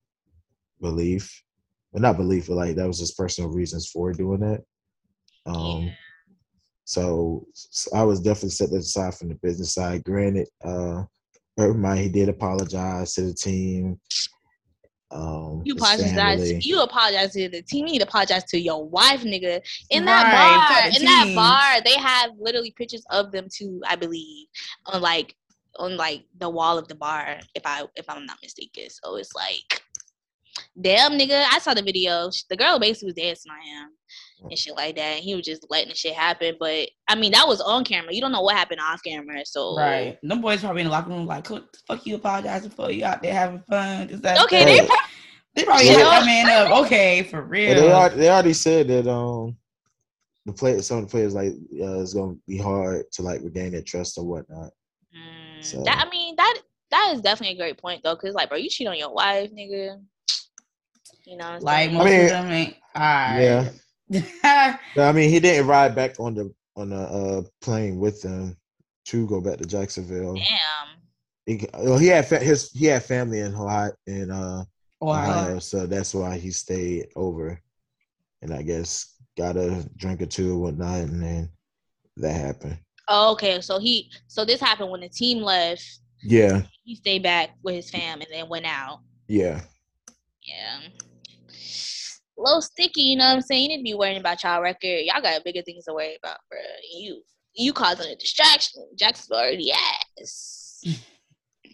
belief, 0.81 1.43
but 1.91 2.01
not 2.01 2.17
belief, 2.17 2.47
but 2.47 2.55
like 2.55 2.75
that 2.75 2.87
was 2.87 2.99
his 2.99 3.13
personal 3.13 3.49
reasons 3.49 3.89
for 3.89 4.13
doing 4.13 4.39
that. 4.41 4.63
Um, 5.45 5.91
so, 6.85 7.45
so 7.53 7.95
I 7.95 8.03
was 8.03 8.21
definitely 8.21 8.51
set 8.51 8.69
that 8.71 8.77
aside 8.77 9.15
from 9.15 9.29
the 9.29 9.35
business 9.35 9.73
side. 9.73 10.03
Granted, 10.03 10.47
uh, 10.63 11.03
Urban 11.59 11.97
he 11.97 12.09
did 12.09 12.29
apologize 12.29 13.13
to 13.13 13.21
the 13.21 13.33
team. 13.33 13.99
Um, 15.11 15.61
You 15.65 15.73
apologize. 15.75 16.13
family. 16.13 16.59
You 16.61 16.81
apologize 16.81 17.33
to 17.33 17.49
the 17.49 17.61
team. 17.61 17.87
You 17.87 17.93
need 17.93 17.99
to 17.99 18.07
apologize 18.07 18.43
to 18.45 18.59
your 18.59 18.87
wife, 18.87 19.23
nigga. 19.23 19.61
In 19.89 20.05
Right, 20.05 20.23
that 20.23 20.31
bar, 20.31 20.83
to 20.83 20.91
the 20.91 20.99
in 20.99 21.05
that 21.05 21.31
bar, 21.35 21.81
they 21.83 21.97
have 21.99 22.31
literally 22.39 22.71
pictures 22.71 23.03
of 23.11 23.31
them 23.31 23.47
too. 23.51 23.81
I 23.87 23.95
believe 23.95 24.47
on 24.85 25.01
like 25.01 25.35
on 25.77 25.95
like 25.97 26.25
the 26.37 26.49
wall 26.49 26.77
of 26.77 26.87
the 26.87 26.95
bar. 26.95 27.39
If 27.55 27.63
I 27.65 27.83
if 27.95 28.09
I'm 28.09 28.25
not 28.25 28.37
mistaken. 28.41 28.89
So 28.89 29.15
it's 29.15 29.33
like, 29.33 29.81
damn, 30.79 31.13
nigga. 31.13 31.45
I 31.51 31.59
saw 31.59 31.73
the 31.73 31.81
video. 31.81 32.29
The 32.49 32.57
girl 32.57 32.79
basically 32.79 33.07
was 33.07 33.15
dancing 33.15 33.51
on 33.51 33.61
him 33.65 33.89
and 34.41 34.57
shit 34.57 34.75
like 34.75 34.95
that. 34.95 35.15
And 35.15 35.23
He 35.23 35.35
was 35.35 35.45
just 35.45 35.65
letting 35.69 35.89
the 35.89 35.95
shit 35.95 36.13
happen. 36.13 36.55
But 36.59 36.89
I 37.07 37.15
mean, 37.15 37.31
that 37.31 37.47
was 37.47 37.61
on 37.61 37.83
camera. 37.83 38.13
You 38.13 38.21
don't 38.21 38.31
know 38.31 38.41
what 38.41 38.55
happened 38.55 38.79
off 38.81 39.01
camera. 39.03 39.45
So 39.45 39.75
Right. 39.77 40.17
Them 40.23 40.41
boys 40.41 40.61
probably 40.61 40.81
in 40.81 40.87
the 40.87 40.91
locker 40.91 41.09
room 41.09 41.25
like, 41.25 41.49
what 41.49 41.71
the 41.73 41.79
fuck 41.87 42.05
you 42.05 42.15
apologizing 42.15 42.71
for? 42.71 42.91
You 42.91 43.05
out 43.05 43.21
there 43.21 43.33
having 43.33 43.61
fun. 43.69 44.07
This, 44.07 44.19
that, 44.21 44.43
Okay, 44.45 44.59
that. 44.59 44.65
they 44.65 44.77
Hey, 44.79 44.85
pro- 44.87 44.95
They 45.55 45.63
probably 45.65 45.85
You 45.87 45.91
hit 45.97 46.03
that 46.03 46.25
man 46.25 46.49
up. 46.49 46.85
Okay, 46.85 47.23
for 47.23 47.41
real. 47.41 47.73
Well, 47.75 47.81
they, 47.81 47.91
already, 47.93 48.15
they 48.17 48.29
already 48.29 48.53
said 48.53 48.87
that 48.89 49.07
um 49.07 49.57
the 50.45 50.53
play 50.53 50.79
some 50.81 50.99
of 50.99 51.05
the 51.05 51.11
players 51.11 51.33
like 51.33 51.51
uh, 51.81 51.99
it's 51.99 52.13
gonna 52.13 52.35
be 52.47 52.57
hard 52.57 53.03
to 53.13 53.21
like 53.21 53.41
regain 53.41 53.71
their 53.71 53.81
trust 53.81 54.17
or 54.17 54.23
whatnot. 54.25 54.71
Mm, 55.15 55.63
So- 55.63 55.83
that 55.83 56.05
I 56.05 56.09
mean 56.09 56.35
that 56.37 56.59
that 56.91 57.11
is 57.13 57.21
definitely 57.21 57.55
a 57.55 57.59
great 57.59 57.77
point 57.77 58.01
though, 58.03 58.15
because 58.15 58.33
like, 58.33 58.47
bro, 58.49 58.57
you 58.57 58.69
cheat 58.69 58.87
on 58.87 58.97
your 58.97 59.13
wife, 59.13 59.51
nigga. 59.51 59.99
You 61.25 61.35
know, 61.37 61.45
what 61.45 61.53
I'm 61.55 61.61
like 61.61 61.89
saying? 61.89 61.93
most 61.97 62.05
mean, 62.05 62.21
of 62.23 62.29
them 62.29 62.51
ain't. 62.51 62.75
All 62.95 63.01
right. 63.01 63.39
Yeah. 63.41 63.69
I 64.43 65.11
mean, 65.13 65.29
he 65.29 65.39
didn't 65.39 65.67
ride 65.67 65.95
back 65.95 66.19
on 66.19 66.33
the 66.35 66.53
on 66.75 66.89
the 66.89 66.95
uh, 66.97 67.41
plane 67.61 67.97
with 67.99 68.21
them 68.21 68.55
to 69.05 69.27
go 69.27 69.41
back 69.41 69.57
to 69.57 69.65
Jacksonville. 69.65 70.35
damn. 70.35 70.47
He, 71.45 71.65
well, 71.73 71.97
he 71.97 72.07
had 72.07 72.27
fa- 72.27 72.39
his 72.39 72.71
he 72.71 72.85
had 72.87 73.03
family 73.03 73.39
in 73.39 73.55
Ohio, 73.55 73.91
in 74.05 74.31
uh, 74.31 74.63
Wow. 74.99 75.21
Ohio, 75.23 75.59
so 75.59 75.85
that's 75.85 76.13
why 76.13 76.37
he 76.37 76.49
stayed 76.51 77.07
over, 77.15 77.61
and 78.41 78.51
I 78.53 78.63
guess 78.63 79.13
got 79.37 79.55
a 79.55 79.87
drink 79.95 80.21
or 80.21 80.25
two 80.25 80.53
or 80.55 80.57
whatnot, 80.59 81.01
and 81.01 81.21
then 81.21 81.49
that 82.17 82.33
happened. 82.33 82.79
Oh, 83.07 83.31
okay, 83.33 83.61
so 83.61 83.79
he 83.79 84.11
so 84.27 84.43
this 84.43 84.59
happened 84.59 84.89
when 84.91 85.01
the 85.01 85.09
team 85.09 85.41
left. 85.43 85.83
Yeah, 86.23 86.63
He 86.83 86.95
stayed 86.95 87.21
back 87.23 87.51
with 87.63 87.75
his 87.75 87.89
fam 87.91 88.21
and 88.21 88.27
then 88.31 88.49
went 88.49 88.65
out. 88.65 88.99
yeah. 89.27 89.61
Yeah. 90.41 90.79
Little 92.37 92.61
sticky, 92.61 93.01
you 93.01 93.17
know 93.17 93.25
what 93.25 93.35
I'm 93.35 93.41
saying? 93.41 93.63
You 93.63 93.67
need 93.69 93.77
to 93.77 93.83
be 93.83 93.93
worrying 93.95 94.19
about 94.19 94.43
y'all 94.43 94.61
record. 94.61 95.01
Y'all 95.03 95.21
got 95.21 95.43
bigger 95.43 95.63
things 95.63 95.85
to 95.85 95.93
worry 95.93 96.17
about, 96.23 96.37
bro. 96.49 96.59
You 96.93 97.21
you 97.55 97.73
causing 97.73 98.11
a 98.11 98.15
distraction. 98.15 98.87
Jacksonville 98.97 99.39
already 99.39 99.71
ass. 99.71 100.83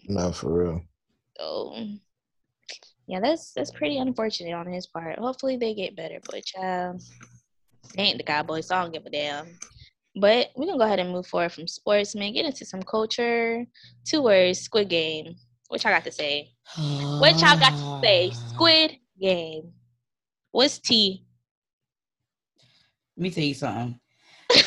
No, 0.06 0.32
for 0.32 0.52
real. 0.52 0.82
So 1.38 1.74
yeah, 3.06 3.20
that's 3.20 3.52
that's 3.52 3.70
pretty 3.70 3.98
unfortunate 3.98 4.54
on 4.54 4.66
his 4.72 4.86
part. 4.86 5.18
Hopefully 5.18 5.56
they 5.56 5.74
get 5.74 5.96
better, 5.96 6.18
but 6.30 6.44
child, 6.44 7.02
they 7.94 8.02
ain't 8.04 8.18
the 8.18 8.24
Cowboys, 8.24 8.68
so 8.68 8.76
I 8.76 8.82
don't 8.82 8.92
give 8.92 9.04
a 9.06 9.10
damn. 9.10 9.46
But 10.16 10.50
we're 10.56 10.66
gonna 10.66 10.78
go 10.78 10.84
ahead 10.84 11.00
and 11.00 11.10
move 11.10 11.26
forward 11.26 11.52
from 11.52 11.66
sports, 11.66 12.14
man. 12.14 12.32
Get 12.32 12.46
into 12.46 12.64
some 12.64 12.82
culture. 12.82 13.64
Two 14.06 14.22
words, 14.22 14.60
Squid 14.60 14.88
Game. 14.88 15.34
What 15.68 15.82
y'all 15.82 15.92
got 15.92 16.04
to 16.04 16.12
say? 16.12 16.50
What 16.76 17.40
y'all 17.40 17.58
got 17.58 17.70
to 17.70 18.00
say? 18.06 18.30
Squid 18.30 18.96
Game. 19.20 19.72
What's 20.54 20.78
T? 20.78 21.24
Let 23.16 23.22
me 23.24 23.30
tell 23.30 23.42
you 23.42 23.54
something. 23.54 23.98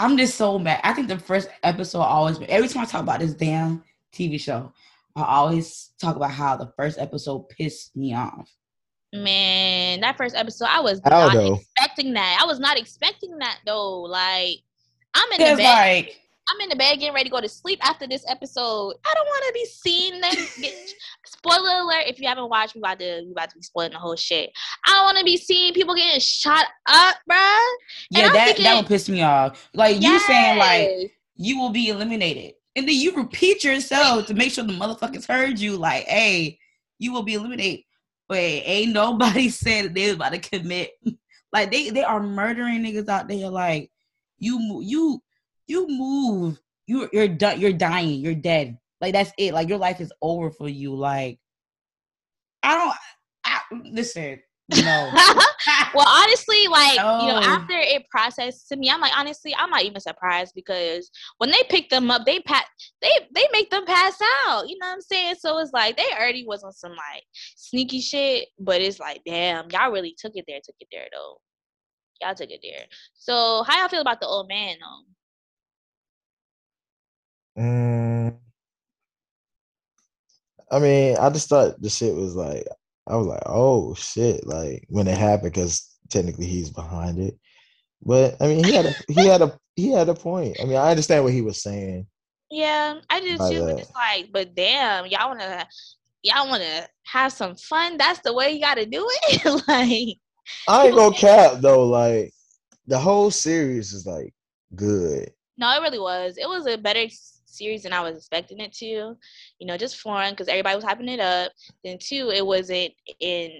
I'm 0.00 0.16
just 0.18 0.34
so 0.34 0.58
mad. 0.58 0.80
I 0.82 0.92
think 0.94 1.06
the 1.06 1.16
first 1.16 1.48
episode 1.62 2.00
always 2.00 2.40
every 2.48 2.66
time 2.66 2.82
I 2.82 2.86
talk 2.86 3.02
about 3.02 3.20
this 3.20 3.34
damn 3.34 3.84
TV 4.12 4.40
show, 4.40 4.72
I 5.14 5.22
always 5.22 5.90
talk 6.00 6.16
about 6.16 6.32
how 6.32 6.56
the 6.56 6.72
first 6.76 6.98
episode 6.98 7.48
pissed 7.50 7.94
me 7.94 8.14
off. 8.16 8.50
Man, 9.12 10.00
that 10.00 10.16
first 10.16 10.34
episode, 10.34 10.66
I 10.68 10.80
was 10.80 11.00
How 11.04 11.10
not 11.28 11.34
though? 11.34 11.54
expecting 11.54 12.12
that. 12.14 12.40
I 12.42 12.44
was 12.46 12.58
not 12.58 12.76
expecting 12.76 13.38
that 13.38 13.60
though. 13.64 14.00
Like, 14.00 14.56
I'm 15.14 15.30
in 15.30 15.38
the 15.38 15.44
Because 15.44 15.58
bed. 15.58 15.64
like 16.04 16.20
I'm 16.50 16.60
in 16.60 16.68
the 16.68 16.76
bed 16.76 16.98
getting 16.98 17.14
ready 17.14 17.24
to 17.24 17.30
go 17.30 17.40
to 17.40 17.48
sleep 17.48 17.78
after 17.82 18.06
this 18.06 18.24
episode. 18.28 18.94
I 19.06 19.14
don't 19.14 19.26
want 19.26 19.44
to 19.46 19.52
be 19.52 19.66
them. 20.20 20.46
Get, 20.60 20.94
spoiler 21.26 21.80
alert! 21.82 22.04
If 22.06 22.20
you 22.20 22.28
haven't 22.28 22.48
watched, 22.48 22.74
we 22.74 22.80
about 22.80 22.98
to 22.98 23.22
we 23.24 23.32
about 23.32 23.50
to 23.50 23.56
be 23.56 23.62
spoiling 23.62 23.92
the 23.92 23.98
whole 23.98 24.16
shit. 24.16 24.50
I 24.86 24.92
don't 24.92 25.04
want 25.04 25.18
to 25.18 25.24
be 25.24 25.36
seeing 25.36 25.74
people 25.74 25.94
getting 25.94 26.20
shot 26.20 26.66
up, 26.88 27.16
bruh. 27.30 27.68
yeah, 28.10 28.32
that 28.32 28.46
thinking- 28.46 28.64
that 28.64 28.76
would 28.76 28.86
piss 28.86 29.08
me 29.08 29.22
off. 29.22 29.68
Like 29.74 30.00
you 30.00 30.18
saying 30.20 30.58
like 30.58 31.12
you 31.36 31.58
will 31.58 31.70
be 31.70 31.88
eliminated. 31.88 32.54
And 32.76 32.88
then 32.88 32.94
you 32.94 33.14
repeat 33.16 33.64
yourself 33.64 34.26
to 34.26 34.34
make 34.34 34.52
sure 34.52 34.62
the 34.64 34.72
motherfuckers 34.72 35.26
heard 35.26 35.58
you, 35.58 35.76
like, 35.76 36.04
hey, 36.04 36.58
you 36.98 37.12
will 37.12 37.24
be 37.24 37.34
eliminated. 37.34 37.84
But 38.28 38.38
ain't 38.38 38.92
nobody 38.92 39.48
said 39.50 39.94
they 39.94 40.06
was 40.06 40.14
about 40.14 40.32
to 40.32 40.38
commit. 40.38 40.92
like 41.52 41.70
they 41.70 41.90
they 41.90 42.04
are 42.04 42.22
murdering 42.22 42.82
niggas 42.84 43.08
out 43.08 43.28
there. 43.28 43.48
Like 43.48 43.90
you 44.38 44.80
you 44.82 45.22
you 45.70 45.86
move. 45.88 46.60
You 46.86 47.08
you're 47.12 47.28
done. 47.28 47.60
You're 47.60 47.72
dying. 47.72 48.20
You're 48.20 48.34
dead. 48.34 48.76
Like 49.00 49.12
that's 49.12 49.32
it. 49.38 49.54
Like 49.54 49.68
your 49.68 49.78
life 49.78 50.00
is 50.00 50.12
over 50.20 50.50
for 50.50 50.68
you. 50.68 50.94
Like 50.94 51.38
I 52.62 52.74
don't. 52.74 52.94
I, 53.44 53.60
listen. 53.92 54.40
No. 54.72 55.10
well, 55.94 56.06
honestly, 56.06 56.68
like 56.68 56.94
you 56.94 57.28
know, 57.28 57.40
after 57.42 57.74
it 57.74 58.04
processed 58.10 58.68
to 58.68 58.76
me, 58.76 58.90
I'm 58.90 59.00
like, 59.00 59.16
honestly, 59.16 59.54
I'm 59.56 59.70
not 59.70 59.82
even 59.82 60.00
surprised 60.00 60.52
because 60.54 61.10
when 61.38 61.50
they 61.50 61.62
pick 61.68 61.88
them 61.90 62.10
up, 62.10 62.24
they 62.24 62.40
pat, 62.40 62.66
they 63.02 63.10
they 63.34 63.46
make 63.52 63.70
them 63.70 63.84
pass 63.84 64.16
out. 64.46 64.68
You 64.68 64.76
know 64.78 64.88
what 64.88 64.94
I'm 64.94 65.00
saying? 65.00 65.36
So 65.40 65.58
it's 65.58 65.72
like 65.72 65.96
they 65.96 66.06
already 66.16 66.44
was 66.46 66.62
on 66.62 66.72
some 66.72 66.92
like 66.92 67.24
sneaky 67.56 68.00
shit, 68.00 68.48
but 68.58 68.80
it's 68.80 69.00
like, 69.00 69.22
damn, 69.26 69.70
y'all 69.70 69.90
really 69.90 70.14
took 70.18 70.32
it 70.34 70.44
there, 70.46 70.60
took 70.64 70.76
it 70.78 70.88
there 70.92 71.06
though. 71.12 71.38
Y'all 72.20 72.34
took 72.34 72.50
it 72.50 72.60
there. 72.62 72.86
So 73.14 73.64
how 73.66 73.80
y'all 73.80 73.88
feel 73.88 74.02
about 74.02 74.20
the 74.20 74.26
old 74.26 74.48
man 74.48 74.76
though? 74.80 75.10
Mm, 77.58 78.36
I 80.70 80.78
mean, 80.78 81.16
I 81.16 81.30
just 81.30 81.48
thought 81.48 81.80
the 81.80 81.90
shit 81.90 82.14
was 82.14 82.34
like, 82.34 82.66
I 83.06 83.16
was 83.16 83.26
like, 83.26 83.42
oh 83.46 83.94
shit, 83.94 84.46
like 84.46 84.84
when 84.88 85.08
it 85.08 85.18
happened, 85.18 85.52
because 85.52 85.84
technically 86.08 86.46
he's 86.46 86.70
behind 86.70 87.18
it. 87.18 87.38
But 88.02 88.36
I 88.40 88.46
mean, 88.46 88.64
he 88.64 88.72
had 88.72 88.86
a 88.86 88.94
he 89.08 89.26
had 89.26 89.42
a 89.42 89.58
he 89.76 89.90
had 89.90 90.08
a 90.08 90.14
point. 90.14 90.56
I 90.60 90.64
mean, 90.64 90.76
I 90.76 90.90
understand 90.90 91.24
what 91.24 91.32
he 91.32 91.42
was 91.42 91.62
saying. 91.62 92.06
Yeah, 92.50 93.00
I 93.08 93.20
do 93.20 93.30
too. 93.30 93.36
But 93.38 93.78
it's 93.78 93.94
like, 93.94 94.30
but 94.32 94.54
damn, 94.54 95.06
y'all 95.06 95.28
wanna 95.28 95.66
y'all 96.22 96.48
wanna 96.48 96.86
have 97.04 97.32
some 97.32 97.56
fun. 97.56 97.96
That's 97.96 98.20
the 98.20 98.32
way 98.32 98.52
you 98.52 98.60
gotta 98.60 98.86
do 98.86 99.06
it. 99.08 99.44
like 99.68 100.18
I 100.68 100.86
ain't 100.86 100.96
gonna 100.96 101.14
cap 101.16 101.60
though. 101.60 101.86
Like 101.86 102.32
the 102.86 102.98
whole 102.98 103.30
series 103.30 103.92
is 103.92 104.06
like 104.06 104.32
good. 104.74 105.30
No, 105.58 105.70
it 105.76 105.82
really 105.82 105.98
was. 105.98 106.38
It 106.38 106.48
was 106.48 106.66
a 106.66 106.78
better 106.78 107.06
series 107.50 107.82
than 107.82 107.92
I 107.92 108.00
was 108.00 108.16
expecting 108.16 108.60
it 108.60 108.72
to. 108.74 108.86
You 108.86 109.16
know, 109.60 109.76
just 109.76 109.98
foreign 109.98 110.30
because 110.30 110.48
everybody 110.48 110.76
was 110.76 110.84
hyping 110.84 111.10
it 111.10 111.20
up. 111.20 111.52
Then 111.84 111.98
two, 112.00 112.30
it 112.34 112.46
wasn't 112.46 112.92
in 113.20 113.50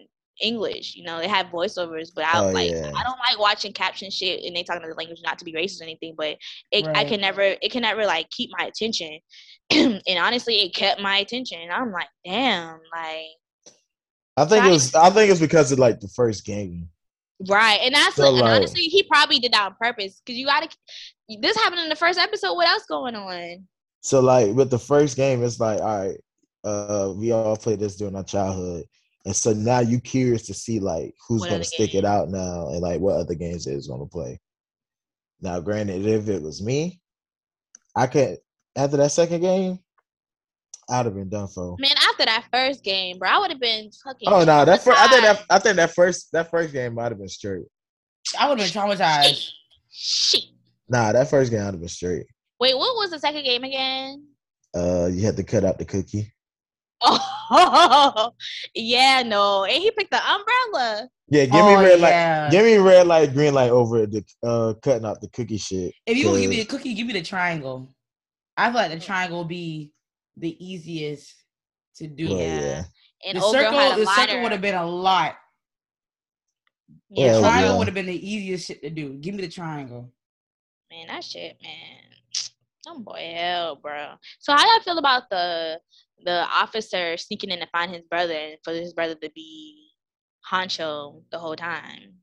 English. 0.40 0.94
You 0.96 1.04
know, 1.04 1.18
they 1.18 1.28
had 1.28 1.50
voiceovers, 1.50 2.08
but 2.14 2.24
I 2.24 2.40
Oh, 2.40 2.50
like 2.50 2.70
yeah. 2.70 2.90
I 2.94 3.02
don't 3.02 3.18
like 3.18 3.38
watching 3.38 3.72
caption 3.72 4.10
shit 4.10 4.44
and 4.44 4.56
they 4.56 4.62
talking 4.62 4.82
about 4.82 4.90
the 4.90 4.96
language 4.96 5.20
not 5.22 5.38
to 5.38 5.44
be 5.44 5.52
racist 5.52 5.80
or 5.80 5.84
anything, 5.84 6.14
but 6.16 6.36
it 6.70 6.86
I 6.94 7.04
can 7.04 7.20
never 7.20 7.42
it 7.42 7.70
can 7.70 7.82
never 7.82 8.06
like 8.06 8.28
keep 8.30 8.50
my 8.58 8.66
attention. 8.66 9.18
and 9.70 10.18
honestly, 10.18 10.56
it 10.56 10.74
kept 10.74 11.00
my 11.00 11.18
attention. 11.18 11.60
And 11.60 11.72
I'm 11.72 11.92
like, 11.92 12.08
damn, 12.24 12.80
like 12.94 13.26
I 14.36 14.44
think 14.46 14.64
it 14.64 14.70
was. 14.70 14.94
I 14.94 15.10
think 15.10 15.30
it's 15.30 15.40
because 15.40 15.70
of 15.70 15.78
like 15.78 16.00
the 16.00 16.08
first 16.08 16.44
game. 16.44 16.88
Right, 17.48 17.80
and 17.82 17.94
that's 17.94 18.16
So, 18.16 18.32
what, 18.32 18.44
and 18.44 18.48
honestly, 18.48 18.82
he 18.82 19.02
probably 19.02 19.38
did 19.38 19.52
that 19.52 19.66
on 19.66 19.74
purpose 19.80 20.20
because 20.24 20.38
you 20.38 20.46
gotta. 20.46 20.68
This 21.40 21.56
happened 21.56 21.82
in 21.82 21.88
the 21.88 21.96
first 21.96 22.18
episode. 22.18 22.54
What 22.54 22.68
else 22.68 22.84
going 22.88 23.14
on? 23.14 23.66
So 24.00 24.20
like 24.20 24.54
with 24.54 24.70
the 24.70 24.78
first 24.78 25.16
game, 25.16 25.42
it's 25.42 25.60
like, 25.60 25.80
all 25.80 26.06
right, 26.06 26.20
uh, 26.64 27.12
we 27.16 27.32
all 27.32 27.56
played 27.56 27.80
this 27.80 27.96
during 27.96 28.16
our 28.16 28.24
childhood, 28.24 28.84
and 29.24 29.36
so 29.36 29.52
now 29.52 29.80
you 29.80 30.00
curious 30.00 30.46
to 30.46 30.54
see 30.54 30.80
like 30.80 31.14
who's 31.26 31.40
What 31.40 31.46
gonna 31.48 31.56
other 31.56 31.64
stick 31.64 31.94
it 31.94 32.04
out 32.04 32.28
now, 32.28 32.68
and 32.68 32.80
like 32.80 33.00
what 33.00 33.16
other 33.16 33.34
games 33.34 33.66
it's 33.66 33.88
gonna 33.88 34.06
play. 34.06 34.40
Now, 35.40 35.60
granted, 35.60 36.06
if 36.06 36.28
it 36.28 36.42
was 36.42 36.62
me, 36.62 37.00
I 37.96 38.06
could 38.06 38.38
after 38.76 38.96
that 38.98 39.12
second 39.12 39.40
game, 39.40 39.78
I'd 40.88 41.06
have 41.06 41.14
been 41.14 41.28
done 41.28 41.48
for. 41.48 41.76
Man, 41.78 41.90
after 42.10 42.24
that 42.24 42.46
first 42.52 42.82
game, 42.82 43.18
bro, 43.18 43.28
I 43.28 43.38
would 43.38 43.50
have 43.50 43.60
been 43.60 43.90
fucking. 44.04 44.28
Oh 44.28 44.44
no, 44.44 44.64
that 44.64 44.82
first, 44.82 44.98
I 44.98 45.08
think 45.08 45.22
that. 45.22 45.44
I 45.50 45.58
think 45.58 45.76
that 45.76 45.94
first 45.94 46.32
that 46.32 46.50
first 46.50 46.72
game 46.72 46.94
might 46.94 47.12
have 47.12 47.18
been 47.18 47.28
straight. 47.28 47.66
I 48.38 48.48
would 48.48 48.60
have 48.60 48.72
been 48.72 48.82
traumatized. 48.82 49.50
Shit. 49.90 50.44
Nah, 50.88 51.12
that 51.12 51.30
first 51.30 51.50
game 51.50 51.60
I'd 51.60 51.66
have 51.66 51.80
been 51.80 51.88
straight. 51.88 52.26
Wait, 52.60 52.76
what 52.76 52.94
was 52.96 53.10
the 53.10 53.18
second 53.18 53.44
game 53.44 53.64
again? 53.64 54.26
Uh, 54.76 55.06
you 55.10 55.24
had 55.24 55.36
to 55.36 55.42
cut 55.42 55.64
out 55.64 55.78
the 55.78 55.84
cookie. 55.84 56.32
Oh, 57.52 58.30
yeah, 58.76 59.24
no, 59.26 59.64
and 59.64 59.82
he 59.82 59.90
picked 59.90 60.12
the 60.12 60.18
umbrella. 60.24 61.08
Yeah, 61.28 61.46
give 61.46 61.64
Oh, 61.64 61.66
me 61.76 61.84
red 61.84 61.98
light. 62.00 62.10
yeah. 62.10 62.48
Give 62.48 62.64
me 62.64 62.76
red 62.76 63.08
light, 63.08 63.32
green 63.32 63.54
light 63.54 63.70
over 63.72 64.06
the 64.06 64.24
uh 64.44 64.74
cutting 64.80 65.04
out 65.04 65.20
the 65.20 65.26
cookie 65.30 65.56
shit. 65.56 65.92
If 66.06 66.16
you 66.16 66.26
gonna 66.26 66.38
give 66.40 66.50
me 66.50 66.58
the 66.58 66.64
cookie, 66.66 66.94
give 66.94 67.08
me 67.08 67.12
the 67.12 67.22
triangle. 67.22 67.88
I 68.56 68.66
feel 68.66 68.74
like 68.76 68.92
the 68.92 69.00
triangle 69.04 69.38
will 69.38 69.44
be 69.46 69.90
the 70.36 70.54
easiest 70.64 71.34
to 71.96 72.06
do. 72.06 72.28
Well, 72.28 72.38
Yeah. 72.38 72.60
yeah. 72.60 72.84
And 73.26 73.38
The 73.38 73.50
circle, 73.50 73.96
the 73.96 74.06
circle 74.06 74.42
would 74.42 74.52
have 74.52 74.60
been 74.60 74.76
a 74.76 74.86
lot. 74.86 75.34
Yeah, 77.08 77.26
Yeah, 77.26 77.32
The 77.32 77.38
Oh, 77.38 77.40
triangle 77.40 77.70
yeah. 77.72 77.78
would 77.78 77.86
have 77.88 77.94
been 77.94 78.06
the 78.06 78.30
easiest 78.30 78.66
shit 78.68 78.80
to 78.82 78.90
do. 78.90 79.14
Give 79.14 79.34
me 79.34 79.42
the 79.42 79.48
triangle. 79.48 80.12
man, 80.88 81.08
that 81.08 81.24
shit, 81.24 81.56
man. 81.60 82.09
Some 82.84 83.04
boy 83.04 83.32
hell, 83.34 83.76
bro. 83.76 84.14
So 84.38 84.52
how 84.54 84.64
y'all 84.64 84.82
feel 84.82 84.98
about 84.98 85.28
the 85.30 85.80
the 86.24 86.46
officer 86.52 87.16
sneaking 87.16 87.50
in 87.50 87.60
to 87.60 87.66
find 87.68 87.90
his 87.92 88.02
brother 88.04 88.34
and 88.34 88.56
for 88.62 88.72
his 88.72 88.92
brother 88.92 89.14
to 89.14 89.30
be 89.34 89.90
honcho 90.50 91.22
the 91.30 91.38
whole 91.38 91.56
time? 91.56 92.14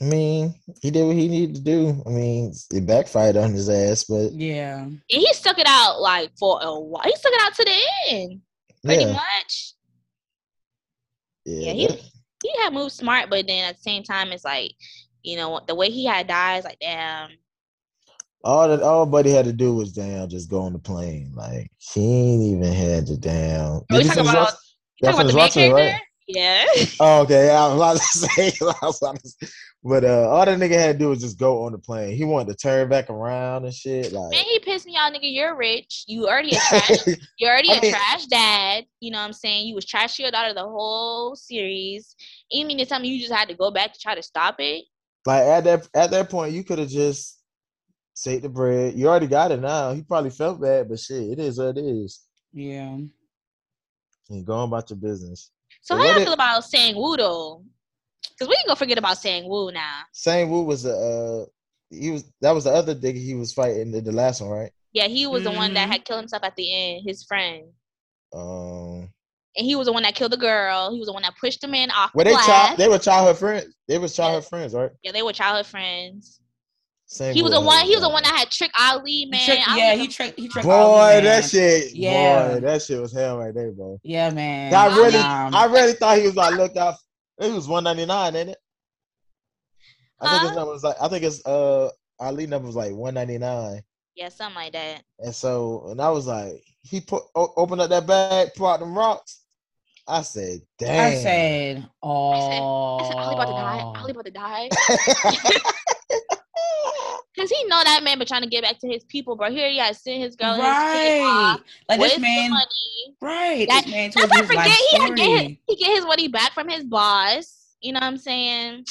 I 0.00 0.04
mean, 0.04 0.54
he 0.82 0.90
did 0.90 1.04
what 1.06 1.14
he 1.16 1.28
needed 1.28 1.56
to 1.56 1.62
do. 1.62 2.02
I 2.04 2.10
mean, 2.10 2.52
it 2.72 2.86
backfired 2.86 3.36
on 3.36 3.52
his 3.52 3.68
ass, 3.68 4.04
but 4.04 4.32
Yeah. 4.32 4.78
And 4.82 5.00
he 5.08 5.32
stuck 5.34 5.58
it 5.58 5.66
out 5.68 6.00
like 6.00 6.30
for 6.38 6.58
a 6.62 6.78
while. 6.78 7.04
He 7.04 7.14
stuck 7.16 7.32
it 7.32 7.42
out 7.42 7.54
to 7.54 7.64
the 7.64 7.82
end, 8.10 8.40
pretty 8.84 9.04
yeah, 9.04 9.12
much. 9.12 9.74
yeah, 11.44 11.72
Yeah, 11.72 11.88
he- 11.92 12.10
He 12.42 12.52
had 12.60 12.74
moved 12.74 12.92
smart, 12.92 13.30
but 13.30 13.46
then 13.46 13.64
at 13.70 13.76
the 13.76 13.82
same 13.82 14.02
time, 14.02 14.32
it's 14.32 14.44
like, 14.44 14.72
you 15.22 15.36
know, 15.36 15.60
the 15.66 15.74
way 15.74 15.90
he 15.90 16.04
had 16.04 16.26
died, 16.26 16.56
it's 16.58 16.66
like, 16.66 16.78
damn. 16.80 17.30
All 18.44 18.68
that 18.68 18.82
all 18.82 19.06
Buddy 19.06 19.30
had 19.30 19.46
to 19.46 19.52
do 19.52 19.74
was 19.74 19.92
damn 19.92 20.28
just 20.28 20.50
go 20.50 20.60
on 20.62 20.72
the 20.74 20.78
plane. 20.78 21.32
Like 21.34 21.70
he 21.78 22.00
ain't 22.04 22.42
even 22.58 22.72
had 22.72 23.06
to 23.06 23.16
damn. 23.16 23.72
Are 23.76 23.84
we 23.90 24.04
talking 24.04 24.20
about- 24.28 24.54
You 25.00 25.10
talking 25.10 25.30
about 25.30 25.52
the 25.52 25.60
main 25.60 25.74
character? 25.74 26.00
Yeah. 26.28 26.64
Oh, 27.00 27.22
okay. 27.22 27.50
I 27.50 27.66
was 27.68 27.76
about 27.76 27.96
to 27.96 28.02
say, 28.18 28.52
I 28.82 28.86
was 28.86 29.02
about 29.02 29.20
to 29.20 29.28
say- 29.28 29.46
but 29.86 30.02
uh, 30.02 30.30
all 30.30 30.46
that 30.46 30.58
nigga 30.58 30.78
had 30.78 30.92
to 30.94 30.98
do 30.98 31.08
was 31.10 31.20
just 31.20 31.38
go 31.38 31.64
on 31.64 31.72
the 31.72 31.78
plane. 31.78 32.16
He 32.16 32.24
wanted 32.24 32.48
to 32.48 32.56
turn 32.56 32.88
back 32.88 33.10
around 33.10 33.66
and 33.66 33.74
shit. 33.74 34.12
Like, 34.12 34.30
Man, 34.30 34.44
he 34.44 34.58
pissed 34.60 34.86
me 34.86 34.92
off, 34.96 35.12
nigga. 35.12 35.20
You're 35.24 35.54
rich. 35.56 36.04
You 36.06 36.26
already 36.26 36.56
a 36.56 36.58
trash. 36.58 37.06
You're 37.38 37.50
already 37.50 37.70
I 37.70 37.74
a 37.74 37.80
mean- 37.82 37.92
trash 37.92 38.24
dad. 38.26 38.84
You 39.00 39.10
know 39.10 39.18
what 39.18 39.24
I'm 39.26 39.32
saying? 39.34 39.66
You 39.66 39.74
was 39.74 39.84
trash 39.84 40.16
to 40.16 40.22
your 40.22 40.30
daughter 40.30 40.54
the 40.54 40.62
whole 40.62 41.36
series. 41.36 42.16
You 42.50 42.64
mean 42.64 42.78
to 42.78 42.86
tell 42.86 42.98
me 43.00 43.08
you 43.08 43.20
just 43.20 43.32
had 43.32 43.48
to 43.48 43.54
go 43.54 43.70
back 43.70 43.92
to 43.92 43.98
try 44.00 44.14
to 44.14 44.22
stop 44.22 44.56
it? 44.58 44.84
like 45.26 45.42
at 45.42 45.64
that 45.64 45.88
at 45.94 46.10
that 46.10 46.28
point, 46.30 46.52
you 46.54 46.64
could 46.64 46.78
have 46.78 46.88
just 46.88 47.33
saved 48.14 48.44
the 48.44 48.48
bread. 48.48 48.94
You 48.94 49.08
already 49.08 49.26
got 49.26 49.50
it 49.52 49.60
now. 49.60 49.92
He 49.92 50.02
probably 50.02 50.30
felt 50.30 50.60
bad, 50.60 50.88
but 50.88 50.98
shit, 51.00 51.30
it 51.30 51.38
is 51.38 51.58
what 51.58 51.76
it 51.76 51.84
is. 51.84 52.22
Yeah. 52.52 52.96
And 54.30 54.46
go 54.46 54.54
on 54.54 54.68
about 54.68 54.88
your 54.90 54.96
business. 54.98 55.50
So 55.82 55.94
But 55.94 56.00
how 56.00 56.06
what 56.06 56.12
y'all 56.14 56.20
it- 56.22 56.24
feel 56.24 56.32
about 56.34 56.64
Sang 56.64 56.96
Woo 56.96 57.16
though? 57.16 57.62
Because 58.30 58.48
we 58.48 58.54
ain't 58.56 58.66
gonna 58.66 58.76
forget 58.76 58.98
about 58.98 59.18
Sang 59.18 59.48
Woo 59.48 59.70
now. 59.70 60.00
Sang 60.12 60.48
Woo 60.50 60.62
was 60.62 60.84
the 60.84 60.94
uh 60.94 61.46
he 61.90 62.10
was 62.10 62.24
that 62.40 62.52
was 62.52 62.64
the 62.64 62.70
other 62.70 62.94
nigga 62.94 63.22
he 63.22 63.34
was 63.34 63.52
fighting 63.52 63.94
in 63.94 64.02
the 64.04 64.12
last 64.12 64.40
one, 64.40 64.50
right? 64.50 64.72
Yeah, 64.92 65.08
he 65.08 65.26
was 65.26 65.42
the 65.44 65.50
one 65.50 65.74
that 65.74 65.88
Mhm. 65.88 65.92
had 65.92 66.04
killed 66.04 66.20
himself 66.20 66.42
at 66.44 66.56
the 66.56 66.72
end, 66.72 67.02
his 67.06 67.24
friend. 67.24 67.64
Um 68.32 69.10
And 69.56 69.66
he 69.66 69.76
was 69.76 69.86
the 69.86 69.92
one 69.92 70.02
that 70.04 70.14
killed 70.14 70.32
the 70.32 70.36
girl. 70.36 70.90
He 70.92 70.98
was 70.98 71.06
the 71.06 71.12
one 71.12 71.22
that 71.22 71.34
pushed 71.38 71.60
the 71.60 71.68
man 71.68 71.90
off 71.90 72.12
were 72.14 72.24
the 72.24 72.30
they 72.30 72.36
child 72.36 72.78
they 72.78 72.88
were 72.88 72.98
childhood 72.98 73.38
friends. 73.38 73.74
They 73.86 73.98
was 73.98 74.14
childhood 74.16 74.46
friends, 74.48 74.72
right? 74.74 74.90
Yeah, 75.02 75.12
they 75.12 75.22
were 75.22 75.32
childhood 75.32 75.66
friends. 75.66 76.40
Same 77.14 77.32
He 77.32 77.42
was 77.42 77.52
the 77.52 77.60
one. 77.60 77.78
had 77.78 77.86
He 77.86 77.94
was 77.94 78.02
the 78.02 78.08
one 78.08 78.24
that 78.24 78.34
had 78.36 78.50
tricked 78.50 78.74
Ali, 78.76 79.10
He 79.12 79.26
man. 79.26 79.44
tricked- 79.44 79.62
yeah, 79.76 79.94
he 79.94 80.08
tricked. 80.08 80.36
He 80.38 80.48
tricked. 80.48 80.66
Boy, 80.66 80.72
Ali, 80.72 81.20
that 81.20 81.44
shit, 81.44 81.94
Yeah. 81.94 82.54
boy, 82.54 82.60
that 82.60 82.82
shit 82.82 83.00
was 83.00 83.12
hell 83.12 83.38
right 83.38 83.54
there, 83.54 83.70
bro. 83.70 84.00
Yeah, 84.02 84.30
man. 84.30 84.74
I 84.74 84.86
really, 84.96 85.18
Um, 85.18 85.54
I 85.54 85.66
really 85.66 85.92
thought 85.92 86.18
he 86.18 86.24
was 86.26 86.34
like 86.34 86.56
looked 86.56 86.76
out. 86.76 86.96
It 87.38 87.52
was 87.52 87.68
one 87.68 87.84
ninety 87.84 88.04
nine, 88.04 88.34
ain't 88.34 88.50
it? 88.50 88.58
I 90.20 90.28
think 90.28 90.42
his 90.42 90.56
number 90.56 90.72
was 90.72 90.82
like, 90.82 90.96
I 91.00 91.06
think 91.08 91.22
his 91.22 91.44
uh 91.46 91.90
Ali 92.18 92.46
number 92.48 92.66
was 92.66 92.74
like 92.76 92.92
one 92.92 93.14
ninety 93.14 93.38
nine, 93.38 93.82
yeah, 94.16 94.28
something 94.28 94.56
like 94.56 94.72
that. 94.72 95.02
and 95.20 95.34
so 95.34 95.86
and 95.90 96.00
I 96.02 96.10
was 96.10 96.26
like, 96.26 96.64
he 96.82 97.00
put 97.00 97.22
o- 97.36 97.52
opened 97.56 97.80
up 97.80 97.90
that 97.90 98.06
bag, 98.08 98.54
pulled 98.56 98.70
out 98.70 98.80
them 98.80 98.96
rocks. 98.98 99.40
I 100.06 100.22
said, 100.22 100.60
damn. 100.80 101.12
I 101.12 101.14
said, 101.22 101.88
oh. 102.02 102.32
I 102.32 102.40
said, 102.40 102.60
I 103.04 103.08
said, 103.08 103.16
Ali 103.18 103.34
about 103.34 103.46
to 103.46 103.52
die. 103.52 104.00
Ali 104.00 104.10
about 104.10 104.24
to 104.24 104.30
die. 104.32 104.70
Cause 107.36 107.50
he 107.50 107.64
know 107.64 107.82
that 107.82 108.02
man 108.04 108.18
been 108.18 108.28
trying 108.28 108.42
to 108.42 108.48
get 108.48 108.62
back 108.62 108.78
to 108.78 108.86
his 108.88 109.02
people, 109.04 109.34
bro. 109.34 109.50
Here 109.50 109.68
he 109.68 109.78
has 109.78 110.00
sent 110.00 110.22
his 110.22 110.36
girl, 110.36 110.56
right. 110.56 111.20
off, 111.20 111.60
Like 111.88 111.98
with 111.98 112.12
this 112.12 112.20
man, 112.20 112.44
the 112.44 112.54
money. 112.54 113.16
right? 113.20 113.68
That- 113.68 113.84
this 113.84 113.92
man 113.92 114.12
Let's 114.14 114.14
told 114.14 114.30
you 114.30 114.38
not 114.38 114.46
forget 114.46 114.66
life 114.66 114.76
he 114.90 114.98
had 114.98 115.16
get 115.16 115.42
his, 115.42 115.56
he 115.66 115.76
get 115.76 115.96
his 115.96 116.04
money 116.04 116.28
back 116.28 116.52
from 116.52 116.68
his 116.68 116.84
boss. 116.84 117.74
You 117.80 117.92
know 117.92 117.98
what 117.98 118.04
I'm 118.06 118.18
saying? 118.18 118.84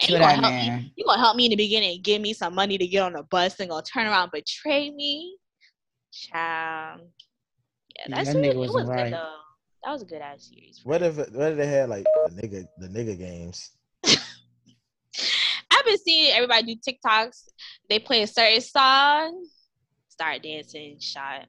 And 0.00 0.08
you 0.10 0.18
gonna 0.18 0.26
that 0.26 0.40
help 0.40 0.52
me? 0.54 0.68
man. 0.68 0.90
You 0.96 1.04
gonna 1.04 1.20
help 1.20 1.36
me 1.36 1.44
in 1.46 1.50
the 1.50 1.56
beginning 1.56 2.00
give 2.02 2.20
me 2.20 2.32
some 2.32 2.54
money 2.54 2.76
to 2.76 2.86
get 2.86 3.00
on 3.02 3.12
the 3.12 3.22
bus 3.22 3.60
and 3.60 3.70
gonna 3.70 3.82
turn 3.82 4.06
around 4.06 4.24
and 4.24 4.32
betray 4.32 4.90
me? 4.90 5.36
Child. 6.12 7.00
Yeah, 7.96 8.04
Yeah, 8.08 8.16
that's 8.16 8.32
that 8.32 8.38
it, 8.38 8.42
nigga 8.42 8.54
it 8.54 8.56
wasn't 8.58 8.80
was 8.80 8.88
right. 8.88 9.04
good 9.04 9.12
though. 9.12 9.36
That 9.84 9.90
was 9.92 10.02
a 10.02 10.06
good 10.06 10.20
ass 10.20 10.50
series. 10.50 10.80
what 10.84 11.02
if 11.02 11.16
what 11.16 11.52
if 11.52 11.56
they 11.58 11.66
had 11.66 11.88
like 11.88 12.04
the 12.26 12.42
nigga 12.42 12.66
the 12.78 12.88
nigga 12.88 13.16
games? 13.16 13.70
I've 15.72 15.84
been 15.84 15.98
seeing 15.98 16.32
everybody 16.32 16.74
do 16.74 16.92
TikToks. 16.92 17.48
They 17.88 17.98
play 17.98 18.22
a 18.22 18.26
certain 18.26 18.60
song, 18.60 19.46
start 20.08 20.42
dancing, 20.42 20.98
shot. 21.00 21.46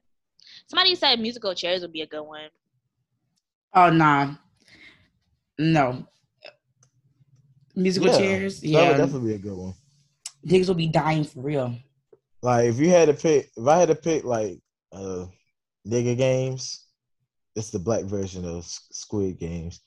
Somebody 0.66 0.94
said 0.94 1.20
musical 1.20 1.54
chairs 1.54 1.82
would 1.82 1.92
be 1.92 2.02
a 2.02 2.06
good 2.06 2.22
one. 2.22 2.48
Oh 3.74 3.90
nah, 3.90 4.34
No. 5.58 6.06
Musical 7.74 8.08
Yeah, 8.08 8.18
chairs. 8.18 8.60
That 8.60 8.68
Yeah. 8.68 8.80
That 8.80 8.88
would 8.88 9.04
definitely 9.04 9.28
be 9.30 9.34
a 9.34 9.38
good 9.38 9.56
one. 9.56 9.74
Niggas 10.46 10.68
will 10.68 10.74
be 10.74 10.86
dying 10.86 11.24
for 11.24 11.40
real. 11.40 11.76
Like 12.42 12.66
if 12.66 12.78
you 12.78 12.88
had 12.88 13.08
to 13.08 13.14
pick, 13.14 13.50
if 13.56 13.66
I 13.66 13.78
had 13.78 13.88
to 13.88 13.94
pick 13.94 14.24
like 14.24 14.60
uh 14.92 15.26
nigga 15.86 16.16
games, 16.16 16.86
it's 17.56 17.70
the 17.70 17.78
black 17.78 18.04
version 18.04 18.44
of 18.44 18.64
Squid 18.64 19.38
Games. 19.38 19.80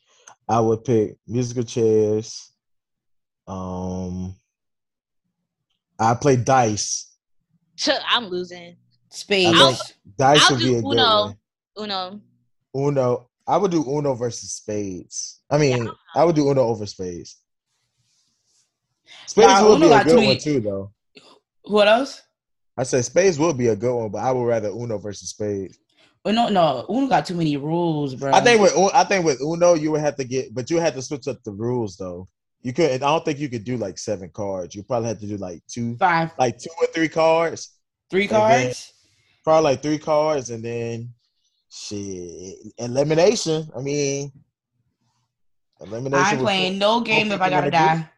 I 0.49 0.59
would 0.59 0.83
pick 0.83 1.17
musical 1.27 1.63
chairs. 1.63 2.51
Um, 3.47 4.35
I 5.99 6.13
play 6.15 6.35
dice. 6.35 7.15
I'm 8.09 8.25
losing. 8.27 8.75
Spades. 9.09 9.57
I 9.59 9.73
think 9.73 9.79
dice 10.17 10.43
I'll 10.43 10.51
would 10.51 10.59
be 10.59 10.65
do 10.65 10.77
a 10.77 10.81
good 10.81 10.91
Uno. 10.91 11.25
one. 11.25 11.37
Uno. 11.77 12.21
Uno. 12.75 13.29
I 13.47 13.57
would 13.57 13.71
do 13.71 13.83
Uno 13.87 14.13
versus 14.13 14.51
Spades. 14.51 15.41
I 15.49 15.57
mean, 15.57 15.89
I 16.13 16.25
would 16.25 16.35
do 16.35 16.49
Uno 16.49 16.61
over 16.63 16.85
Spades. 16.85 17.37
Spades 19.25 19.47
Nah, 19.47 19.63
would 19.63 19.77
Uno 19.77 19.79
be 19.79 19.85
a 19.85 19.89
got 19.89 20.05
good 20.05 20.25
one 20.25 20.37
too, 20.37 20.59
though. 20.59 20.91
What 21.63 21.87
else? 21.87 22.21
I 22.77 22.83
said 22.83 23.05
Spades 23.05 23.39
would 23.39 23.57
be 23.57 23.67
a 23.67 23.75
good 23.75 23.95
one, 23.95 24.09
but 24.11 24.19
I 24.19 24.31
would 24.31 24.43
rather 24.43 24.69
Uno 24.69 24.97
versus 24.97 25.29
Spades. 25.29 25.79
Well, 26.25 26.33
no, 26.33 26.49
no. 26.49 26.85
Uno 26.89 27.07
got 27.07 27.25
too 27.25 27.35
many 27.35 27.55
rules, 27.55 28.15
bro. 28.15 28.33
I 28.33 28.41
think 28.41 28.61
with 28.61 28.73
I 28.93 29.05
think 29.05 29.25
with 29.25 29.41
Uno 29.41 29.75
you 29.75 29.91
would 29.91 30.01
have 30.01 30.17
to 30.17 30.25
get, 30.25 30.53
but 30.53 30.69
you 30.69 30.77
had 30.77 30.93
to 30.95 31.01
switch 31.01 31.27
up 31.27 31.41
the 31.43 31.51
rules 31.53 31.95
though. 31.95 32.27
You 32.62 32.74
could. 32.74 32.91
I 32.91 32.97
don't 32.97 33.24
think 33.24 33.39
you 33.39 33.49
could 33.49 33.64
do 33.64 33.78
like 33.78 33.97
seven 33.97 34.30
cards. 34.30 34.76
You 34.76 34.84
probably 34.84 35.08
had 35.10 35.20
to 35.20 35.28
do 35.28 35.38
like 35.38 35.62
two, 35.68 35.95
five, 35.97 36.32
like 36.38 36.58
two 36.58 36.70
or 36.82 36.88
three 36.88 37.10
cards. 37.10 37.78
three 38.10 38.28
cards. 38.28 38.93
Probably 39.43 39.64
like 39.64 39.82
three 39.82 39.99
cards, 39.99 40.49
and 40.49 40.64
then 40.64 41.14
shit 41.70 42.58
elimination. 42.78 43.70
I 43.76 43.82
mean, 43.82 44.32
elimination. 45.80 46.26
I 46.26 46.32
ain't 46.32 46.41
playing 46.41 46.78
no 46.78 47.01
game 47.01 47.32
if 47.32 47.41
I 47.41 47.49
gotta 47.49 47.68
in 47.68 47.74
a 47.74 47.78
die. 47.78 48.10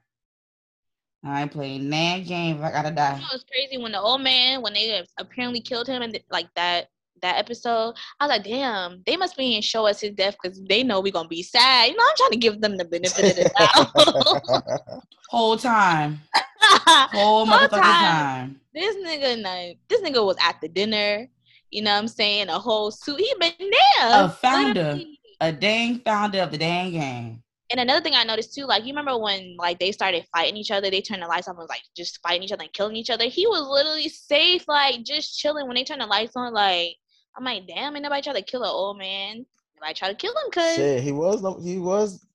I 1.24 1.42
ain't 1.42 1.52
playing 1.52 1.90
that 1.90 2.20
game 2.20 2.58
if 2.58 2.64
I 2.64 2.72
gotta 2.72 2.92
die. 2.92 3.16
You 3.16 3.22
know, 3.22 3.28
it's 3.34 3.44
crazy 3.44 3.82
when 3.82 3.92
the 3.92 4.00
old 4.00 4.22
man, 4.22 4.62
when 4.62 4.74
they 4.74 5.04
apparently 5.18 5.62
killed 5.62 5.88
him 5.88 6.02
and 6.02 6.18
like 6.32 6.48
that 6.56 6.88
that 7.22 7.38
episode, 7.38 7.95
I 8.20 8.26
was 8.26 8.30
like, 8.30 8.43
damn, 8.43 9.03
they 9.05 9.17
must 9.17 9.38
be 9.38 9.55
in 9.55 9.61
show 9.61 9.86
us 9.88 10.01
his 10.01 10.11
death 10.11 10.36
because 10.41 10.61
they 10.70 10.84
know 10.84 11.01
we're 11.01 11.11
gonna 11.11 11.28
be 11.30 11.43
sad. 11.43 11.89
You 11.89 11.95
know, 11.95 12.03
I'm 12.03 12.15
trying 12.17 12.32
to 12.32 12.38
give 12.38 12.61
them 12.61 12.78
the 12.78 12.86
benefit 12.86 13.32
of 13.32 13.36
the 13.36 14.72
doubt. 14.80 15.03
Whole 15.30 15.57
time, 15.57 16.20
whole 16.61 17.45
Whole 17.45 17.47
motherfucking 17.47 17.70
time. 17.70 17.82
time. 17.82 18.61
this 18.74 18.95
nigga, 18.97 19.76
this 19.88 20.01
nigga 20.01 20.26
was 20.26 20.38
at 20.41 20.59
the 20.61 20.67
dinner. 20.67 21.28
You 21.72 21.84
know 21.84 21.91
what 21.91 21.99
I'm 21.99 22.07
saying? 22.07 22.49
A 22.49 22.57
whole 22.57 22.89
suit. 22.89 23.20
He 23.20 23.32
been 23.39 23.51
there. 23.59 24.24
A 24.26 24.30
founder. 24.30 24.82
literally. 24.84 25.20
A 25.41 25.51
dang 25.51 25.99
founder 25.99 26.39
of 26.41 26.51
the 26.51 26.57
dang 26.57 26.91
game. 26.91 27.43
And 27.72 27.80
another 27.80 28.01
thing 28.01 28.13
I 28.15 28.24
noticed 28.24 28.55
too, 28.55 28.65
like 28.65 28.82
you 28.84 28.89
remember 28.89 29.15
when 29.20 29.55
like 29.59 29.78
they 29.78 29.91
started 29.91 30.26
fighting 30.36 30.57
each 30.57 30.72
other, 30.72 30.89
they 30.89 31.01
turned 31.01 31.22
the 31.22 31.28
lights 31.28 31.47
on 31.47 31.51
and 31.51 31.59
was 31.59 31.70
like 31.70 31.84
just 31.95 32.20
fighting 32.24 32.41
each 32.41 32.51
other 32.51 32.63
and 32.63 32.74
killing 32.74 32.95
each 32.95 33.11
other. 33.11 33.26
He 33.26 33.45
was 33.45 33.61
literally 33.70 34.09
safe, 34.09 34.67
like 34.67 35.03
just 35.03 35.38
chilling 35.38 35.67
when 35.67 35.76
they 35.76 35.84
turned 35.84 36.01
the 36.01 36.07
lights 36.07 36.36
on. 36.36 36.51
Like 36.51 36.95
I'm 37.38 37.43
like, 37.43 37.67
damn, 37.67 37.95
ain't 37.95 38.03
nobody 38.03 38.21
try 38.21 38.34
to 38.34 38.41
kill 38.41 38.63
an 38.63 38.69
old 38.69 38.97
man. 38.97 39.45
Nobody 39.75 39.93
try 39.93 40.09
to 40.09 40.15
kill 40.15 40.32
him 40.32 40.51
cause 40.51 40.75
Shit, 40.75 41.03
he 41.03 41.11
was 41.11 41.41
he 41.63 41.77
was 41.77 42.25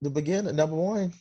the 0.00 0.10
beginner 0.10 0.52
number 0.52 0.76
one. 0.76 1.12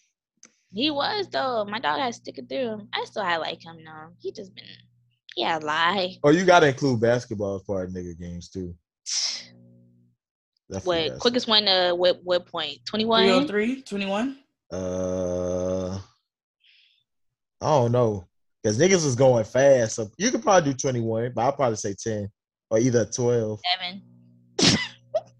he 0.72 0.90
was 0.92 1.28
though. 1.30 1.66
My 1.66 1.80
dog 1.80 2.00
had 2.00 2.08
to 2.08 2.14
stick 2.14 2.38
it 2.38 2.48
through. 2.50 2.88
I 2.94 3.04
still 3.06 3.24
had 3.24 3.38
like 3.38 3.64
him 3.64 3.78
though. 3.86 4.10
He 4.20 4.32
just 4.32 4.56
been 4.56 4.66
yeah, 5.36 5.58
lie. 5.58 6.18
Or 6.24 6.32
you 6.32 6.46
got 6.46 6.60
to 6.60 6.68
include 6.68 7.02
basketball 7.02 7.56
as 7.56 7.64
part 7.64 7.88
of 7.90 7.94
nigga 7.96 8.18
games 8.20 8.50
too. 8.50 8.76
Definitely 10.70 10.88
What 10.88 10.96
basketball. 10.96 11.20
quickest 11.20 11.48
one 11.48 11.64
to 11.66 11.94
what 11.96 12.20
what 12.24 12.46
point? 12.46 12.80
Twenty 12.86 13.06
one? 13.06 13.26
303, 13.48 13.82
21. 13.82 14.38
Uh, 14.72 16.00
I 17.62 17.66
don't 17.68 17.92
know, 17.92 18.28
cause 18.66 18.78
niggas 18.80 19.04
was 19.06 19.16
going 19.16 19.44
fast. 19.44 19.96
So 19.96 20.10
you 20.18 20.32
could 20.32 20.42
probably 20.42 20.72
do 20.72 20.78
twenty 20.78 21.02
one, 21.02 21.32
but 21.36 21.44
I'll 21.44 21.52
probably 21.52 21.76
say 21.78 21.94
ten 22.02 22.30
or 22.74 22.80
either 22.80 23.06
twelve. 23.06 23.62
Seven. 23.72 24.02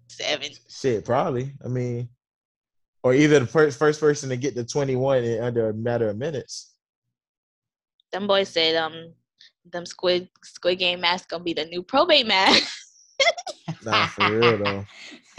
Seven. 0.08 0.50
Shit, 0.68 1.04
probably. 1.04 1.52
I 1.64 1.68
mean, 1.68 2.08
or 3.02 3.12
either 3.12 3.40
the 3.40 3.46
first 3.46 3.76
first 3.76 3.98
person 3.98 4.28
to 4.28 4.36
get 4.36 4.54
to 4.54 4.64
twenty 4.64 4.94
one 4.94 5.24
in 5.24 5.42
under 5.42 5.68
a 5.68 5.74
matter 5.74 6.08
of 6.08 6.16
minutes. 6.16 6.74
Them 8.12 8.28
boys 8.28 8.48
said 8.48 8.76
um 8.76 9.12
them 9.72 9.84
squid 9.84 10.28
squid 10.44 10.78
game 10.78 11.00
mask 11.00 11.30
gonna 11.30 11.42
be 11.42 11.54
the 11.54 11.64
new 11.64 11.82
probate 11.82 12.26
mask. 12.26 12.72
Nah, 13.84 14.06
for 14.08 14.30
real 14.30 14.58
though. 14.58 14.84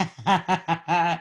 I 0.26 1.20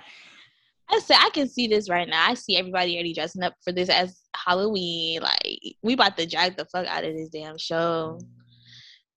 said 1.03 1.17
I 1.19 1.29
can 1.33 1.47
see 1.47 1.67
this 1.67 1.89
right 1.89 2.07
now. 2.07 2.29
I 2.29 2.33
see 2.33 2.57
everybody 2.57 2.95
already 2.95 3.13
dressing 3.13 3.43
up 3.43 3.55
for 3.63 3.71
this 3.71 3.89
as 3.89 4.21
Halloween. 4.35 5.21
Like 5.21 5.75
we 5.83 5.93
about 5.93 6.17
to 6.17 6.25
drag 6.25 6.55
the 6.55 6.65
fuck 6.65 6.87
out 6.87 7.03
of 7.03 7.13
this 7.13 7.29
damn 7.29 7.57
show. 7.57 8.19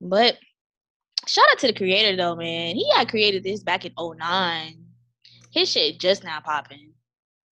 But 0.00 0.38
shout 1.28 1.44
out 1.52 1.58
to 1.60 1.66
the 1.68 1.72
creator 1.72 2.16
though, 2.16 2.36
man. 2.36 2.74
He 2.74 2.90
had 2.92 3.08
created 3.08 3.44
this 3.44 3.62
back 3.62 3.84
in 3.84 3.92
09. 3.98 4.84
His 5.50 5.70
shit 5.70 5.98
just 6.00 6.24
now 6.24 6.40
popping. 6.40 6.92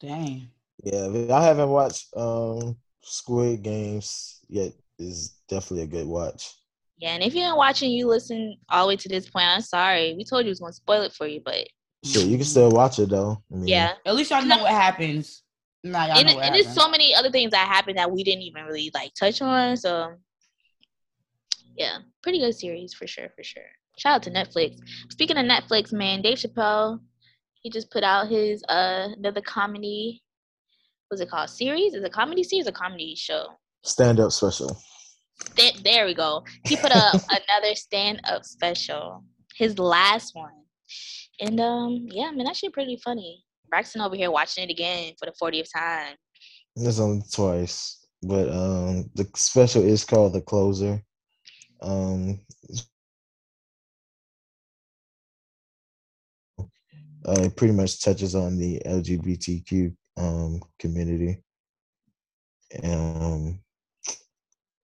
Dang. 0.01 0.49
Yeah, 0.83 1.09
if 1.11 1.31
I 1.31 1.43
haven't 1.43 1.71
watched 1.71 2.17
um 2.17 2.77
Squid 3.03 3.63
Games 3.63 4.41
yet. 4.49 4.73
Is 4.99 5.37
definitely 5.47 5.83
a 5.83 5.89
good 5.89 6.07
watch. 6.07 6.55
Yeah, 6.97 7.11
and 7.11 7.23
if 7.23 7.35
you're 7.35 7.47
not 7.47 7.59
watching, 7.59 7.91
you 7.91 8.07
listen 8.07 8.57
all 8.71 8.87
the 8.87 8.89
way 8.89 8.97
to 8.97 9.09
this 9.11 9.29
point. 9.29 9.45
I'm 9.45 9.61
sorry. 9.61 10.15
We 10.17 10.25
told 10.25 10.45
you 10.45 10.47
we 10.47 10.53
was 10.53 10.61
gonna 10.61 10.73
spoil 10.73 11.03
it 11.03 11.13
for 11.13 11.27
you, 11.27 11.43
but 11.45 11.67
Shit, 12.03 12.27
you 12.27 12.37
can 12.37 12.47
still 12.47 12.71
watch 12.71 12.99
it 12.99 13.11
though. 13.11 13.43
I 13.53 13.57
mean, 13.57 13.69
yeah. 13.69 13.93
At 14.07 14.15
least 14.15 14.31
y'all 14.31 14.43
know 14.43 14.63
what 14.63 14.71
happens. 14.71 15.43
Nah, 15.85 16.07
y'all 16.07 16.19
and, 16.19 16.29
know 16.29 16.37
what 16.37 16.45
and 16.47 16.55
there's 16.55 16.73
so 16.73 16.89
many 16.89 17.15
other 17.15 17.31
things 17.31 17.51
that 17.51 17.69
happened 17.69 17.99
that 17.99 18.11
we 18.11 18.25
didn't 18.25 18.43
even 18.43 18.65
really 18.65 18.91
like 18.95 19.13
touch 19.15 19.43
on. 19.43 19.77
So 19.77 20.15
yeah, 21.77 21.99
pretty 22.23 22.39
good 22.39 22.55
series 22.55 22.95
for 22.95 23.07
sure, 23.07 23.29
for 23.37 23.43
sure. 23.43 23.63
Shout 23.99 24.17
out 24.17 24.23
to 24.25 24.31
Netflix. 24.31 24.79
Speaking 25.11 25.37
of 25.39 25.47
Netflix, 25.47 25.93
man, 25.93 26.23
Dave 26.23 26.39
Chappelle, 26.39 27.01
he 27.63 27.71
just 27.71 27.91
put 27.91 28.05
out 28.05 28.29
his 28.29 28.63
uh 28.69 29.09
another 29.17 29.41
comedy. 29.41 30.23
What's 31.09 31.21
it 31.21 31.31
called? 31.31 31.51
Series? 31.51 31.95
Is 31.95 32.03
it 32.03 32.07
a 32.07 32.11
comedy 32.11 32.43
series 32.43 32.67
A 32.67 32.73
comedy 32.73 33.15
show? 33.17 33.47
Stand 33.85 34.21
up 34.21 34.33
special. 34.33 34.77
Th- 35.55 35.83
there 35.83 36.07
we 36.07 36.15
go. 36.15 36.45
He 36.67 36.77
put 36.77 36.93
up 36.93 37.15
another 37.31 37.75
stand 37.75 38.21
up 38.25 38.45
special, 38.45 39.25
his 39.55 39.79
last 39.79 40.35
one. 40.35 40.53
And 41.41 41.61
um, 41.61 42.09
yeah, 42.11 42.31
man, 42.31 42.47
that 42.47 42.57
shit 42.57 42.73
pretty 42.73 42.99
funny. 43.05 43.45
Braxton 43.69 44.01
over 44.01 44.17
here 44.17 44.31
watching 44.31 44.65
it 44.65 44.71
again 44.71 45.13
for 45.19 45.27
the 45.27 45.35
40th 45.41 45.69
time. 45.75 46.17
It's 46.77 47.01
only 47.01 47.23
twice, 47.33 48.07
but 48.23 48.49
um, 48.49 49.11
the 49.15 49.29
special 49.35 49.83
is 49.83 50.05
called 50.05 50.35
the 50.35 50.41
closer. 50.41 51.03
Um, 51.81 52.41
uh, 57.27 57.41
it 57.43 57.57
pretty 57.57 57.75
much 57.75 58.01
touches 58.03 58.35
on 58.35 58.59
the 58.59 58.81
LGBTQ 58.87 59.95
um 60.19 60.61
community, 60.79 61.43
um, 62.83 63.61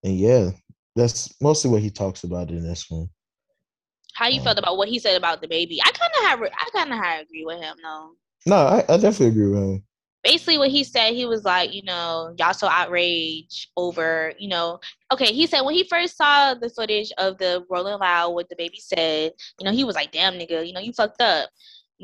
and 0.05 0.17
yeah, 0.17 0.51
that's 0.95 1.35
mostly 1.41 1.71
what 1.71 1.83
he 1.83 1.91
talks 1.91 2.25
about 2.25 2.51
in 2.51 2.63
this 2.63 2.91
one. 2.91 3.09
How 4.15 4.29
you 4.29 4.41
Um, 4.41 4.45
felt 4.45 4.59
about 4.59 4.77
what 4.77 4.89
he 4.89 4.99
said 4.99 5.17
about 5.17 5.41
the 5.41 5.49
baby? 5.49 5.81
I 5.83 5.91
kind 5.91 6.13
of 6.19 6.29
have, 6.29 6.43
I 6.43 6.71
kind 6.73 6.93
of 6.93 7.27
agree 7.27 7.45
with 7.47 7.61
him 7.61 7.77
though. 7.83 8.11
No, 8.47 8.57
I, 8.57 8.85
I 8.89 8.97
definitely 8.99 9.29
agree 9.29 9.49
with 9.49 9.63
him. 9.63 9.85
Basically, 10.25 10.57
what 10.57 10.71
he 10.71 10.85
said, 10.85 11.15
he 11.15 11.25
was 11.25 11.45
like, 11.45 11.75
you 11.75 11.83
know, 11.83 12.33
y'all 12.39 12.55
so 12.55 12.69
outraged 12.69 13.71
over, 13.77 14.33
you 14.39 14.49
know, 14.49 14.79
okay. 15.13 15.33
He 15.33 15.47
said 15.47 15.63
when 15.63 15.75
he 15.75 15.83
first 15.85 16.17
saw 16.17 16.55
the 16.55 16.71
footage 16.71 17.11
of 17.19 17.39
the 17.39 17.65
Rolling 17.69 17.99
Loud, 17.99 18.31
what 18.31 18.49
the 18.49 18.57
baby 18.57 18.79
said, 18.79 19.33
you 19.59 19.65
know, 19.65 19.73
he 19.73 19.83
was 19.83 19.97
like, 19.97 20.13
damn, 20.13 20.35
nigga, 20.35 20.65
you 20.67 20.73
know, 20.73 20.81
you 20.81 20.93
fucked 20.93 21.21
up. 21.21 21.51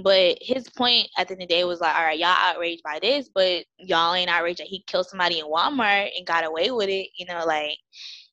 But 0.03 0.39
his 0.41 0.69
point 0.69 1.09
at 1.17 1.29
the 1.29 1.35
end 1.35 1.43
of 1.43 1.49
the 1.49 1.55
day 1.55 1.65
was 1.65 1.81
like, 1.81 1.95
all 1.95 2.05
right, 2.05 2.19
y'all 2.19 2.29
outraged 2.29 2.83
by 2.83 2.99
this, 3.01 3.29
but 3.33 3.65
y'all 3.79 4.15
ain't 4.15 4.31
outraged 4.31 4.61
that 4.61 4.67
he 4.67 4.85
killed 4.87 5.07
somebody 5.07 5.39
in 5.39 5.47
Walmart 5.47 6.11
and 6.17 6.27
got 6.27 6.45
away 6.45 6.71
with 6.71 6.89
it. 6.89 7.09
You 7.17 7.27
know, 7.27 7.45
like 7.47 7.77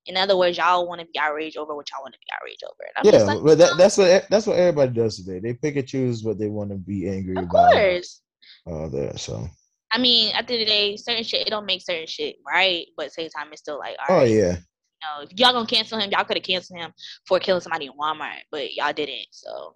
in 0.07 0.17
other 0.17 0.37
words, 0.37 0.57
y'all 0.57 0.87
want 0.87 1.01
to 1.01 1.07
be 1.07 1.19
outraged 1.19 1.57
over 1.57 1.75
what 1.75 1.89
y'all 1.91 2.01
want 2.01 2.13
to 2.13 2.19
be 2.19 2.27
outraged 2.35 2.63
over. 2.63 2.75
And 2.87 3.13
I'm 3.13 3.19
yeah, 3.19 3.25
like, 3.25 3.43
but 3.43 3.57
that, 3.59 3.77
that's 3.77 3.97
what 3.97 4.27
that's 4.29 4.47
what 4.47 4.57
everybody 4.57 4.91
does 4.91 5.17
today. 5.17 5.39
They 5.39 5.53
pick 5.53 5.75
and 5.75 5.87
choose 5.87 6.23
what 6.23 6.39
they 6.39 6.47
want 6.47 6.69
to 6.71 6.75
be 6.75 7.07
angry 7.07 7.37
of 7.37 7.43
about. 7.45 7.71
course. 7.71 8.21
All 8.65 8.89
that. 8.89 9.19
So. 9.19 9.47
I 9.91 9.97
mean, 9.97 10.33
at 10.35 10.47
the 10.47 10.53
end 10.53 10.63
of 10.63 10.67
the 10.67 10.73
day, 10.73 10.95
certain 10.97 11.23
shit 11.23 11.47
it 11.47 11.51
don't 11.51 11.65
make 11.65 11.81
certain 11.81 12.07
shit 12.07 12.37
right, 12.45 12.85
but 12.97 13.05
at 13.05 13.11
the 13.11 13.21
same 13.23 13.29
time, 13.29 13.47
it's 13.51 13.61
still 13.61 13.77
like, 13.79 13.95
all 13.99 14.15
Oh 14.15 14.19
right, 14.19 14.29
yeah. 14.29 14.51
you 14.57 15.01
know, 15.03 15.21
if 15.23 15.29
y'all 15.39 15.53
gonna 15.53 15.67
cancel 15.67 15.99
him, 15.99 16.09
y'all 16.11 16.25
could 16.25 16.37
have 16.37 16.43
canceled 16.43 16.79
him 16.79 16.91
for 17.27 17.39
killing 17.39 17.61
somebody 17.61 17.85
in 17.85 17.93
Walmart, 17.93 18.41
but 18.51 18.73
y'all 18.73 18.93
didn't. 18.93 19.27
So 19.31 19.75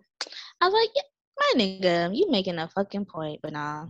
I 0.62 0.68
was 0.68 0.74
like, 0.74 0.90
yeah, 0.96 1.02
my 1.40 1.64
nigga, 1.64 2.18
you 2.18 2.30
making 2.30 2.58
a 2.58 2.68
fucking 2.70 3.06
point, 3.06 3.40
but 3.42 3.54
nah, 3.54 3.86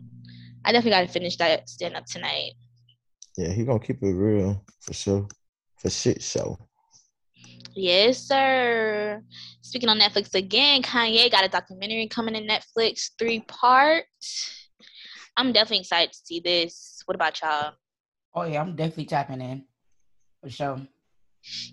I 0.66 0.72
definitely 0.72 0.92
gotta 0.92 1.08
finish 1.08 1.38
that 1.38 1.70
stand 1.70 1.96
up 1.96 2.06
tonight. 2.06 2.54
Yeah, 3.38 3.52
he 3.52 3.64
gonna 3.64 3.80
keep 3.80 4.04
it 4.04 4.14
real 4.14 4.64
for 4.82 4.94
sure. 4.94 5.28
For 5.78 5.90
shit 5.90 6.22
show. 6.22 6.58
Yes, 7.74 8.18
sir. 8.28 9.24
Speaking 9.62 9.88
on 9.88 10.00
Netflix 10.00 10.34
again, 10.34 10.82
Kanye 10.82 11.32
got 11.32 11.46
a 11.46 11.48
documentary 11.48 12.08
coming 12.08 12.34
to 12.34 12.42
Netflix, 12.42 13.12
three 13.18 13.40
parts. 13.42 14.59
I'm 15.40 15.54
definitely 15.54 15.80
excited 15.80 16.12
to 16.12 16.20
see 16.22 16.42
this. 16.42 17.02
What 17.06 17.16
about 17.16 17.42
y'all? 17.42 17.72
Oh 18.36 18.44
yeah, 18.44 18.60
I'm 18.62 18.76
definitely 18.76 19.06
tapping 19.06 19.40
in 19.40 19.64
for 20.44 20.50
sure. 20.50 20.82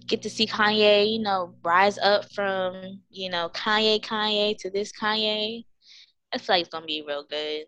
Get 0.07 0.23
to 0.23 0.31
see 0.31 0.47
Kanye, 0.47 1.11
you 1.11 1.19
know, 1.19 1.53
rise 1.65 1.99
up 1.99 2.33
from 2.33 3.01
you 3.11 3.29
know 3.29 3.49
Kanye, 3.49 4.01
Kanye 4.01 4.57
to 4.59 4.71
this 4.71 4.93
Kanye. 4.93 5.65
I 6.33 6.39
feel 6.39 6.55
like 6.55 6.61
it's 6.63 6.71
gonna 6.73 6.87
be 6.87 7.03
real 7.07 7.25
good. 7.29 7.65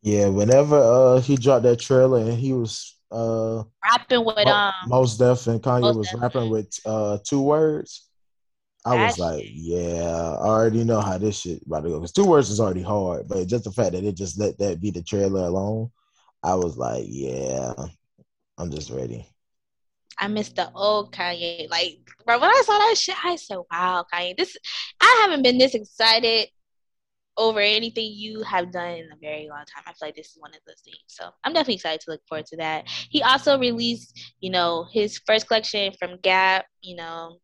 Yeah, 0.00 0.28
whenever 0.28 0.76
uh 0.76 1.20
he 1.20 1.36
dropped 1.36 1.64
that 1.64 1.80
trailer 1.80 2.20
and 2.20 2.38
he 2.38 2.54
was 2.54 2.96
uh 3.12 3.62
Rapping 3.84 4.24
with 4.24 4.46
um, 4.46 4.72
Mos 4.86 5.18
Def 5.18 5.46
and 5.48 5.62
Kanye 5.62 5.94
was 5.94 6.10
Def. 6.10 6.18
rapping 6.18 6.48
with 6.48 6.72
uh 6.86 7.18
two 7.22 7.42
words. 7.42 8.05
I 8.86 9.04
was 9.04 9.18
like, 9.18 9.44
yeah, 9.52 10.36
I 10.40 10.46
already 10.46 10.84
know 10.84 11.00
how 11.00 11.18
this 11.18 11.40
shit 11.40 11.60
about 11.66 11.80
to 11.80 11.88
go. 11.88 11.98
Because 11.98 12.12
two 12.12 12.24
words 12.24 12.50
is 12.50 12.60
already 12.60 12.82
hard, 12.82 13.26
but 13.26 13.48
just 13.48 13.64
the 13.64 13.72
fact 13.72 13.92
that 13.92 14.04
it 14.04 14.16
just 14.16 14.38
let 14.38 14.56
that 14.58 14.80
be 14.80 14.92
the 14.92 15.02
trailer 15.02 15.40
alone, 15.40 15.90
I 16.42 16.54
was 16.54 16.76
like, 16.76 17.04
yeah, 17.08 17.72
I'm 18.56 18.70
just 18.70 18.90
ready. 18.90 19.26
I 20.18 20.28
miss 20.28 20.50
the 20.50 20.70
old 20.72 21.12
Kanye. 21.12 21.68
Like, 21.68 21.98
bro, 22.24 22.38
when 22.38 22.48
I 22.48 22.62
saw 22.64 22.78
that 22.78 22.96
shit, 22.96 23.16
I 23.22 23.36
said, 23.36 23.58
"Wow, 23.70 24.06
Kanye, 24.12 24.36
this." 24.36 24.56
I 25.00 25.18
haven't 25.22 25.42
been 25.42 25.58
this 25.58 25.74
excited 25.74 26.48
over 27.36 27.60
anything 27.60 28.12
you 28.12 28.42
have 28.42 28.72
done 28.72 28.92
in 28.92 29.12
a 29.12 29.16
very 29.20 29.48
long 29.48 29.64
time. 29.66 29.82
I 29.86 29.92
feel 29.92 30.08
like 30.08 30.16
this 30.16 30.28
is 30.28 30.38
one 30.38 30.52
of 30.54 30.60
those 30.66 30.80
things. 30.82 30.96
So 31.08 31.28
I'm 31.44 31.52
definitely 31.52 31.74
excited 31.74 32.00
to 32.02 32.12
look 32.12 32.22
forward 32.26 32.46
to 32.46 32.56
that. 32.58 32.88
He 33.10 33.22
also 33.22 33.58
released, 33.58 34.18
you 34.40 34.50
know, 34.50 34.86
his 34.90 35.20
first 35.26 35.48
collection 35.48 35.92
from 35.98 36.18
Gap. 36.22 36.64
You 36.80 36.96
know, 36.96 37.40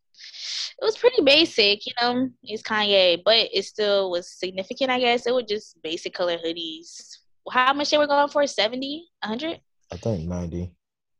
it 0.80 0.84
was 0.84 0.96
pretty 0.96 1.22
basic. 1.22 1.86
You 1.86 1.92
know, 2.00 2.30
it's 2.42 2.62
Kanye, 2.62 3.22
but 3.24 3.48
it 3.52 3.64
still 3.64 4.10
was 4.10 4.28
significant. 4.28 4.90
I 4.90 5.00
guess 5.00 5.26
it 5.26 5.34
was 5.34 5.44
just 5.48 5.82
basic 5.82 6.14
color 6.14 6.38
hoodies. 6.38 7.18
How 7.50 7.72
much 7.72 7.90
they 7.90 7.98
were 7.98 8.06
going 8.06 8.28
for? 8.28 8.46
70, 8.46 9.08
100, 9.22 9.60
I 9.92 9.96
think 9.96 10.28
90. 10.28 10.72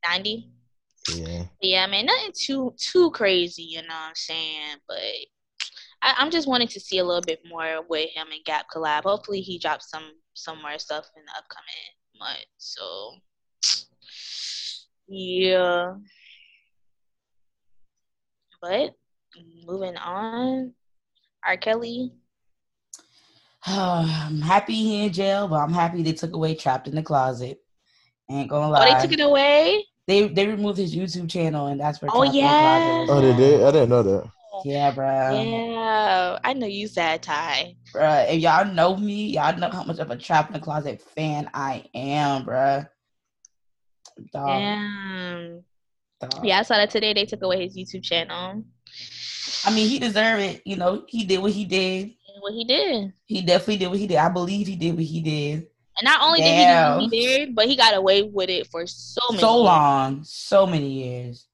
90? 0.09 0.49
Yeah. 1.15 1.45
Yeah, 1.61 1.87
man, 1.87 2.07
nothing 2.07 2.33
too 2.35 2.75
too 2.79 3.11
crazy, 3.11 3.63
you 3.63 3.83
know 3.83 3.89
what 3.89 4.09
I'm 4.09 4.15
saying? 4.15 4.77
But 4.87 4.99
I, 6.03 6.15
I'm 6.19 6.31
just 6.31 6.49
wanting 6.49 6.69
to 6.69 6.81
see 6.81 6.99
a 6.99 7.05
little 7.05 7.23
bit 7.23 7.41
more 7.49 7.83
with 7.89 8.11
him 8.11 8.29
and 8.31 8.45
Gap 8.45 8.67
collab. 8.73 9.03
Hopefully, 9.03 9.41
he 9.41 9.59
drops 9.59 9.91
some 9.91 10.13
some 10.35 10.63
more 10.63 10.79
stuff 10.79 11.11
in 11.17 11.23
the 11.25 11.33
upcoming 11.37 11.65
month. 12.19 12.45
So, 12.59 13.15
yeah. 15.09 15.95
But 18.63 18.95
moving 19.67 19.97
on, 19.97 20.73
R. 21.45 21.57
Kelly. 21.57 22.13
I'm 23.67 24.41
happy 24.41 24.75
he 24.75 25.07
in 25.07 25.13
jail, 25.13 25.49
but 25.49 25.57
I'm 25.57 25.73
happy 25.73 26.05
they 26.05 26.13
took 26.13 26.33
away 26.33 26.55
Trapped 26.55 26.87
in 26.87 26.95
the 26.95 27.03
Closet. 27.03 27.61
Ain't 28.31 28.49
gonna 28.49 28.71
lie. 28.71 28.89
Oh, 28.89 28.95
they 28.95 29.03
took 29.03 29.19
it 29.19 29.21
away. 29.21 29.85
They 30.07 30.29
they 30.29 30.47
removed 30.47 30.79
his 30.79 30.95
YouTube 30.95 31.29
channel, 31.29 31.67
and 31.67 31.81
that's 31.81 32.01
where. 32.01 32.11
Oh, 32.15 32.23
Trapped 32.23 32.37
in 32.37 32.41
the 32.41 32.47
yeah. 32.47 32.61
Closet 32.61 33.11
Oh, 33.11 33.21
they 33.21 33.37
did? 33.37 33.63
I 33.65 33.71
didn't 33.73 33.89
know 33.89 34.03
that. 34.05 34.31
Yeah, 34.65 34.91
bro. 34.93 35.43
Yeah, 35.43 36.39
I 36.45 36.53
know 36.53 36.67
you 36.69 36.87
sad 36.87 37.21
Ty. 37.23 37.75
Bruh, 37.93 38.33
if 38.33 38.41
y'all 38.41 38.73
know 38.73 38.97
me, 38.97 39.27
y'all 39.27 39.59
know 39.59 39.71
how 39.71 39.83
much 39.83 39.99
of 39.99 40.11
a 40.13 40.17
Trap 40.17 40.49
in 40.49 40.53
the 40.53 40.61
Closet 40.61 41.03
fan 41.03 41.51
I 41.53 41.85
am, 41.95 42.45
bruh. 42.45 42.89
Dog, 44.33 44.47
Damn. 44.47 45.65
Dog. 46.29 46.45
Yeah, 46.45 46.61
I 46.61 46.63
saw 46.63 46.75
that 46.75 46.91
today. 46.91 47.13
They 47.13 47.27
took 47.27 47.43
away 47.43 47.65
his 47.65 47.77
YouTube 47.77 48.03
channel. 48.03 48.65
I 49.65 49.75
mean, 49.75 49.89
he 49.89 49.99
deserved 49.99 50.43
it. 50.43 50.63
You 50.65 50.77
know, 50.77 51.05
he 51.09 51.25
did 51.25 51.41
what 51.41 51.53
he 51.53 51.65
did. 51.65 52.13
What 52.41 52.55
he 52.55 52.65
did. 52.65 53.13
He 53.27 53.43
definitely 53.43 53.77
did 53.77 53.89
what 53.89 53.99
he 53.99 54.07
did. 54.07 54.17
I 54.17 54.29
believe 54.29 54.67
he 54.67 54.77
did 54.77 54.95
what 54.95 55.05
he 55.05 55.21
did. 55.21 55.67
And 55.99 56.05
not 56.05 56.23
only 56.23 56.41
did 56.41 56.57
he 56.57 56.65
do 56.65 56.73
what 56.73 57.01
he 57.01 57.09
did, 57.09 57.55
but 57.55 57.67
he 57.67 57.77
got 57.77 57.95
away 57.95 58.23
with 58.23 58.49
it 58.49 58.67
for 58.69 58.87
so 58.87 59.21
many 59.31 59.41
so 59.41 59.57
years. 59.57 59.65
long, 59.65 60.25
so 60.25 60.67
many 60.67 60.89
years. 60.89 61.47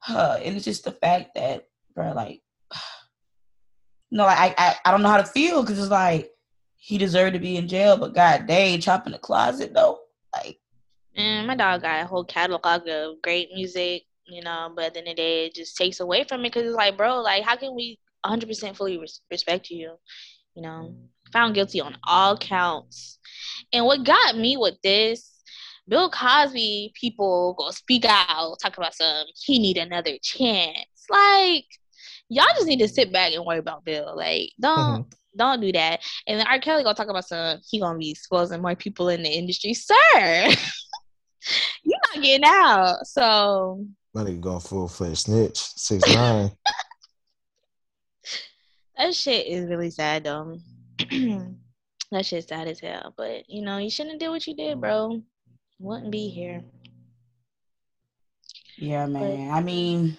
Huh, 0.00 0.38
and 0.42 0.56
it's 0.56 0.64
just 0.64 0.84
the 0.84 0.92
fact 0.92 1.34
that, 1.36 1.68
bro, 1.94 2.12
like, 2.12 2.42
no, 4.10 4.24
like, 4.24 4.38
I, 4.38 4.54
I, 4.58 4.74
I 4.84 4.90
don't 4.90 5.02
know 5.02 5.08
how 5.08 5.18
to 5.18 5.24
feel 5.24 5.62
because 5.62 5.78
it's 5.78 5.90
like 5.90 6.30
he 6.76 6.98
deserved 6.98 7.34
to 7.34 7.40
be 7.40 7.56
in 7.56 7.68
jail, 7.68 7.96
but 7.96 8.14
god 8.14 8.46
dang, 8.46 8.74
in 8.74 8.80
the 9.12 9.18
Closet 9.18 9.72
though, 9.72 10.00
like, 10.34 10.58
And 11.16 11.46
my 11.46 11.54
dog 11.54 11.82
got 11.82 12.02
a 12.02 12.06
whole 12.06 12.24
catalog 12.24 12.88
of 12.88 13.22
great 13.22 13.48
music, 13.54 14.02
you 14.26 14.42
know, 14.42 14.72
but 14.74 14.86
at 14.86 14.94
the 14.94 15.00
end 15.00 15.08
of 15.08 15.16
the 15.16 15.22
day, 15.22 15.46
it 15.46 15.54
just 15.54 15.76
takes 15.76 16.00
away 16.00 16.24
from 16.24 16.40
it 16.40 16.52
because 16.52 16.66
it's 16.66 16.76
like, 16.76 16.96
bro, 16.96 17.20
like, 17.20 17.44
how 17.44 17.56
can 17.56 17.74
we 17.74 17.98
100% 18.24 18.76
fully 18.76 18.98
res- 18.98 19.20
respect 19.30 19.70
you? 19.70 19.96
You 20.54 20.62
know, 20.62 20.92
mm. 20.92 21.06
found 21.32 21.54
guilty 21.54 21.80
on 21.80 21.96
all 22.04 22.36
counts. 22.36 23.18
And 23.72 23.84
what 23.84 24.04
got 24.04 24.36
me 24.36 24.56
with 24.56 24.74
this, 24.82 25.30
Bill 25.86 26.10
Cosby 26.10 26.92
people 26.98 27.54
go 27.58 27.70
speak 27.70 28.04
out, 28.06 28.56
talk 28.60 28.76
about 28.76 28.94
some, 28.94 29.26
he 29.36 29.58
need 29.58 29.76
another 29.76 30.16
chance. 30.22 30.88
Like, 31.10 31.66
y'all 32.28 32.46
just 32.54 32.66
need 32.66 32.80
to 32.80 32.88
sit 32.88 33.12
back 33.12 33.32
and 33.34 33.44
worry 33.44 33.58
about 33.58 33.84
Bill. 33.84 34.16
Like, 34.16 34.50
don't. 34.60 35.02
Mm-hmm. 35.02 35.08
Don't 35.36 35.60
do 35.60 35.72
that. 35.72 36.00
And 36.28 36.38
then 36.38 36.46
R. 36.46 36.60
Kelly 36.60 36.84
gonna 36.84 36.94
talk 36.94 37.08
about 37.08 37.26
some. 37.26 37.58
He 37.68 37.80
gonna 37.80 37.98
be 37.98 38.10
exposing 38.10 38.62
more 38.62 38.76
people 38.76 39.08
in 39.08 39.24
the 39.24 39.28
industry, 39.28 39.74
sir. 39.74 40.54
You're 41.82 41.98
not 42.14 42.22
getting 42.22 42.46
out. 42.46 43.06
So 43.06 43.84
My 44.14 44.22
nigga 44.22 44.40
going 44.40 44.60
full 44.60 44.88
fledged 44.88 45.18
snitch. 45.18 45.58
Six 45.58 46.06
nine. 46.14 46.50
that 48.96 49.14
shit 49.14 49.46
is 49.46 49.68
really 49.68 49.90
sad, 49.90 50.24
though. 50.24 50.58
that 50.98 52.24
shit's 52.24 52.48
sad 52.48 52.68
as 52.68 52.80
hell. 52.80 53.14
But 53.16 53.48
you 53.48 53.62
know, 53.62 53.78
you 53.78 53.90
shouldn't 53.90 54.14
have 54.14 54.20
did 54.20 54.28
what 54.28 54.46
you 54.46 54.56
did, 54.56 54.80
bro. 54.80 55.22
Wouldn't 55.78 56.12
be 56.12 56.28
here. 56.28 56.62
yeah, 58.78 59.06
man. 59.06 59.50
I 59.50 59.60
mean, 59.60 60.16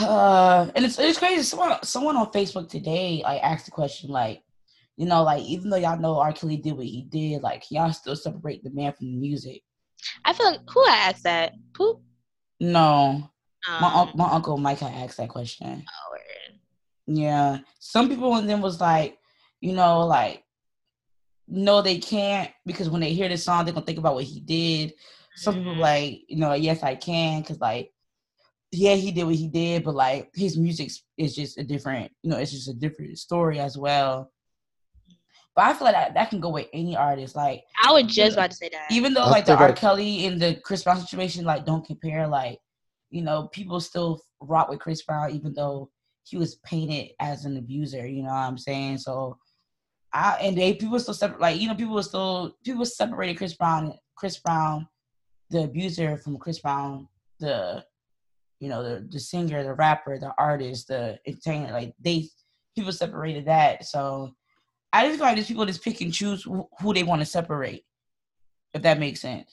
uh, 0.00 0.70
and 0.74 0.84
it's 0.84 0.98
it's 0.98 1.18
crazy. 1.18 1.42
Someone 1.42 1.82
someone 1.82 2.16
on 2.16 2.32
Facebook 2.32 2.68
today 2.68 3.22
like 3.24 3.42
asked 3.42 3.66
the 3.66 3.70
question 3.70 4.10
like, 4.10 4.42
you 4.96 5.06
know, 5.06 5.22
like 5.22 5.42
even 5.42 5.70
though 5.70 5.76
y'all 5.76 5.98
know 5.98 6.18
R. 6.18 6.32
Kelly 6.32 6.56
did 6.56 6.76
what 6.76 6.86
he 6.86 7.02
did, 7.02 7.42
like 7.42 7.70
y'all 7.70 7.92
still 7.92 8.16
separate 8.16 8.64
the 8.64 8.70
man 8.70 8.92
from 8.92 9.12
the 9.12 9.18
music. 9.18 9.62
I 10.24 10.32
feel 10.32 10.46
like 10.46 10.60
who 10.68 10.80
I 10.86 10.96
asked 11.08 11.24
that? 11.24 11.52
Poop. 11.74 12.00
No, 12.60 13.30
my 13.80 13.86
Um, 13.88 13.94
un- 14.08 14.10
my 14.14 14.28
uncle 14.30 14.56
Mike 14.58 14.78
had 14.78 14.92
asked 14.92 15.16
that 15.18 15.28
question. 15.28 15.84
oh. 15.88 16.16
Yeah, 17.06 17.58
some 17.80 18.08
people 18.08 18.34
and 18.36 18.48
then 18.48 18.60
was 18.60 18.80
like, 18.80 19.18
you 19.60 19.72
know, 19.72 20.06
like, 20.06 20.44
no, 21.48 21.82
they 21.82 21.98
can't 21.98 22.50
because 22.64 22.88
when 22.88 23.00
they 23.00 23.12
hear 23.12 23.28
the 23.28 23.36
song, 23.36 23.64
they're 23.64 23.74
gonna 23.74 23.84
think 23.84 23.98
about 23.98 24.14
what 24.14 24.24
he 24.24 24.40
did. 24.40 24.94
Some 25.34 25.56
people 25.56 25.74
Mhm. 25.74 25.78
like, 25.80 26.22
you 26.28 26.36
know, 26.36 26.52
yes, 26.54 26.82
I 26.82 26.94
can, 26.94 27.40
because 27.40 27.60
like, 27.60 27.92
yeah, 28.70 28.94
he 28.94 29.10
did 29.12 29.24
what 29.24 29.34
he 29.34 29.48
did, 29.48 29.82
but 29.84 29.94
like 29.94 30.30
his 30.34 30.56
music 30.56 30.90
is 31.18 31.34
just 31.34 31.58
a 31.58 31.64
different, 31.64 32.12
you 32.22 32.30
know, 32.30 32.38
it's 32.38 32.52
just 32.52 32.68
a 32.68 32.74
different 32.74 33.18
story 33.18 33.58
as 33.58 33.76
well. 33.76 34.30
But 35.54 35.66
I 35.66 35.74
feel 35.74 35.84
like 35.84 35.94
that, 35.94 36.14
that 36.14 36.30
can 36.30 36.40
go 36.40 36.48
with 36.48 36.68
any 36.72 36.96
artist. 36.96 37.36
Like, 37.36 37.64
I 37.84 37.92
was 37.92 38.04
just 38.04 38.34
about 38.34 38.50
to 38.52 38.56
say 38.56 38.70
that. 38.70 38.86
even 38.90 39.12
though 39.12 39.24
I 39.24 39.30
like 39.30 39.44
the 39.44 39.52
think 39.52 39.60
R. 39.60 39.68
I- 39.68 39.72
Kelly 39.72 40.26
and 40.26 40.40
the 40.40 40.54
Chris 40.64 40.82
Brown 40.82 40.98
situation, 40.98 41.44
like, 41.44 41.66
don't 41.66 41.84
compare. 41.84 42.26
Like, 42.26 42.58
you 43.10 43.20
know, 43.22 43.48
people 43.48 43.78
still 43.80 44.22
rock 44.40 44.70
with 44.70 44.80
Chris 44.80 45.02
Brown, 45.02 45.30
even 45.32 45.52
though 45.52 45.90
he 46.24 46.38
was 46.38 46.54
painted 46.64 47.10
as 47.20 47.44
an 47.44 47.58
abuser. 47.58 48.06
You 48.06 48.22
know 48.22 48.30
what 48.30 48.36
I'm 48.36 48.56
saying? 48.56 48.98
So, 48.98 49.36
I 50.14 50.38
and 50.40 50.56
they 50.56 50.72
people 50.74 50.98
still 50.98 51.12
separate. 51.12 51.40
Like, 51.40 51.60
you 51.60 51.68
know, 51.68 51.74
people 51.74 51.94
were 51.94 52.02
still 52.02 52.56
people 52.64 52.86
separated 52.86 53.36
Chris 53.36 53.54
Brown, 53.54 53.94
Chris 54.14 54.38
Brown, 54.38 54.88
the 55.50 55.64
abuser 55.64 56.16
from 56.16 56.38
Chris 56.38 56.60
Brown, 56.60 57.08
the 57.40 57.84
you 58.58 58.70
know 58.70 58.82
the 58.82 59.06
the 59.10 59.20
singer, 59.20 59.62
the 59.62 59.74
rapper, 59.74 60.18
the 60.18 60.32
artist, 60.38 60.88
the 60.88 61.18
entertainer. 61.26 61.72
Like 61.72 61.94
they 62.00 62.28
people 62.74 62.92
separated 62.92 63.44
that. 63.44 63.84
So. 63.84 64.32
I 64.92 65.06
just 65.06 65.18
feel 65.18 65.26
like 65.26 65.36
these 65.36 65.48
people 65.48 65.66
just 65.66 65.82
pick 65.82 66.00
and 66.00 66.12
choose 66.12 66.42
who, 66.42 66.68
who 66.80 66.92
they 66.92 67.02
want 67.02 67.20
to 67.22 67.26
separate, 67.26 67.84
if 68.74 68.82
that 68.82 68.98
makes 68.98 69.20
sense. 69.20 69.50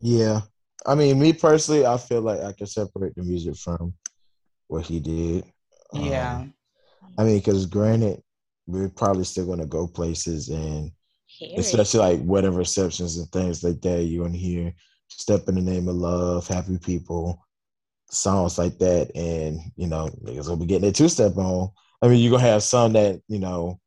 Yeah. 0.00 0.42
I 0.86 0.94
mean, 0.94 1.18
me 1.18 1.32
personally, 1.32 1.86
I 1.86 1.96
feel 1.96 2.20
like 2.20 2.40
I 2.40 2.52
can 2.52 2.66
separate 2.66 3.14
the 3.14 3.22
music 3.22 3.56
from 3.56 3.94
what 4.68 4.86
he 4.86 5.00
did. 5.00 5.44
Um, 5.92 6.04
Yeah. 6.04 6.44
I 7.16 7.24
mean, 7.24 7.38
because 7.38 7.66
granted, 7.66 8.22
we're 8.66 8.90
probably 8.90 9.24
still 9.24 9.46
going 9.46 9.60
to 9.60 9.66
go 9.66 9.86
places 9.86 10.50
and 10.50 10.92
Hear 11.26 11.58
especially 11.58 12.00
like 12.00 12.20
wedding 12.22 12.54
receptions 12.54 13.16
and 13.16 13.30
things 13.30 13.62
like 13.62 13.80
that. 13.82 14.02
You're 14.04 14.24
going 14.24 14.32
to 14.32 14.38
hear 14.38 14.72
Step 15.08 15.48
in 15.48 15.56
the 15.56 15.60
Name 15.60 15.88
of 15.88 15.96
Love, 15.96 16.46
Happy 16.46 16.78
People, 16.78 17.44
songs 18.10 18.58
like 18.58 18.78
that. 18.78 19.10
And, 19.14 19.60
you 19.76 19.86
know, 19.86 20.08
niggas 20.22 20.48
will 20.48 20.56
be 20.56 20.66
getting 20.66 20.82
their 20.82 20.92
two 20.92 21.08
step 21.08 21.36
on. 21.36 21.70
I 22.02 22.08
mean, 22.08 22.20
you're 22.20 22.30
going 22.30 22.42
to 22.44 22.50
have 22.50 22.62
some 22.62 22.92
that, 22.94 23.20
you 23.28 23.38
know, 23.38 23.80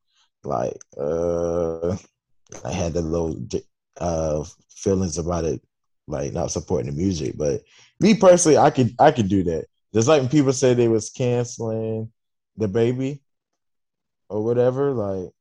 like, 0.44 0.78
uh, 0.98 1.98
I 2.66 2.72
had 2.72 2.94
the 2.94 3.02
little 3.02 3.38
uh, 4.00 4.44
feelings 4.76 5.18
about 5.18 5.46
it, 5.46 5.62
like 6.08 6.34
not 6.34 6.52
supporting 6.52 6.88
the 6.92 6.98
music. 6.98 7.36
But 7.38 7.62
me 8.00 8.16
personally, 8.16 8.58
I 8.58 8.70
could 8.70 8.94
I 9.00 9.12
could 9.12 9.30
do 9.30 9.44
that. 9.44 9.66
Just 9.94 10.08
like 10.08 10.22
when 10.22 10.30
people 10.30 10.54
say 10.54 10.74
they 10.74 10.88
was 10.88 11.10
canceling 11.10 12.12
the 12.58 12.68
baby 12.68 13.22
or 14.30 14.44
whatever, 14.44 14.92
like 14.92 15.32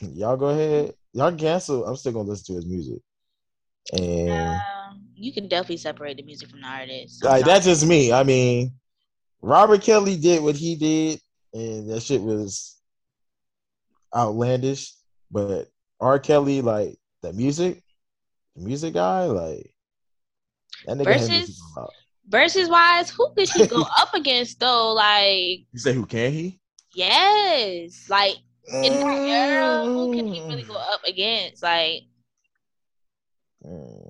y'all 0.00 0.36
go 0.36 0.48
ahead. 0.48 0.94
y'all 1.12 1.32
cancel. 1.32 1.84
I'm 1.86 1.96
still 1.96 2.12
gonna 2.12 2.28
listen 2.28 2.54
to 2.54 2.60
his 2.60 2.66
music. 2.66 3.02
And 3.92 4.54
Um, 4.54 5.02
you 5.14 5.32
can 5.32 5.48
definitely 5.48 5.76
separate 5.76 6.16
the 6.16 6.22
music 6.22 6.48
from 6.48 6.60
the 6.60 6.66
artist. 6.66 7.22
like 7.24 7.44
that's 7.44 7.66
just 7.66 7.86
me. 7.86 8.12
I 8.12 8.24
mean, 8.24 8.72
Robert 9.42 9.82
Kelly 9.82 10.16
did 10.16 10.42
what 10.42 10.56
he 10.56 10.74
did, 10.74 11.20
and 11.54 11.90
that 11.90 12.00
shit 12.02 12.20
was 12.20 12.75
outlandish. 14.16 14.92
But 15.30 15.68
R. 16.00 16.18
Kelly, 16.18 16.62
like 16.62 16.96
the 17.22 17.32
music, 17.32 17.82
the 18.56 18.62
music 18.64 18.94
guy, 18.94 19.26
like 19.26 19.74
that 20.86 20.96
nigga 20.96 21.04
Versus? 21.04 21.62
Versus 22.28 22.68
wise, 22.68 23.10
who 23.10 23.28
could 23.36 23.48
he 23.48 23.66
go 23.66 23.82
up 23.98 24.14
against 24.14 24.58
though? 24.58 24.92
Like, 24.94 25.66
You 25.72 25.78
say 25.78 25.92
who 25.92 26.06
can 26.06 26.32
he? 26.32 26.60
yes, 26.94 28.08
like 28.08 28.36
in 28.84 28.92
that 28.98 29.18
era, 29.28 29.86
who 29.86 30.12
can 30.14 30.26
he 30.26 30.40
really 30.48 30.62
go 30.64 30.74
up 30.74 31.02
against? 31.06 31.62
Like, 31.62 32.02
Mm. 33.64 34.05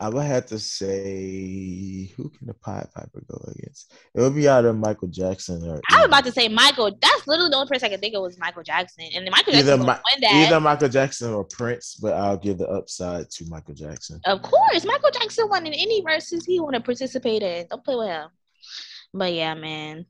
I 0.00 0.08
would 0.08 0.24
have 0.24 0.46
to 0.46 0.58
say 0.58 2.10
who 2.16 2.30
can 2.30 2.46
the 2.46 2.54
Pied 2.54 2.88
Piper 2.94 3.22
go 3.30 3.38
against? 3.52 3.92
It 4.14 4.22
would 4.22 4.34
be 4.34 4.48
either 4.48 4.72
Michael 4.72 5.08
Jackson 5.08 5.62
or 5.68 5.82
I 5.90 5.98
was 5.98 6.06
about 6.06 6.24
to 6.24 6.32
say 6.32 6.48
Michael. 6.48 6.96
That's 7.02 7.26
literally 7.26 7.50
the 7.50 7.56
only 7.56 7.68
person 7.68 7.86
I 7.86 7.90
could 7.90 8.00
think 8.00 8.14
of 8.14 8.22
was 8.22 8.38
Michael 8.38 8.62
Jackson, 8.62 9.04
and 9.14 9.28
Michael 9.30 9.52
Either 9.54 9.76
Jackson 9.76 9.80
Mi- 9.80 9.86
win 9.86 10.20
that. 10.22 10.46
either 10.46 10.58
Michael 10.58 10.88
Jackson 10.88 11.34
or 11.34 11.44
Prince, 11.44 11.96
but 12.00 12.14
I'll 12.14 12.38
give 12.38 12.56
the 12.56 12.68
upside 12.68 13.30
to 13.30 13.44
Michael 13.50 13.74
Jackson. 13.74 14.22
Of 14.24 14.40
course, 14.40 14.86
Michael 14.86 15.10
Jackson 15.12 15.50
won 15.50 15.66
in 15.66 15.74
any 15.74 16.00
verses 16.00 16.46
he 16.46 16.60
want 16.60 16.76
to 16.76 16.80
participate 16.80 17.42
in. 17.42 17.66
Don't 17.68 17.84
play 17.84 17.96
with 17.96 18.08
him. 18.08 18.28
But 19.12 19.34
yeah, 19.34 19.52
man. 19.52 20.06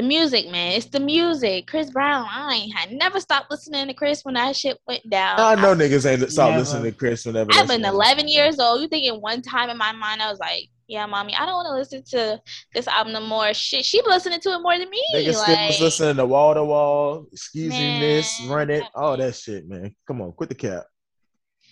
The 0.00 0.06
music, 0.06 0.48
man. 0.50 0.72
It's 0.72 0.86
the 0.86 0.98
music. 0.98 1.66
Chris 1.66 1.90
Brown. 1.90 2.26
I 2.30 2.54
ain't 2.54 2.74
had 2.74 2.90
never 2.90 3.20
stopped 3.20 3.50
listening 3.50 3.86
to 3.86 3.92
Chris 3.92 4.24
when 4.24 4.32
that 4.32 4.56
shit 4.56 4.78
went 4.88 5.02
down. 5.10 5.38
I 5.38 5.56
know 5.56 5.74
niggas 5.74 6.10
ain't 6.10 6.30
stop 6.32 6.48
Never. 6.48 6.60
listening 6.60 6.84
to 6.90 6.92
Chris 6.98 7.26
whenever. 7.26 7.50
I've 7.52 7.68
been 7.68 7.82
shit 7.82 7.92
11 7.92 8.26
years 8.26 8.58
old. 8.58 8.80
You 8.80 8.88
thinking 8.88 9.20
one 9.20 9.42
time 9.42 9.68
in 9.68 9.76
my 9.76 9.92
mind 9.92 10.22
I 10.22 10.30
was 10.30 10.38
like, 10.38 10.70
yeah, 10.88 11.04
mommy, 11.04 11.34
I 11.34 11.44
don't 11.44 11.52
want 11.56 11.66
to 11.66 11.74
listen 11.74 12.02
to 12.18 12.40
this 12.72 12.88
album 12.88 13.12
no 13.12 13.20
more. 13.20 13.52
Shit, 13.52 13.84
she 13.84 14.00
be 14.00 14.08
listening 14.08 14.40
to 14.40 14.48
it 14.54 14.60
more 14.62 14.78
than 14.78 14.88
me. 14.88 15.04
Niggas 15.16 15.34
still 15.34 15.54
like, 15.54 15.68
was 15.68 15.80
listening 15.82 16.16
to 16.16 16.24
Wall 16.24 16.54
to 16.54 16.64
Wall, 16.64 17.26
Excuse 17.30 17.70
Me 17.74 18.00
Miss, 18.00 18.40
Run 18.48 18.70
It, 18.70 18.84
all 18.94 19.18
that 19.18 19.34
shit, 19.34 19.68
man. 19.68 19.94
Come 20.06 20.22
on, 20.22 20.32
quit 20.32 20.48
the 20.48 20.54
cap. 20.54 20.84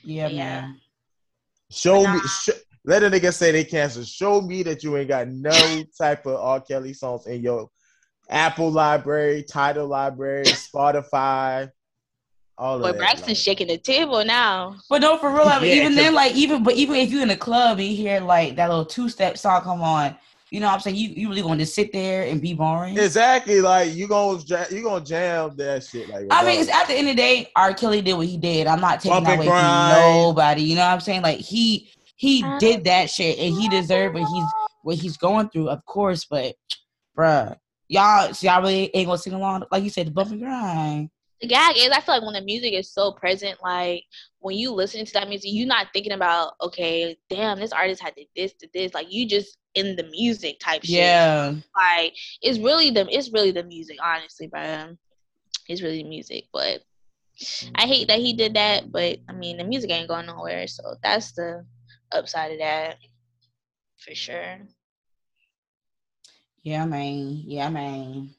Yeah, 0.04 0.28
Yeah. 0.28 0.60
man. 0.60 0.80
Show 1.70 2.04
But 2.04 2.12
me. 2.12 2.20
Sh- 2.28 2.50
let 2.84 3.02
a 3.04 3.08
nigga 3.08 3.32
say 3.32 3.52
they 3.52 3.64
cancel. 3.64 4.02
Show 4.04 4.42
me 4.42 4.62
that 4.64 4.82
you 4.82 4.94
ain't 4.98 5.08
got 5.08 5.28
no 5.28 5.82
type 5.98 6.26
of 6.26 6.36
R. 6.36 6.60
Kelly 6.60 6.92
songs 6.92 7.26
in 7.26 7.40
your 7.42 7.70
Apple 8.28 8.70
library, 8.70 9.42
Tidal 9.42 9.86
library, 9.86 10.44
Spotify, 10.46 11.70
all 12.56 12.76
of 12.76 12.82
Boy. 12.82 12.98
Braxton's 12.98 13.28
like- 13.28 13.36
shaking 13.36 13.68
the 13.68 13.78
table 13.78 14.24
now. 14.24 14.76
But 14.90 15.00
no, 15.00 15.16
for 15.18 15.30
real, 15.30 15.42
I 15.44 15.60
mean, 15.60 15.68
Yeah, 15.70 15.74
even 15.76 15.88
'cause- 15.88 15.96
then, 15.96 16.14
like 16.14 16.34
even 16.34 16.62
but 16.62 16.74
even 16.74 16.96
if 16.96 17.10
you're 17.10 17.22
in 17.22 17.30
a 17.30 17.36
club 17.36 17.78
and 17.78 17.86
you 17.88 17.96
hear 17.96 18.20
like 18.20 18.56
that 18.56 18.68
little 18.68 18.84
two 18.84 19.08
step 19.08 19.38
song 19.38 19.62
come 19.62 19.80
on, 19.82 20.16
you 20.50 20.60
know 20.60 20.66
what 20.66 20.74
I'm 20.74 20.80
saying? 20.80 20.96
You 20.96 21.08
you 21.10 21.28
really 21.28 21.42
going 21.42 21.58
to 21.58 21.66
sit 21.66 21.92
there 21.92 22.24
and 22.24 22.40
be 22.40 22.54
boring? 22.54 22.98
Exactly, 22.98 23.60
like 23.60 23.94
you 23.94 24.08
gonna 24.08 24.42
you 24.70 24.82
gonna 24.82 25.04
jam 25.04 25.54
that 25.56 25.84
shit. 25.84 26.08
Like 26.08 26.26
I 26.30 26.44
mean, 26.44 26.60
it's 26.60 26.70
at 26.70 26.86
the 26.86 26.94
end 26.94 27.08
of 27.08 27.16
the 27.16 27.22
day, 27.22 27.50
R. 27.54 27.72
Kelly 27.74 28.02
did 28.02 28.14
what 28.14 28.26
he 28.26 28.36
did. 28.36 28.66
I'm 28.66 28.80
not 28.80 29.00
taking 29.00 29.10
Bump 29.24 29.26
that 29.26 29.36
away 29.36 29.46
from 29.46 30.24
nobody. 30.24 30.62
You 30.62 30.74
know 30.76 30.82
what 30.86 30.92
I'm 30.94 31.00
saying? 31.00 31.22
Like 31.22 31.38
he 31.38 31.90
he 32.16 32.42
did 32.58 32.84
that 32.84 33.08
shit 33.08 33.38
and 33.38 33.54
he 33.54 33.68
deserved 33.68 34.14
what 34.16 34.28
he's 34.28 34.44
what 34.82 34.96
he's 34.96 35.16
going 35.16 35.48
through, 35.50 35.68
of 35.68 35.84
course. 35.86 36.24
But 36.24 36.54
bruh, 37.16 37.56
y'all, 37.88 38.32
so 38.34 38.46
y'all 38.46 38.60
really 38.60 38.90
ain't 38.94 39.06
gonna 39.06 39.18
sing 39.18 39.32
along 39.32 39.64
like 39.70 39.82
you 39.82 39.90
said, 39.90 40.06
the 40.06 40.10
bump 40.10 40.30
and 40.30 40.40
grind. 40.40 41.10
the 41.40 41.48
gag 41.48 41.76
is 41.76 41.90
I 41.90 42.00
feel 42.00 42.16
like 42.16 42.24
when 42.24 42.34
the 42.34 42.40
music 42.42 42.72
is 42.74 42.92
so 42.92 43.12
present, 43.12 43.58
like 43.62 44.04
when 44.40 44.56
you 44.56 44.72
listen 44.72 45.04
to 45.04 45.12
that 45.14 45.28
music, 45.28 45.50
you're 45.52 45.66
not 45.66 45.88
thinking 45.92 46.12
about, 46.12 46.52
okay, 46.60 47.16
damn, 47.28 47.58
this 47.58 47.72
artist 47.72 48.02
had 48.02 48.14
to 48.16 48.24
this 48.36 48.52
to 48.54 48.68
this. 48.72 48.94
Like 48.94 49.12
you 49.12 49.26
just 49.28 49.58
in 49.74 49.96
the 49.96 50.04
music 50.04 50.58
type 50.60 50.82
shit. 50.84 50.94
Yeah, 50.94 51.54
Like 51.76 52.14
it's 52.42 52.58
really 52.58 52.90
the 52.90 53.06
it's 53.10 53.32
really 53.32 53.50
the 53.52 53.64
music, 53.64 53.98
honestly, 54.02 54.46
bro. 54.46 54.96
It's 55.68 55.82
really 55.82 56.02
the 56.02 56.08
music. 56.08 56.44
But 56.52 56.80
I 57.74 57.82
hate 57.86 58.08
that 58.08 58.18
he 58.18 58.32
did 58.32 58.54
that, 58.54 58.90
but 58.90 59.18
I 59.28 59.32
mean 59.32 59.58
the 59.58 59.64
music 59.64 59.90
ain't 59.90 60.08
going 60.08 60.26
nowhere. 60.26 60.66
So 60.66 60.82
that's 61.02 61.32
the 61.32 61.64
upside 62.12 62.52
of 62.52 62.58
that. 62.58 62.96
For 63.98 64.14
sure. 64.14 64.58
Yeah, 66.62 66.84
man, 66.84 67.42
yeah, 67.46 67.68
man. 67.68 68.30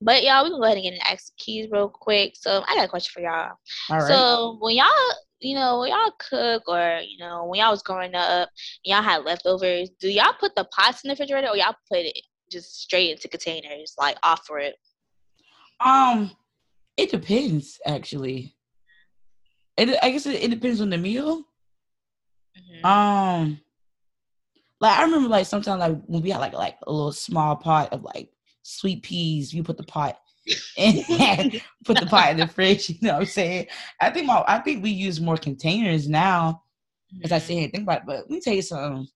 But 0.00 0.24
y'all, 0.24 0.44
we 0.44 0.50
can 0.50 0.58
go 0.58 0.64
ahead 0.64 0.76
and 0.76 0.84
get 0.84 0.94
into 0.94 1.10
Ask 1.10 1.36
Keys 1.36 1.68
real 1.70 1.88
quick. 1.88 2.34
So 2.36 2.64
I 2.66 2.74
got 2.74 2.84
a 2.86 2.88
question 2.88 3.12
for 3.14 3.20
y'all. 3.20 3.52
All 3.90 3.98
right. 3.98 4.08
So 4.08 4.58
when 4.60 4.74
y'all, 4.76 4.88
you 5.40 5.54
know, 5.54 5.80
when 5.80 5.90
y'all 5.90 6.12
cook 6.18 6.64
or 6.66 7.00
you 7.06 7.18
know, 7.18 7.44
when 7.44 7.60
y'all 7.60 7.70
was 7.70 7.82
growing 7.82 8.14
up, 8.14 8.48
y'all 8.84 9.02
had 9.02 9.24
leftovers. 9.24 9.90
Do 10.00 10.08
y'all 10.10 10.34
put 10.38 10.54
the 10.56 10.64
pots 10.76 11.04
in 11.04 11.08
the 11.08 11.12
refrigerator 11.12 11.48
or 11.48 11.56
y'all 11.56 11.74
put 11.90 12.00
it 12.00 12.18
just 12.50 12.80
straight 12.80 13.12
into 13.12 13.28
containers, 13.28 13.94
like 13.98 14.16
offer 14.22 14.58
it? 14.58 14.74
Um, 15.80 16.30
it 16.96 17.10
depends 17.10 17.78
actually. 17.86 18.54
It 19.76 19.96
I 20.02 20.10
guess 20.10 20.26
it, 20.26 20.42
it 20.42 20.50
depends 20.50 20.80
on 20.80 20.90
the 20.90 20.98
meal. 20.98 21.44
Mhm. 22.58 22.84
Um, 22.84 23.60
like 24.82 24.98
I 24.98 25.04
remember 25.04 25.28
like 25.28 25.46
sometimes 25.46 25.78
like 25.80 25.96
when 26.06 26.22
we 26.22 26.30
had 26.30 26.40
like 26.40 26.54
like 26.54 26.76
a 26.86 26.92
little 26.92 27.12
small 27.12 27.54
pot 27.54 27.92
of 27.92 28.02
like 28.02 28.30
sweet 28.62 29.04
peas, 29.04 29.54
you 29.54 29.62
put 29.62 29.76
the 29.76 29.84
pot 29.84 30.18
and 30.76 31.04
put 31.84 32.00
the 32.00 32.06
pot 32.06 32.32
in 32.32 32.38
the 32.38 32.48
fridge. 32.48 32.90
You 32.90 32.98
know 33.00 33.12
what 33.14 33.20
I'm 33.20 33.26
saying? 33.26 33.68
I 34.00 34.10
think 34.10 34.26
my 34.26 34.44
I 34.46 34.58
think 34.58 34.82
we 34.82 34.90
use 34.90 35.20
more 35.20 35.36
containers 35.36 36.08
now 36.08 36.64
as 37.22 37.30
I 37.30 37.38
sit 37.38 37.54
here 37.54 37.62
and 37.62 37.72
think 37.72 37.84
about 37.84 37.98
it. 37.98 38.06
But 38.06 38.16
let 38.16 38.30
me 38.30 38.40
tell 38.40 38.54
you 38.54 38.62
something. 38.62 39.06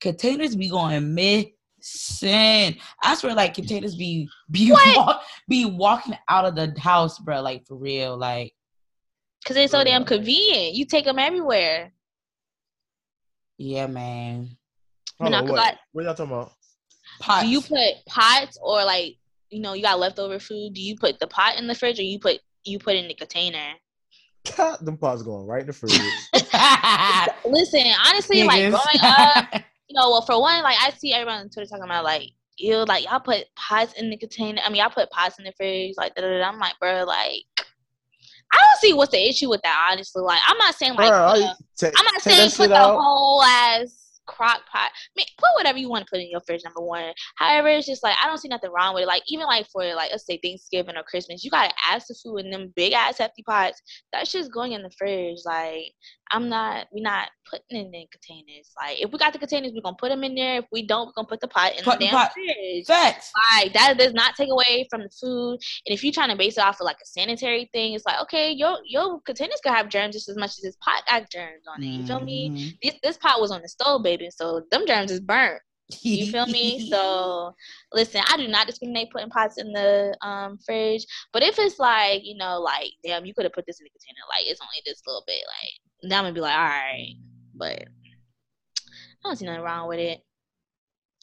Containers 0.00 0.56
be 0.56 0.70
going 0.70 1.14
missing. 1.14 2.78
I 3.02 3.14
swear, 3.16 3.34
like 3.34 3.52
containers 3.52 3.96
be 3.96 4.30
be 4.50 4.72
walk, 4.96 5.22
be 5.46 5.66
walking 5.66 6.16
out 6.30 6.46
of 6.46 6.54
the 6.54 6.74
house, 6.80 7.18
bro. 7.18 7.42
Like 7.42 7.66
for 7.66 7.76
real, 7.76 8.16
like 8.16 8.54
Cause 9.44 9.56
they're 9.56 9.68
so 9.68 9.84
damn 9.84 10.06
convenient. 10.06 10.74
You 10.74 10.86
take 10.86 11.04
them 11.04 11.18
everywhere. 11.18 11.92
Yeah, 13.58 13.86
man. 13.86 14.56
Hold 15.20 15.32
No, 15.32 15.38
on, 15.38 15.44
'cause 15.46 15.52
what? 15.52 15.74
I- 15.74 15.78
what 15.92 16.04
y'all 16.04 16.14
talking 16.14 16.32
about? 16.32 16.52
Pots. 17.20 17.44
Do 17.44 17.48
you 17.48 17.60
put 17.60 18.04
pots 18.06 18.58
or 18.62 18.84
like 18.84 19.16
you 19.50 19.60
know 19.60 19.72
you 19.74 19.82
got 19.82 19.98
leftover 19.98 20.38
food? 20.38 20.74
Do 20.74 20.80
you 20.80 20.96
put 20.96 21.20
the 21.20 21.26
pot 21.26 21.56
in 21.58 21.66
the 21.66 21.74
fridge 21.74 21.98
or 21.98 22.02
you 22.02 22.18
put 22.18 22.40
you 22.64 22.78
put 22.78 22.96
in 22.96 23.06
the 23.08 23.14
container? 23.14 23.74
Them 24.80 24.96
pots 24.98 25.22
going 25.22 25.46
right 25.46 25.60
in 25.60 25.66
the 25.68 25.72
fridge. 25.72 25.92
Listen, 27.44 27.84
honestly, 28.06 28.42
like 28.44 28.60
Niggas. 28.60 28.70
growing 28.70 29.00
up, 29.02 29.54
you 29.88 29.94
know, 30.00 30.10
well, 30.10 30.22
for 30.22 30.40
one, 30.40 30.62
like 30.62 30.76
I 30.80 30.90
see 30.90 31.12
everyone 31.12 31.40
on 31.40 31.48
Twitter 31.50 31.68
talking 31.68 31.84
about 31.84 32.04
like, 32.04 32.30
you 32.56 32.76
like 32.84 33.04
y'all 33.04 33.20
put 33.20 33.44
pots 33.56 33.92
in 33.94 34.10
the 34.10 34.16
container. 34.16 34.60
I 34.64 34.68
mean, 34.70 34.80
y'all 34.80 34.90
put 34.90 35.10
pots 35.10 35.38
in 35.38 35.44
the 35.44 35.52
fridge, 35.52 35.94
like, 35.96 36.14
da, 36.14 36.22
da, 36.22 36.38
da. 36.38 36.44
I'm 36.48 36.58
like, 36.58 36.74
bro, 36.80 37.04
like, 37.04 37.44
I 38.54 38.58
don't 38.58 38.80
see 38.80 38.92
what's 38.94 39.12
the 39.12 39.28
issue 39.28 39.48
with 39.50 39.62
that. 39.62 39.88
Honestly, 39.92 40.22
like, 40.22 40.40
I'm 40.46 40.58
not 40.58 40.74
saying 40.74 40.94
like, 40.94 41.12
I- 41.12 41.38
a- 41.38 41.54
take- 41.76 41.94
I'm 41.98 42.04
not 42.04 42.22
take 42.22 42.34
saying 42.34 42.50
put 42.56 42.68
the 42.68 42.76
out. 42.76 42.98
whole 43.00 43.42
ass 43.42 44.00
crock 44.26 44.62
pot. 44.72 44.90
I 44.90 45.10
mean, 45.16 45.26
put 45.36 45.50
whatever 45.56 45.76
you 45.76 45.90
want 45.90 46.06
to 46.06 46.10
put 46.10 46.18
in 46.20 46.30
your 46.30 46.40
fridge. 46.40 46.62
Number 46.64 46.80
one. 46.80 47.12
However, 47.36 47.68
it's 47.68 47.86
just 47.86 48.02
like 48.02 48.16
I 48.22 48.26
don't 48.26 48.38
see 48.38 48.48
nothing 48.48 48.70
wrong 48.72 48.94
with 48.94 49.02
it. 49.02 49.06
Like 49.06 49.22
even 49.28 49.46
like 49.46 49.66
for 49.68 49.84
like 49.94 50.10
let's 50.12 50.24
say 50.24 50.38
Thanksgiving 50.42 50.96
or 50.96 51.02
Christmas, 51.02 51.44
you 51.44 51.50
gotta 51.50 51.72
ask 51.90 52.06
the 52.06 52.14
food 52.14 52.38
in 52.38 52.50
them 52.50 52.72
big 52.74 52.94
ass 52.94 53.18
hefty 53.18 53.42
pots. 53.42 53.82
That's 54.12 54.32
just 54.32 54.50
going 54.52 54.72
in 54.72 54.82
the 54.82 54.90
fridge. 54.96 55.40
Like 55.44 55.92
I'm 56.32 56.48
not. 56.48 56.86
We're 56.92 57.02
not 57.02 57.28
putting 57.50 57.64
it 57.92 57.94
in 57.94 58.06
containers. 58.10 58.70
Like 58.76 59.00
if 59.00 59.12
we 59.12 59.18
got 59.18 59.32
the 59.32 59.38
containers, 59.38 59.72
we're 59.74 59.82
gonna 59.82 59.96
put 59.98 60.08
them 60.08 60.24
in 60.24 60.34
there. 60.34 60.58
If 60.60 60.64
we 60.72 60.86
don't, 60.86 61.06
we're 61.06 61.12
gonna 61.12 61.28
put 61.28 61.40
the 61.40 61.48
pot 61.48 61.76
in 61.76 61.84
Put 61.84 61.98
the 61.98 62.06
the 62.06 62.10
damn 62.10 62.14
pot- 62.14 62.32
fridge. 62.32 62.86
Facts. 62.86 63.30
Like 63.52 63.72
that 63.74 63.98
does 63.98 64.14
not 64.14 64.34
take 64.34 64.50
away 64.50 64.86
from 64.90 65.02
the 65.02 65.10
food. 65.10 65.58
And 65.86 65.94
if 65.94 66.02
you're 66.02 66.12
trying 66.12 66.30
to 66.30 66.36
base 66.36 66.56
it 66.58 66.64
off 66.64 66.80
of 66.80 66.84
like 66.86 66.96
a 67.02 67.06
sanitary 67.06 67.68
thing, 67.72 67.92
it's 67.94 68.06
like 68.06 68.20
okay, 68.22 68.50
your 68.50 68.78
your 68.86 69.20
containers 69.20 69.60
could 69.62 69.72
have 69.72 69.88
germs 69.88 70.14
just 70.14 70.28
as 70.28 70.36
much 70.36 70.50
as 70.50 70.60
this 70.62 70.76
pot 70.82 71.02
got 71.08 71.30
germs 71.30 71.64
on 71.68 71.82
it. 71.82 71.86
You 71.86 72.06
feel 72.06 72.20
me? 72.20 72.50
Mhm. 72.50 72.78
This 72.82 72.94
this 73.02 73.16
pot 73.18 73.40
was 73.40 73.50
on 73.50 73.62
the 73.62 73.68
stove, 73.68 74.02
baby, 74.02 74.28
so 74.30 74.62
them 74.70 74.86
germs 74.86 75.10
is 75.10 75.20
burnt. 75.20 75.60
You 76.00 76.32
feel 76.32 76.46
me? 76.46 76.88
So 76.90 77.54
listen, 77.92 78.22
I 78.28 78.38
do 78.38 78.48
not 78.48 78.66
discriminate 78.66 79.10
putting 79.10 79.28
pots 79.28 79.58
in 79.58 79.70
the 79.72 80.16
um 80.22 80.58
fridge. 80.64 81.04
But 81.32 81.42
if 81.42 81.58
it's 81.58 81.78
like, 81.78 82.22
you 82.24 82.36
know, 82.36 82.58
like, 82.60 82.90
damn, 83.04 83.26
you 83.26 83.34
could 83.34 83.44
have 83.44 83.52
put 83.52 83.66
this 83.66 83.80
in 83.80 83.84
the 83.84 83.90
container, 83.90 84.24
like 84.30 84.50
it's 84.50 84.60
only 84.62 84.80
this 84.86 85.02
little 85.06 85.22
bit, 85.26 85.42
like 85.46 85.72
then 86.10 86.18
I'm 86.18 86.24
gonna 86.24 86.34
be 86.34 86.40
like, 86.40 86.56
all 86.56 86.64
right. 86.64 87.14
But 87.54 87.82
I 87.82 89.28
don't 89.28 89.36
see 89.36 89.46
nothing 89.46 89.62
wrong 89.62 89.88
with 89.88 89.98
it 89.98 90.20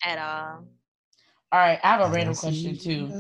at 0.06 0.18
all. 0.18 0.66
All 1.54 1.60
right, 1.60 1.80
I 1.84 1.88
have 1.88 2.02
a 2.02 2.06
I 2.06 2.10
random 2.10 2.36
question 2.36 2.78
too. 2.78 3.14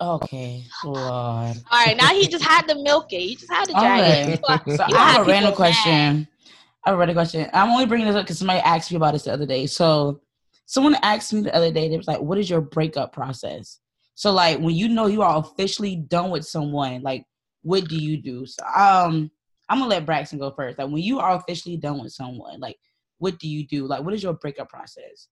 Okay, 0.00 0.64
Lord. 0.84 1.06
All 1.06 1.56
right, 1.72 1.96
now 1.96 2.08
he 2.08 2.28
just 2.28 2.44
had 2.44 2.62
to 2.68 2.74
milk 2.82 3.12
it. 3.12 3.20
He 3.20 3.36
just 3.36 3.52
had 3.52 3.66
to 3.66 3.74
All 3.74 3.84
drag 3.84 4.00
right. 4.00 4.28
it. 4.28 4.76
So 4.76 4.84
I 4.84 4.88
had 4.88 5.12
have 5.12 5.26
a 5.26 5.28
random 5.28 5.52
people 5.52 5.64
mad. 5.64 5.74
question. 5.74 6.28
I 6.86 6.90
have 6.90 6.94
a 6.94 6.98
random 6.98 7.16
question. 7.16 7.50
I'm 7.52 7.70
only 7.70 7.86
bringing 7.86 8.06
this 8.06 8.16
up 8.16 8.24
because 8.24 8.38
somebody 8.38 8.60
asked 8.60 8.90
me 8.90 8.96
about 8.96 9.12
this 9.12 9.24
the 9.24 9.32
other 9.32 9.46
day. 9.46 9.66
So 9.66 10.22
someone 10.64 10.96
asked 11.02 11.32
me 11.32 11.42
the 11.42 11.54
other 11.54 11.70
day, 11.70 11.88
they 11.88 11.96
was 11.96 12.08
like, 12.08 12.20
"What 12.20 12.38
is 12.38 12.48
your 12.48 12.62
breakup 12.62 13.12
process?" 13.12 13.78
So 14.14 14.32
like 14.32 14.58
when 14.58 14.74
you 14.74 14.88
know 14.88 15.06
you 15.06 15.22
are 15.22 15.38
officially 15.38 15.96
done 15.96 16.30
with 16.30 16.46
someone, 16.46 17.02
like 17.02 17.26
what 17.62 17.88
do 17.88 17.96
you 17.96 18.16
do? 18.16 18.46
So 18.46 18.64
um 18.74 19.30
I'm 19.68 19.78
gonna 19.78 19.90
let 19.90 20.06
Braxton 20.06 20.38
go 20.38 20.50
first. 20.50 20.78
Like 20.78 20.88
when 20.88 21.02
you 21.02 21.18
are 21.18 21.36
officially 21.36 21.76
done 21.76 22.00
with 22.02 22.12
someone, 22.12 22.60
like 22.60 22.78
what 23.18 23.38
do 23.38 23.48
you 23.48 23.66
do? 23.66 23.86
Like 23.86 24.02
what 24.02 24.14
is 24.14 24.22
your 24.22 24.34
breakup 24.34 24.68
process? 24.68 25.28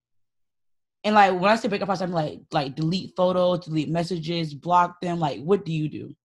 And 1.04 1.14
like 1.14 1.32
when 1.32 1.50
I 1.50 1.56
say 1.56 1.68
breakup 1.68 1.86
process, 1.86 2.06
I'm 2.06 2.12
like 2.12 2.40
like 2.52 2.74
delete 2.74 3.14
photos, 3.16 3.64
delete 3.64 3.88
messages, 3.88 4.54
block 4.54 5.00
them. 5.00 5.18
Like 5.18 5.40
what 5.40 5.64
do 5.64 5.72
you 5.72 5.88
do? 5.88 6.16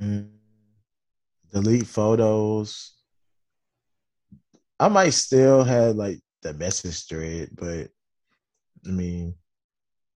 Mm, 0.00 0.30
delete 1.52 1.86
photos. 1.86 2.94
I 4.80 4.88
might 4.88 5.10
still 5.10 5.64
have 5.64 5.96
like 5.96 6.18
the 6.42 6.54
message 6.54 7.06
thread, 7.06 7.50
but 7.52 7.88
I 8.86 8.90
mean, 8.90 9.34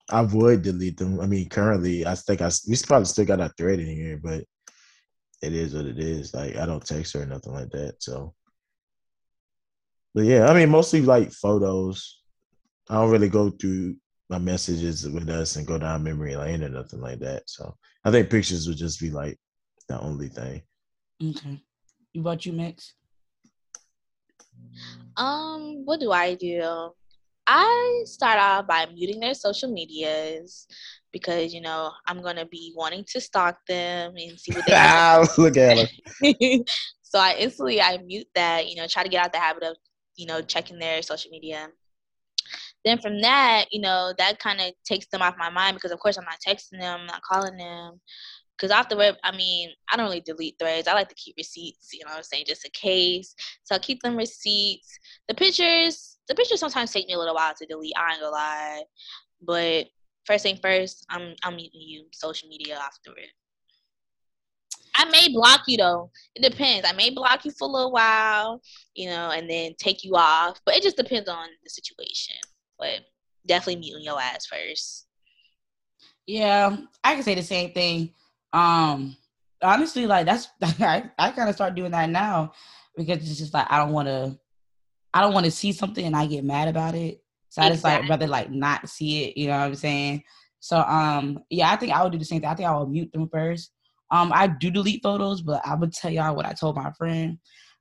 I 0.10 0.22
would 0.22 0.62
delete 0.62 0.98
them. 0.98 1.20
I 1.20 1.26
mean, 1.26 1.50
currently, 1.50 2.06
I 2.06 2.16
think 2.16 2.42
I 2.42 2.52
we 2.68 2.76
probably 2.86 3.06
still 3.06 3.26
got 3.26 3.40
a 3.40 3.50
thread 3.50 3.80
in 3.80 3.88
here, 3.88 4.20
but 4.22 4.44
it 5.42 5.54
is 5.54 5.74
what 5.74 5.86
it 5.86 6.00
is. 6.00 6.34
Like 6.34 6.56
I 6.56 6.66
don't 6.66 6.86
text 6.86 7.14
her 7.14 7.24
or 7.24 7.26
nothing 7.26 7.54
like 7.54 7.70
that. 7.72 7.96
So, 8.00 8.34
but 10.14 10.26
yeah, 10.26 10.48
I 10.48 10.54
mean, 10.54 10.70
mostly 10.70 11.02
like 11.02 11.32
photos. 11.32 12.22
I 12.90 12.96
don't 12.96 13.12
really 13.12 13.30
go 13.30 13.50
through 13.50 13.96
my 14.30 14.38
messages 14.38 15.08
with 15.10 15.30
us 15.30 15.56
and 15.56 15.68
go 15.68 15.78
down 15.78 16.04
memory 16.04 16.36
lane 16.36 16.64
or 16.64 16.70
nothing 16.70 17.02
like 17.02 17.20
that. 17.20 17.44
So 17.48 17.76
I 18.06 18.12
think 18.12 18.30
pictures 18.30 18.68
would 18.68 18.78
just 18.78 19.00
be 19.00 19.10
like 19.10 19.38
the 19.88 20.00
only 20.00 20.30
thing. 20.30 20.62
Okay. 21.24 21.62
You 22.14 22.22
about 22.22 22.46
you, 22.46 22.54
Max? 22.54 22.94
Um, 25.18 25.86
what 25.86 26.00
do 26.00 26.12
I 26.12 26.36
do? 26.36 26.92
I 27.48 28.04
start 28.06 28.40
off 28.40 28.68
by 28.68 28.86
muting 28.94 29.20
their 29.20 29.34
social 29.34 29.72
medias 29.72 30.68
because 31.12 31.54
you 31.54 31.62
know 31.62 31.92
I'm 32.08 32.22
gonna 32.22 32.46
be 32.46 32.74
wanting 32.76 33.06
to 33.12 33.22
stalk 33.22 33.58
them 33.68 34.14
and 34.18 34.40
see 34.40 34.54
what 34.54 34.66
they 34.66 34.74
Ah, 34.76 35.26
Look 35.38 35.58
at 35.58 35.78
her. 35.78 35.86
so 37.02 37.20
I 37.20 37.36
instantly 37.40 37.82
I 37.82 37.98
mute 37.98 38.28
that, 38.36 38.70
you 38.70 38.76
know, 38.76 38.88
try 38.88 39.04
to 39.04 39.10
get 39.10 39.24
out 39.24 39.34
the 39.34 39.40
habit 39.40 39.64
of, 39.64 39.76
you 40.16 40.26
know, 40.26 40.42
checking 40.42 40.80
their 40.80 41.02
social 41.02 41.32
media. 41.32 41.70
Then 42.84 43.00
from 43.00 43.22
that, 43.22 43.66
you 43.72 43.82
know, 43.82 44.14
that 44.18 44.40
kind 44.40 44.60
of 44.60 44.74
takes 44.86 45.08
them 45.08 45.22
off 45.22 45.36
my 45.38 45.50
mind 45.50 45.76
because 45.76 45.92
of 45.92 46.00
course 46.00 46.18
I'm 46.18 46.26
not 46.26 46.40
texting 46.46 46.80
them, 46.80 47.02
I'm 47.02 47.08
not 47.08 47.22
calling 47.22 47.58
them. 47.58 48.02
Cause 48.60 48.70
off 48.70 48.90
the 48.90 48.96
web, 48.96 49.16
I 49.24 49.36
mean, 49.36 49.72
I 49.92 49.98
don't 49.98 50.06
really 50.06 50.22
delete 50.22 50.56
threads. 50.60 50.88
I 50.88 50.94
like 50.94 51.10
to 51.10 51.16
keep 51.16 51.34
receipts, 51.36 51.94
you 51.94 52.02
know 52.06 52.12
what 52.12 52.18
I'm 52.18 52.24
saying, 52.24 52.44
just 52.48 52.64
in 52.64 52.70
case. 52.74 53.34
So 53.64 53.74
I 53.74 53.80
keep 53.80 54.04
them 54.04 54.16
receipts. 54.16 55.00
The 55.28 55.34
pictures, 55.34 56.20
the 56.28 56.36
pictures 56.36 56.60
sometimes 56.60 56.92
take 56.92 57.08
me 57.08 57.16
a 57.16 57.18
little 57.18 57.34
while 57.34 57.56
to 57.58 57.66
delete, 57.66 57.94
I 57.98 58.12
ain't 58.12 58.22
gonna 58.22 58.32
lie. 58.32 58.84
But 59.42 59.88
first 60.26 60.44
thing 60.44 60.58
first, 60.62 61.06
I'm 61.10 61.36
I'm 61.44 61.56
meeting 61.56 61.82
you 61.82 62.06
social 62.12 62.50
media 62.50 62.78
off 62.78 62.98
the 63.06 63.12
rip. 63.12 63.30
I 64.96 65.06
may 65.06 65.30
block 65.34 65.62
you 65.68 65.78
though. 65.78 66.12
It 66.36 66.44
depends. 66.44 66.88
I 66.88 66.94
may 66.94 67.10
block 67.12 67.46
you 67.46 67.52
for 67.52 67.68
a 67.68 67.72
little 67.72 67.92
while, 67.92 68.62
you 68.94 69.10
know, 69.10 69.32
and 69.32 69.50
then 69.50 69.74
take 69.78 70.04
you 70.04 70.16
off. 70.16 70.60
But 70.66 70.76
it 70.76 70.84
just 70.84 70.98
depends 70.98 71.30
on 71.30 71.48
the 71.64 71.70
situation. 71.70 72.36
But 72.78 73.02
definitely 73.48 73.78
muting 73.78 74.04
your 74.04 74.20
ass 74.20 74.46
first. 74.46 75.08
Yeah, 76.28 76.78
I 77.04 77.16
can 77.16 77.24
say 77.24 77.36
the 77.36 77.44
same 77.44 77.72
thing. 77.72 78.14
Um, 78.54 79.16
honestly, 79.62 80.08
like 80.08 80.26
that's 80.26 80.50
I, 80.62 81.10
I 81.18 81.32
kind 81.32 81.50
of 81.50 81.56
start 81.56 81.76
doing 81.76 81.92
that 81.92 82.10
now 82.10 82.54
because 82.96 83.18
it's 83.18 83.40
just 83.40 83.54
like 83.54 83.68
I 83.70 83.78
don't 83.78 83.94
want 83.94 84.08
to, 84.08 84.38
I 85.14 85.22
don't 85.22 85.34
want 85.34 85.46
to 85.46 85.52
see 85.52 85.72
something 85.72 86.06
and 86.06 86.16
I 86.16 86.26
get 86.26 86.44
mad 86.44 86.68
about 86.68 86.96
it. 86.96 87.21
So 87.52 87.62
I 87.62 87.70
just 87.70 87.84
like 87.84 88.00
Exactly. 88.00 88.10
rather 88.10 88.28
like 88.28 88.50
not 88.50 88.88
see 88.88 89.26
it. 89.26 89.38
You 89.38 89.48
know 89.48 89.60
what 89.60 89.66
I'm 89.66 89.76
saying? 89.76 90.24
So 90.62 90.80
um, 90.80 91.40
yeah, 91.50 91.70
I 91.70 91.76
think 91.76 91.92
I 91.92 92.02
would 92.02 92.14
do 92.14 92.18
the 92.18 92.24
same 92.24 92.40
thing. 92.40 92.50
I 92.50 92.56
think 92.56 92.70
I 92.70 92.78
would 92.78 92.90
mute 92.90 93.12
them 93.12 93.28
first. 93.28 93.72
Um, 94.10 94.32
I 94.34 94.48
do 94.48 94.72
delete 94.72 95.04
photos, 95.04 95.42
but 95.42 95.62
I 95.66 95.76
would 95.76 95.92
tell 95.92 96.12
y'all 96.12 96.34
what 96.34 96.46
I 96.46 96.54
told 96.54 96.78
my 96.78 96.92
friend. 96.98 97.38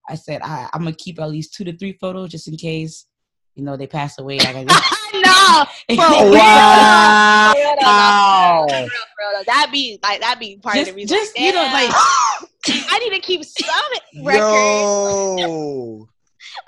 I 0.08 0.16
said 0.16 0.42
I, 0.42 0.68
I'm 0.72 0.82
gonna 0.82 0.96
keep 0.96 1.20
at 1.20 1.30
least 1.30 1.54
two 1.54 1.62
to 1.64 1.76
three 1.76 1.96
photos 2.00 2.30
just 2.30 2.48
in 2.48 2.56
case, 2.56 3.06
you 3.54 3.62
know, 3.62 3.76
they 3.76 3.86
pass 3.86 4.18
away. 4.18 4.38
Like 4.38 4.56
I 4.56 4.64
just, 4.64 5.14
no, 5.14 5.64
for 5.94 6.32
real. 6.32 6.40
wow. 6.40 7.52
For 7.52 7.58
real 7.60 7.76
though, 7.80 7.96
no, 7.96 8.66
for 8.68 8.74
real, 8.74 8.88
for 8.88 9.20
real 9.20 9.38
though. 9.38 9.44
That'd 9.46 9.72
be 9.72 10.00
like 10.02 10.20
that'd 10.20 10.40
be 10.40 10.56
part 10.56 10.78
of 10.78 10.86
the 10.86 10.94
reason. 10.94 11.16
just 11.16 11.38
you 11.38 11.52
know, 11.52 11.62
like 11.62 11.90
I 12.66 12.98
need 13.04 13.14
to 13.14 13.20
keep 13.20 13.44
some 13.44 14.24
record. 14.24 15.38
Yo, 15.38 16.08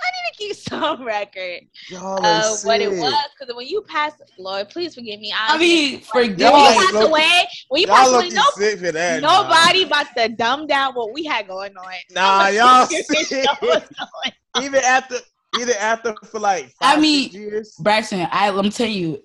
I 0.00 0.08
need 0.12 0.32
to 0.32 0.38
keep 0.38 0.56
some 0.68 1.04
record 1.04 1.60
y'all 1.88 2.24
are 2.24 2.44
of 2.52 2.64
what 2.64 2.80
it 2.80 2.90
was. 2.90 3.14
Because 3.38 3.54
when 3.54 3.66
you 3.66 3.82
pass, 3.82 4.12
Lord, 4.38 4.68
please 4.68 4.94
forgive 4.94 5.20
me. 5.20 5.32
I 5.36 5.58
mean, 5.58 6.00
forgive 6.00 6.38
Y'all 6.38 6.52
when 6.52 6.60
you 6.62 6.68
like 6.68 6.76
pass 6.86 6.92
low- 6.94 7.06
away, 7.08 7.48
when 7.68 7.80
you 7.82 7.86
pass 7.88 8.08
away, 8.08 8.28
no, 8.30 8.42
sick 8.56 8.78
for 8.80 8.92
that. 8.92 9.22
nah. 9.22 9.42
nobody 9.42 9.82
about 9.84 10.06
to 10.16 10.28
dumb 10.28 10.66
down 10.66 10.94
what 10.94 11.12
we 11.12 11.24
had 11.24 11.46
going 11.48 11.76
on. 11.76 11.92
Nah, 12.10 12.38
I'ma 12.44 12.48
y'all 12.48 12.86
sick. 12.86 13.46
going 13.60 13.82
on. 13.82 14.62
Even 14.64 14.80
after, 14.84 15.16
even 15.60 15.74
after 15.78 16.14
for 16.30 16.40
like 16.40 16.74
I 16.80 16.98
mean- 17.00 17.30
years. 17.30 17.74
Braxton, 17.78 18.26
I 18.30 18.50
let 18.50 18.64
me 18.64 18.70
tell 18.70 18.86
you, 18.88 19.22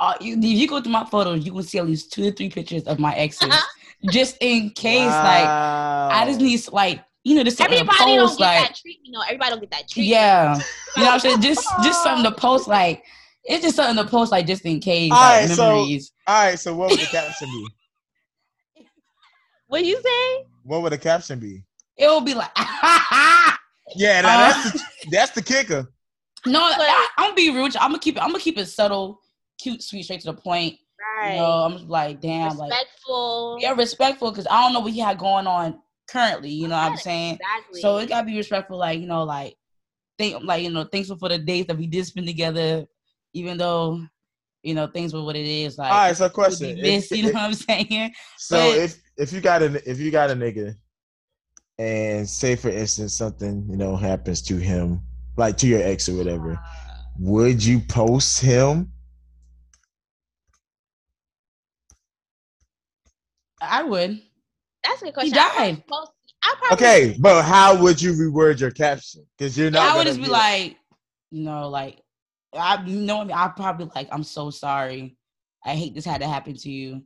uh, 0.00 0.14
you, 0.20 0.36
if 0.36 0.44
you 0.44 0.68
go 0.68 0.80
through 0.82 0.92
my 0.92 1.04
photos, 1.06 1.44
you 1.46 1.52
can 1.52 1.62
see 1.62 1.78
at 1.78 1.86
least 1.86 2.12
two 2.12 2.28
or 2.28 2.30
three 2.30 2.50
pictures 2.50 2.82
of 2.84 2.98
my 2.98 3.14
exes, 3.14 3.54
just 4.10 4.36
in 4.42 4.68
case. 4.70 5.06
Like, 5.06 5.46
I 5.46 6.24
just 6.26 6.40
need 6.40 6.60
like 6.70 7.02
you 7.26 7.34
know, 7.34 7.42
just 7.42 7.58
something 7.58 7.74
to 7.74 7.80
Everybody 7.80 8.14
don't 8.14 8.28
get 8.38 8.40
Like, 8.40 8.68
that 8.68 8.76
treat. 8.76 9.00
You 9.02 9.10
know, 9.10 9.20
everybody 9.22 9.50
don't 9.50 9.58
get 9.60 9.70
that 9.72 9.88
treatment. 9.88 10.10
yeah, 10.10 10.54
you 10.96 11.02
know, 11.02 11.04
what 11.06 11.14
I'm 11.14 11.18
saying 11.20 11.40
just 11.40 11.66
just 11.82 12.00
something 12.04 12.24
to 12.30 12.30
post. 12.38 12.68
Like, 12.68 13.02
it's 13.44 13.64
just 13.64 13.74
something 13.74 14.02
to 14.04 14.08
post. 14.08 14.30
Like, 14.30 14.46
just 14.46 14.64
in 14.64 14.78
case, 14.78 15.10
All 15.10 15.18
like 15.18 15.48
right, 15.48 15.50
so- 15.50 15.64
All 16.28 16.44
right, 16.44 16.56
so 16.58 16.74
what 16.76 16.90
would 16.90 17.00
the 17.00 17.06
caption 17.06 17.48
be? 17.48 17.66
What 19.68 19.84
you 19.84 20.00
say? 20.00 20.44
What 20.62 20.82
would 20.82 20.92
the 20.92 20.98
caption 20.98 21.40
be? 21.40 21.64
it 21.96 22.06
will 22.06 22.20
be 22.20 22.34
like, 22.34 22.50
Yeah, 23.96 24.22
that, 24.22 24.24
Uh, 24.24 24.62
that's 24.62 24.72
the, 24.72 24.80
that's 25.10 25.30
the 25.32 25.42
kicker. 25.42 25.90
no, 26.46 26.60
I, 26.60 27.08
I'm 27.18 27.24
gonna 27.30 27.34
be 27.34 27.50
rude. 27.50 27.76
I'm 27.76 27.90
gonna 27.90 27.98
keep 27.98 28.16
it. 28.16 28.20
I'm 28.22 28.28
gonna 28.30 28.38
keep 28.38 28.58
it 28.58 28.66
subtle, 28.66 29.20
cute, 29.60 29.82
sweet, 29.82 30.04
straight 30.04 30.20
to 30.20 30.26
the 30.26 30.34
point. 30.34 30.78
Right. 31.18 31.32
You 31.32 31.40
know, 31.40 31.50
I'm 31.64 31.72
just 31.72 31.86
like, 31.86 32.20
damn, 32.20 32.56
like. 32.56 32.70
Respectful. 32.70 33.58
yeah, 33.60 33.72
respectful 33.72 34.30
because 34.30 34.46
I 34.48 34.62
don't 34.62 34.72
know 34.72 34.80
what 34.80 34.92
he 34.92 35.00
had 35.00 35.18
going 35.18 35.46
on 35.48 35.80
currently. 36.08 36.50
You 36.50 36.68
know 36.68 36.76
what 36.76 36.92
I'm 36.92 36.96
saying? 36.96 37.34
Exactly. 37.34 37.80
So 37.80 37.98
it 37.98 38.08
gotta 38.08 38.26
be 38.26 38.36
respectful, 38.36 38.78
like 38.78 39.00
you 39.00 39.06
know, 39.06 39.24
like 39.24 39.56
think, 40.18 40.42
like 40.44 40.62
you 40.62 40.70
know, 40.70 40.84
thankful 40.84 41.16
for 41.18 41.28
the 41.28 41.38
days 41.38 41.66
that 41.66 41.76
we 41.76 41.86
did 41.86 42.06
spend 42.06 42.26
together, 42.26 42.86
even 43.34 43.58
though 43.58 44.00
you 44.62 44.74
know 44.74 44.86
things 44.86 45.12
were 45.14 45.22
what 45.22 45.36
it 45.36 45.46
is. 45.46 45.78
Like, 45.78 45.92
All 45.92 45.98
right, 45.98 46.16
so 46.16 46.28
question. 46.28 46.80
missed, 46.80 47.12
If- 47.12 47.18
you 47.18 47.22
know 47.24 47.28
if- 47.30 47.34
what 47.34 47.42
I'm 47.42 47.54
saying? 47.54 48.12
So 48.38 48.56
But- 48.56 48.78
if 48.78 49.00
if 49.16 49.32
you 49.32 49.40
got 49.40 49.62
a 49.62 49.90
if 49.90 49.98
you 49.98 50.10
got 50.10 50.30
a 50.30 50.34
nigga, 50.34 50.74
and 51.78 52.28
say 52.28 52.56
for 52.56 52.70
instance 52.70 53.14
something 53.14 53.66
you 53.68 53.76
know 53.76 53.96
happens 53.96 54.42
to 54.42 54.56
him, 54.56 55.00
like 55.36 55.56
to 55.58 55.66
your 55.66 55.82
ex 55.82 56.08
or 56.08 56.14
whatever, 56.16 56.52
uh. 56.52 56.58
would 57.18 57.64
you 57.64 57.80
post 57.80 58.40
him? 58.40 58.90
I 63.60 63.82
would. 63.82 64.20
That's 64.86 65.02
a 65.02 65.04
good 65.06 65.24
He 65.24 65.30
question. 65.30 65.38
I 65.38 65.56
died. 65.56 65.56
probably 65.56 65.84
post- 65.88 66.12
I 66.42 66.54
probably 66.58 66.86
Okay, 66.86 67.16
but 67.18 67.42
how 67.42 67.80
would 67.82 68.00
you 68.00 68.12
reword 68.12 68.60
your 68.60 68.70
caption? 68.70 69.26
Because 69.36 69.56
you're 69.58 69.70
not. 69.70 69.92
I 69.92 69.96
would 69.96 70.06
just 70.06 70.20
be 70.20 70.28
like, 70.28 70.76
you 71.30 71.42
know, 71.42 71.68
like 71.68 72.02
I 72.54 72.82
you 72.84 73.00
know 73.00 73.16
what 73.18 73.24
I 73.24 73.26
mean. 73.28 73.36
I 73.36 73.48
probably 73.48 73.90
like, 73.94 74.08
I'm 74.12 74.22
so 74.24 74.50
sorry. 74.50 75.16
I 75.64 75.74
hate 75.74 75.94
this 75.94 76.04
had 76.04 76.20
to 76.20 76.28
happen 76.28 76.54
to 76.54 76.70
you. 76.70 77.02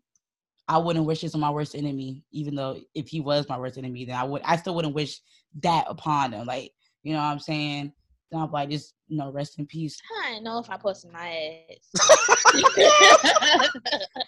I 0.69 0.79
wouldn't 0.79 1.07
wish 1.07 1.23
this 1.23 1.35
on 1.35 1.41
my 1.41 1.51
worst 1.51 1.75
enemy, 1.75 2.23
even 2.33 2.55
though 2.55 2.79
if 2.95 3.09
he 3.09 3.21
was 3.21 3.49
my 3.49 3.59
worst 3.59 3.79
enemy, 3.79 4.05
then 4.05 4.17
I 4.17 4.25
would 4.25 4.43
I 4.45 4.57
still 4.57 4.75
wouldn't 4.75 4.95
wish 4.95 5.21
that 5.63 5.87
upon 5.89 6.33
him. 6.33 6.47
Like, 6.47 6.73
you 7.03 7.13
know 7.13 7.19
what 7.19 7.25
I'm 7.25 7.41
saying? 7.41 7.93
Then 8.31 8.41
I'm 8.41 8.53
like, 8.53 8.71
just 8.71 8.95
you 9.11 9.17
know, 9.19 9.31
rest 9.33 9.59
in 9.59 9.67
peace. 9.67 10.01
I 10.25 10.35
don't 10.35 10.45
know 10.45 10.59
if 10.61 10.71
I 10.71 10.77
posted 10.77 11.13
my 11.13 11.63
ass. 11.71 11.91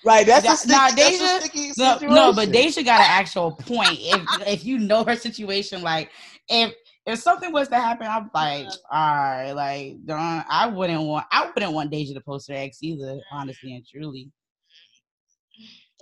right, 0.05 0.26
that's 0.26 0.45
a 0.45 0.49
Nah, 0.49 0.55
sticky, 0.55 0.72
nah, 0.72 0.91
that's 0.91 1.01
a 1.01 1.18
Deja- 1.18 1.41
sticky 1.41 1.66
No, 1.78 1.93
situation. 1.95 2.14
no, 2.14 2.33
but 2.33 2.51
Deja 2.53 2.83
got 2.83 3.01
an 3.01 3.07
actual 3.09 3.53
point. 3.53 3.99
If 4.01 4.22
if 4.47 4.64
you 4.64 4.78
know 4.78 5.05
her 5.05 5.16
situation, 5.16 5.83
like 5.83 6.11
if 6.49 6.74
if 7.07 7.18
something 7.20 7.53
was 7.53 7.68
to 7.68 7.76
happen, 7.76 8.07
I'm 8.09 8.30
like, 8.35 8.66
uh-huh. 8.66 8.76
all 8.91 9.14
right, 9.14 9.53
like 9.53 10.05
don't, 10.05 10.45
I 10.49 10.66
wouldn't 10.66 11.03
want 11.03 11.26
I 11.30 11.51
wouldn't 11.55 11.72
want 11.72 11.91
Deja 11.91 12.14
to 12.14 12.20
post 12.20 12.49
her 12.49 12.55
ex 12.55 12.78
either, 12.83 13.18
honestly 13.33 13.74
and 13.74 13.87
truly. 13.87 14.30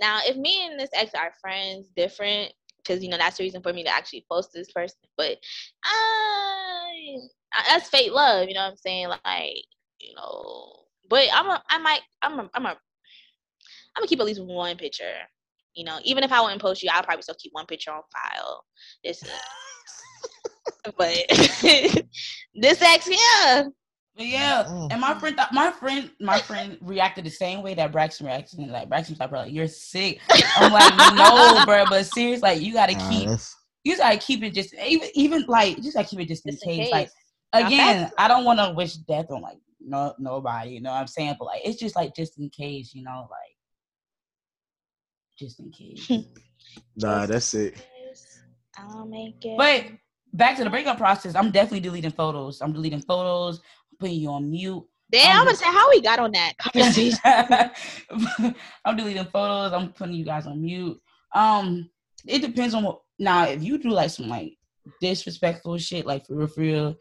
now, 0.00 0.20
if 0.24 0.36
me 0.36 0.66
and 0.66 0.80
this 0.80 0.90
ex 0.94 1.12
are 1.14 1.32
friends, 1.40 1.88
different, 1.94 2.52
because 2.78 3.02
you 3.04 3.10
know 3.10 3.18
that's 3.18 3.36
the 3.36 3.44
reason 3.44 3.62
for 3.62 3.72
me 3.74 3.84
to 3.84 3.94
actually 3.94 4.24
post 4.30 4.50
this 4.54 4.72
person. 4.72 4.96
But 5.18 5.36
I, 5.84 7.16
that's 7.68 7.88
fake 7.88 8.12
love. 8.12 8.48
You 8.48 8.54
know 8.54 8.62
what 8.62 8.70
I'm 8.70 8.76
saying? 8.76 9.08
Like, 9.08 9.64
you 9.98 10.14
know. 10.14 10.72
But 11.08 11.26
I'm 11.32 11.46
a, 11.50 11.62
I 11.68 11.78
might, 11.78 12.00
I'm 12.22 12.38
a, 12.38 12.50
I'm 12.54 12.66
a, 12.66 12.68
I'm 12.68 12.76
gonna 13.96 14.06
keep 14.06 14.20
at 14.20 14.26
least 14.26 14.42
one 14.42 14.76
picture. 14.76 15.14
You 15.74 15.84
know, 15.84 15.98
even 16.04 16.24
if 16.24 16.32
I 16.32 16.40
wouldn't 16.40 16.60
post 16.62 16.82
you, 16.82 16.90
I'll 16.92 17.02
probably 17.02 17.22
still 17.22 17.36
keep 17.38 17.52
one 17.52 17.66
picture 17.66 17.90
on 17.90 18.02
file. 18.12 18.64
This, 19.04 19.22
but 20.96 21.16
this 22.54 22.82
ex, 22.82 23.08
yeah, 23.08 23.64
But 24.16 24.26
yeah, 24.26 24.86
and 24.90 25.00
my 25.00 25.14
friend, 25.18 25.36
thought, 25.36 25.52
my 25.52 25.70
friend, 25.70 26.10
my 26.20 26.38
friend 26.40 26.78
reacted 26.80 27.24
the 27.24 27.30
same 27.30 27.62
way 27.62 27.74
that 27.74 27.92
Braxton 27.92 28.26
reacted. 28.26 28.60
Like 28.68 28.88
Braxton 28.88 29.14
was 29.14 29.20
like, 29.20 29.30
"Bro, 29.30 29.44
you're 29.44 29.66
sick." 29.68 30.20
I'm 30.56 30.72
like, 30.72 30.94
"No, 31.16 31.64
bro, 31.64 31.84
but 31.86 32.06
serious, 32.06 32.42
like 32.42 32.60
you 32.60 32.72
gotta 32.72 32.94
Nah, 32.94 33.08
keep, 33.10 33.24
that's- 33.28 33.54
you 33.84 33.96
gotta 33.96 34.18
keep 34.18 34.42
it 34.42 34.54
just 34.54 34.74
even, 34.74 35.08
even 35.14 35.44
like 35.48 35.76
you 35.76 35.82
just 35.82 35.96
gotta 35.96 36.08
keep 36.08 36.20
it 36.20 36.28
just 36.28 36.46
in 36.46 36.52
Just 36.52 36.64
in 36.64 36.68
case. 36.70 36.92
Like 36.92 37.06
case. 37.06 37.14
Now, 37.14 37.29
again, 37.52 38.10
I 38.18 38.28
don't 38.28 38.44
want 38.44 38.58
to 38.58 38.72
wish 38.74 38.94
death 38.94 39.30
on 39.30 39.42
like 39.42 39.58
no 39.80 40.14
nobody. 40.18 40.70
You 40.70 40.80
know 40.80 40.90
what 40.90 41.00
I'm 41.00 41.06
saying? 41.06 41.36
But 41.38 41.46
like, 41.46 41.62
it's 41.64 41.78
just 41.78 41.96
like 41.96 42.14
just 42.14 42.38
in 42.38 42.50
case, 42.50 42.94
you 42.94 43.02
know, 43.02 43.28
like 43.30 43.56
just 45.38 45.60
in 45.60 45.70
case. 45.70 46.10
nah, 46.96 47.26
that's 47.26 47.54
it. 47.54 47.74
I'll 48.76 49.06
make 49.06 49.44
it. 49.44 49.56
But 49.56 49.86
back 50.32 50.56
to 50.56 50.64
the 50.64 50.70
breakup 50.70 50.98
process, 50.98 51.34
I'm 51.34 51.50
definitely 51.50 51.80
deleting 51.80 52.12
photos. 52.12 52.60
I'm 52.60 52.72
deleting 52.72 53.02
photos, 53.02 53.60
putting 53.98 54.20
you 54.20 54.30
on 54.30 54.50
mute. 54.50 54.84
damn, 55.10 55.30
I'm 55.30 55.38
I'm 55.40 55.44
gonna 55.46 55.56
say 55.56 55.66
how 55.66 55.90
we 55.90 56.00
got 56.00 56.18
on 56.18 56.32
that 56.32 56.54
conversation. 56.58 57.18
I'm 58.84 58.96
deleting 58.96 59.24
photos. 59.26 59.72
I'm 59.72 59.92
putting 59.92 60.14
you 60.14 60.24
guys 60.24 60.46
on 60.46 60.62
mute. 60.62 61.00
Um, 61.34 61.90
it 62.26 62.40
depends 62.42 62.74
on 62.74 62.84
what. 62.84 63.00
Now, 63.18 63.44
if 63.44 63.62
you 63.62 63.78
do 63.78 63.90
like 63.90 64.10
some 64.10 64.28
like 64.28 64.56
disrespectful 65.00 65.76
shit, 65.78 66.06
like 66.06 66.26
for 66.26 66.36
real, 66.36 66.46
for 66.46 66.60
real, 66.60 66.96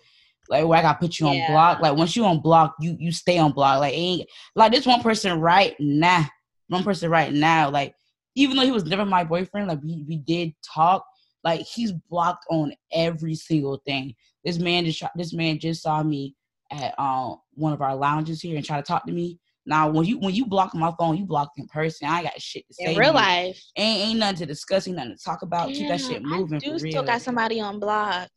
like 0.49 0.65
where 0.65 0.79
I 0.79 0.81
got 0.81 0.99
put 0.99 1.19
you 1.19 1.27
on 1.27 1.39
block. 1.47 1.79
Like 1.79 1.95
once 1.95 2.15
you 2.15 2.25
on 2.25 2.41
block, 2.41 2.75
you 2.79 2.97
you 2.99 3.11
stay 3.11 3.37
on 3.37 3.51
block. 3.51 3.79
Like 3.79 3.93
ain't 3.93 4.27
like 4.55 4.71
this 4.71 4.85
one 4.85 5.01
person 5.01 5.39
right 5.39 5.75
now. 5.79 6.27
One 6.67 6.83
person 6.83 7.09
right 7.09 7.31
now. 7.31 7.69
Like 7.69 7.93
even 8.35 8.57
though 8.57 8.65
he 8.65 8.71
was 8.71 8.85
never 8.85 9.05
my 9.05 9.23
boyfriend, 9.23 9.67
like 9.67 9.81
we 9.83 10.03
we 10.07 10.17
did 10.17 10.53
talk. 10.63 11.05
Like 11.43 11.61
he's 11.61 11.93
blocked 12.09 12.45
on 12.49 12.73
every 12.91 13.35
single 13.35 13.81
thing. 13.85 14.15
This 14.43 14.57
man 14.57 14.85
just 14.85 15.03
this 15.15 15.33
man 15.33 15.59
just 15.59 15.83
saw 15.83 16.01
me 16.03 16.35
at 16.71 16.99
um 16.99 17.37
one 17.53 17.73
of 17.73 17.81
our 17.81 17.95
lounges 17.95 18.41
here 18.41 18.55
and 18.55 18.65
try 18.65 18.77
to 18.77 18.83
talk 18.83 19.05
to 19.05 19.13
me. 19.13 19.39
Now 19.65 19.89
when 19.89 20.05
you 20.05 20.17
when 20.17 20.33
you 20.33 20.47
block 20.47 20.73
my 20.73 20.91
phone, 20.97 21.15
you 21.15 21.25
blocked 21.25 21.59
in 21.59 21.67
person. 21.67 22.07
I 22.07 22.23
got 22.23 22.41
shit 22.41 22.67
to 22.67 22.73
say. 22.73 22.93
In 22.93 22.99
real 22.99 23.13
life. 23.13 23.61
ain't 23.77 24.09
ain't 24.09 24.19
nothing 24.19 24.37
to 24.37 24.45
discuss, 24.47 24.87
ain't 24.87 24.97
nothing 24.97 25.15
to 25.15 25.23
talk 25.23 25.43
about. 25.43 25.67
Keep 25.67 25.89
that 25.89 26.01
shit 26.01 26.23
moving. 26.23 26.57
I 26.57 26.59
do 26.59 26.79
still 26.79 26.91
real. 26.91 27.03
got 27.03 27.21
somebody 27.21 27.61
on 27.61 27.79
block. 27.79 28.29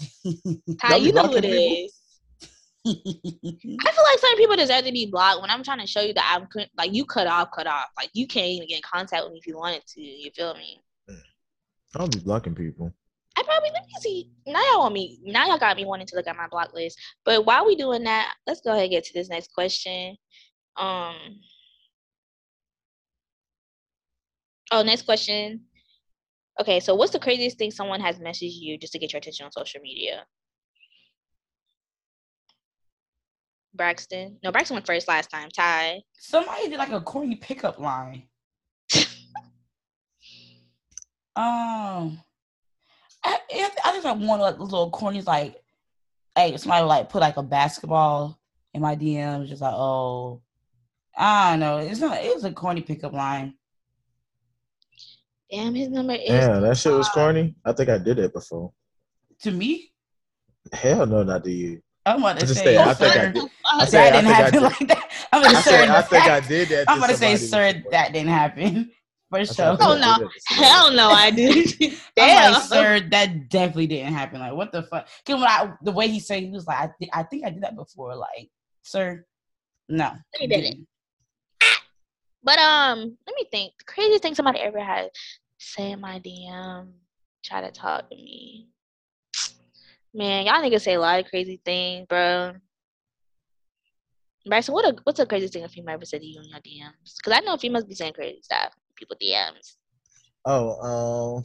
Ty, 0.80 0.96
you 0.96 1.12
know 1.12 1.26
who 1.26 1.36
it 1.36 1.44
is. 1.44 2.00
I 2.86 2.92
feel 2.92 4.04
like 4.04 4.18
some 4.18 4.36
people 4.36 4.56
deserve 4.56 4.84
to 4.84 4.92
be 4.92 5.06
blocked 5.06 5.42
when 5.42 5.50
I'm 5.50 5.62
trying 5.62 5.80
to 5.80 5.86
show 5.86 6.00
you 6.00 6.14
that 6.14 6.36
I'm 6.36 6.48
like 6.78 6.94
you 6.94 7.04
cut 7.04 7.26
off, 7.26 7.50
cut 7.54 7.66
off. 7.66 7.86
Like 7.96 8.10
you 8.14 8.26
can't 8.26 8.46
even 8.46 8.68
get 8.68 8.76
in 8.76 8.82
contact 8.82 9.24
with 9.24 9.32
me 9.32 9.38
if 9.38 9.46
you 9.46 9.56
wanted 9.56 9.86
to. 9.86 10.00
You 10.00 10.30
feel 10.30 10.54
me? 10.54 10.80
I'll 11.96 12.08
be 12.08 12.20
blocking 12.20 12.54
people. 12.54 12.94
I 13.36 13.42
probably 13.42 13.70
let 13.72 13.82
me 13.82 13.92
see. 14.00 14.30
Now 14.46 14.60
y'all 14.70 14.80
want 14.80 14.94
me. 14.94 15.20
Now 15.24 15.46
y'all 15.46 15.58
got 15.58 15.76
me 15.76 15.84
wanting 15.84 16.06
to 16.06 16.16
look 16.16 16.26
at 16.26 16.36
my 16.36 16.46
block 16.48 16.72
list. 16.74 16.98
But 17.24 17.44
while 17.44 17.66
we 17.66 17.76
doing 17.76 18.04
that, 18.04 18.34
let's 18.46 18.60
go 18.60 18.70
ahead 18.70 18.84
and 18.84 18.90
get 18.90 19.04
to 19.04 19.12
this 19.12 19.28
next 19.28 19.52
question. 19.52 20.16
Um. 20.76 21.16
Oh, 24.72 24.82
next 24.82 25.02
question. 25.02 25.62
Okay, 26.60 26.78
so 26.78 26.94
what's 26.94 27.12
the 27.12 27.18
craziest 27.18 27.56
thing 27.56 27.70
someone 27.70 28.00
has 28.02 28.18
messaged 28.18 28.60
you 28.60 28.76
just 28.76 28.92
to 28.92 28.98
get 28.98 29.14
your 29.14 29.18
attention 29.18 29.46
on 29.46 29.52
social 29.52 29.80
media? 29.80 30.26
Braxton. 33.72 34.36
No, 34.42 34.52
Braxton 34.52 34.74
went 34.74 34.86
first 34.86 35.08
last 35.08 35.30
time. 35.30 35.48
Ty. 35.48 36.02
Somebody 36.18 36.68
did 36.68 36.76
like 36.76 36.92
a 36.92 37.00
corny 37.00 37.36
pickup 37.36 37.78
line. 37.78 38.24
um, 41.34 42.20
I, 43.24 43.38
I 43.50 43.70
I 43.84 43.92
just 43.94 44.04
like 44.04 44.18
one 44.18 44.42
of 44.42 44.58
those 44.58 44.70
little 44.70 44.90
corny 44.90 45.22
like, 45.22 45.56
hey, 46.36 46.58
somebody 46.58 46.84
like 46.84 47.08
put 47.08 47.22
like 47.22 47.38
a 47.38 47.42
basketball 47.42 48.38
in 48.74 48.82
my 48.82 48.96
DMs, 48.96 49.48
just 49.48 49.62
like, 49.62 49.72
oh, 49.74 50.42
I 51.16 51.52
don't 51.52 51.60
know. 51.60 51.78
It's 51.78 52.00
not. 52.00 52.22
It 52.22 52.34
was 52.34 52.44
a 52.44 52.52
corny 52.52 52.82
pickup 52.82 53.14
line. 53.14 53.54
Damn, 55.50 55.74
his 55.74 55.88
number 55.88 56.12
is. 56.14 56.28
Yeah, 56.28 56.60
that 56.60 56.76
shit 56.76 56.92
was 56.92 57.08
corny. 57.08 57.54
I 57.64 57.72
think 57.72 57.88
I 57.88 57.98
did 57.98 58.18
it 58.18 58.32
before. 58.32 58.72
To 59.42 59.50
me, 59.50 59.92
Hell 60.72 61.06
no, 61.06 61.22
not 61.22 61.42
to 61.44 61.50
you. 61.50 61.82
I'm 62.06 62.18
about 62.20 62.38
to 62.40 62.46
Just 62.46 62.60
say, 62.60 62.76
say, 62.76 62.78
I 62.78 62.94
think 62.94 63.16
I 63.16 63.28
did. 63.32 63.42
I 63.64 63.84
that 63.86 63.94
I 63.94 64.10
didn't 64.10 64.24
think 64.24 64.26
I 64.26 64.32
happen 64.42 64.52
did. 64.52 64.62
like 64.62 64.88
that. 64.88 65.10
I'm 65.32 65.42
gonna 65.42 65.58
I 65.58 65.60
say, 65.60 65.70
said, 65.70 65.88
I 65.88 66.02
think 66.02 66.24
I 66.24 66.40
did 66.40 66.68
that. 66.68 66.84
I'm 66.88 67.00
gonna 67.00 67.14
say, 67.16 67.36
sir, 67.36 67.72
before. 67.74 67.90
that 67.92 68.12
didn't 68.12 68.28
happen 68.30 68.90
for 69.30 69.44
sure. 69.44 69.64
I 69.66 69.76
Oh, 69.80 69.94
no. 69.94 69.98
that 69.98 70.18
to 70.18 70.40
somebody. 70.48 70.68
Hell 70.68 70.92
no, 70.92 71.08
I 71.08 71.30
did. 71.30 71.74
I'm 71.82 71.96
Damn. 72.16 72.52
like, 72.52 72.62
sir, 72.62 73.00
that 73.10 73.48
definitely 73.48 73.86
didn't 73.88 74.12
happen. 74.12 74.40
Like, 74.40 74.52
what 74.54 74.70
the 74.72 74.82
fuck? 74.84 75.08
Cause 75.26 75.36
when 75.36 75.44
I, 75.44 75.72
the 75.82 75.92
way 75.92 76.08
he 76.08 76.20
said, 76.20 76.42
he 76.42 76.50
was 76.50 76.66
like, 76.66 76.78
I, 76.78 76.90
thi- 77.00 77.10
I 77.12 77.22
think 77.24 77.44
I 77.46 77.50
did 77.50 77.62
that 77.62 77.76
before. 77.76 78.14
Like, 78.16 78.50
sir, 78.82 79.24
no, 79.88 80.12
He 80.38 80.46
didn't. 80.46 80.86
But 82.42 82.58
um, 82.58 82.98
let 83.26 83.36
me 83.36 83.44
think. 83.50 83.72
The 83.78 83.84
craziest 83.92 84.22
thing 84.22 84.34
somebody 84.34 84.60
ever 84.60 84.80
had 84.82 85.10
say 85.60 85.94
my 85.94 86.18
DM, 86.18 86.88
try 87.44 87.60
to 87.60 87.70
talk 87.70 88.08
to 88.08 88.16
me. 88.16 88.68
Man, 90.12 90.46
y'all 90.46 90.54
niggas 90.54 90.80
say 90.80 90.94
a 90.94 91.00
lot 91.00 91.20
of 91.20 91.30
crazy 91.30 91.60
things, 91.64 92.06
bro. 92.08 92.54
Bryson, 94.46 94.74
what 94.74 94.86
a, 94.86 94.96
what's 95.04 95.18
the 95.18 95.26
craziest 95.26 95.52
thing 95.52 95.64
a 95.64 95.68
female 95.68 95.94
ever 95.94 96.04
said 96.04 96.22
to 96.22 96.26
you 96.26 96.40
in 96.40 96.48
your 96.48 96.58
DMs? 96.60 97.14
Because 97.18 97.38
I 97.38 97.40
know 97.40 97.56
females 97.58 97.84
be 97.84 97.94
saying 97.94 98.14
crazy 98.14 98.40
stuff. 98.42 98.72
People 98.96 99.16
DMs. 99.22 99.76
Oh, 100.46 101.44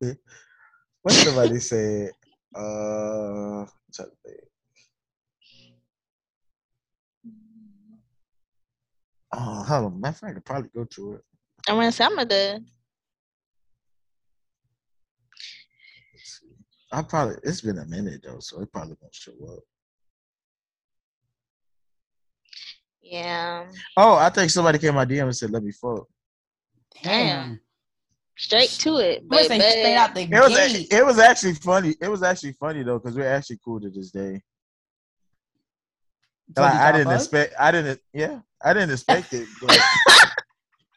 what 1.02 1.14
somebody 1.14 1.58
said? 1.58 2.12
Uh, 2.56 3.62
I'm 3.62 3.68
trying 3.92 4.08
to 4.08 4.16
think. 4.24 4.40
Oh, 9.34 9.62
hold 9.64 9.92
on. 9.92 10.04
Of 10.04 10.16
fact, 10.16 10.24
I 10.24 10.32
could 10.34 10.44
probably 10.44 10.70
go 10.74 10.84
to 10.84 11.14
it. 11.14 11.22
I'm 11.68 11.74
gonna 11.74 11.92
say 11.92 12.04
I'm 12.04 12.16
the 12.16 12.62
Let's 16.18 16.40
see. 16.40 16.46
I 16.90 17.02
probably 17.02 17.36
it's 17.42 17.60
been 17.60 17.78
a 17.78 17.84
minute 17.86 18.22
though, 18.24 18.38
so 18.40 18.60
it 18.62 18.72
probably 18.72 18.96
won't 19.00 19.14
show 19.14 19.32
up. 19.52 19.60
yeah. 23.02 23.66
Oh, 23.96 24.14
I 24.16 24.30
think 24.30 24.50
somebody 24.50 24.78
came 24.78 24.94
my 24.94 25.04
DM 25.04 25.22
and 25.24 25.36
said, 25.36 25.50
"Let 25.50 25.62
me 25.62 25.72
fuck." 25.72 26.06
Damn. 27.02 27.60
Straight 28.36 28.70
to 28.70 28.98
it. 28.98 29.22
I'm 29.22 29.28
gonna 29.28 29.44
say 29.44 29.58
baby. 29.58 29.70
straight 29.80 29.96
out 29.96 30.14
the 30.14 30.22
It 30.22 30.30
was 30.30 30.48
gate. 30.56 30.92
a- 30.92 30.96
it 30.98 31.04
was 31.06 31.18
actually 31.18 31.54
funny. 31.54 31.96
It 32.00 32.08
was 32.08 32.22
actually 32.22 32.52
funny 32.52 32.82
though 32.82 32.98
because 32.98 33.16
we're 33.16 33.28
actually 33.28 33.58
cool 33.64 33.80
to 33.80 33.90
this 33.90 34.10
day. 34.10 34.42
So 36.56 36.62
Like, 36.62 36.74
I 36.74 36.92
didn't 36.92 37.06
fuck? 37.08 37.16
expect. 37.16 37.54
I 37.58 37.70
didn't. 37.72 38.00
Yeah, 38.12 38.40
I 38.64 38.72
didn't 38.72 38.90
expect 38.92 39.32
it. 39.32 39.48
But 39.60 39.78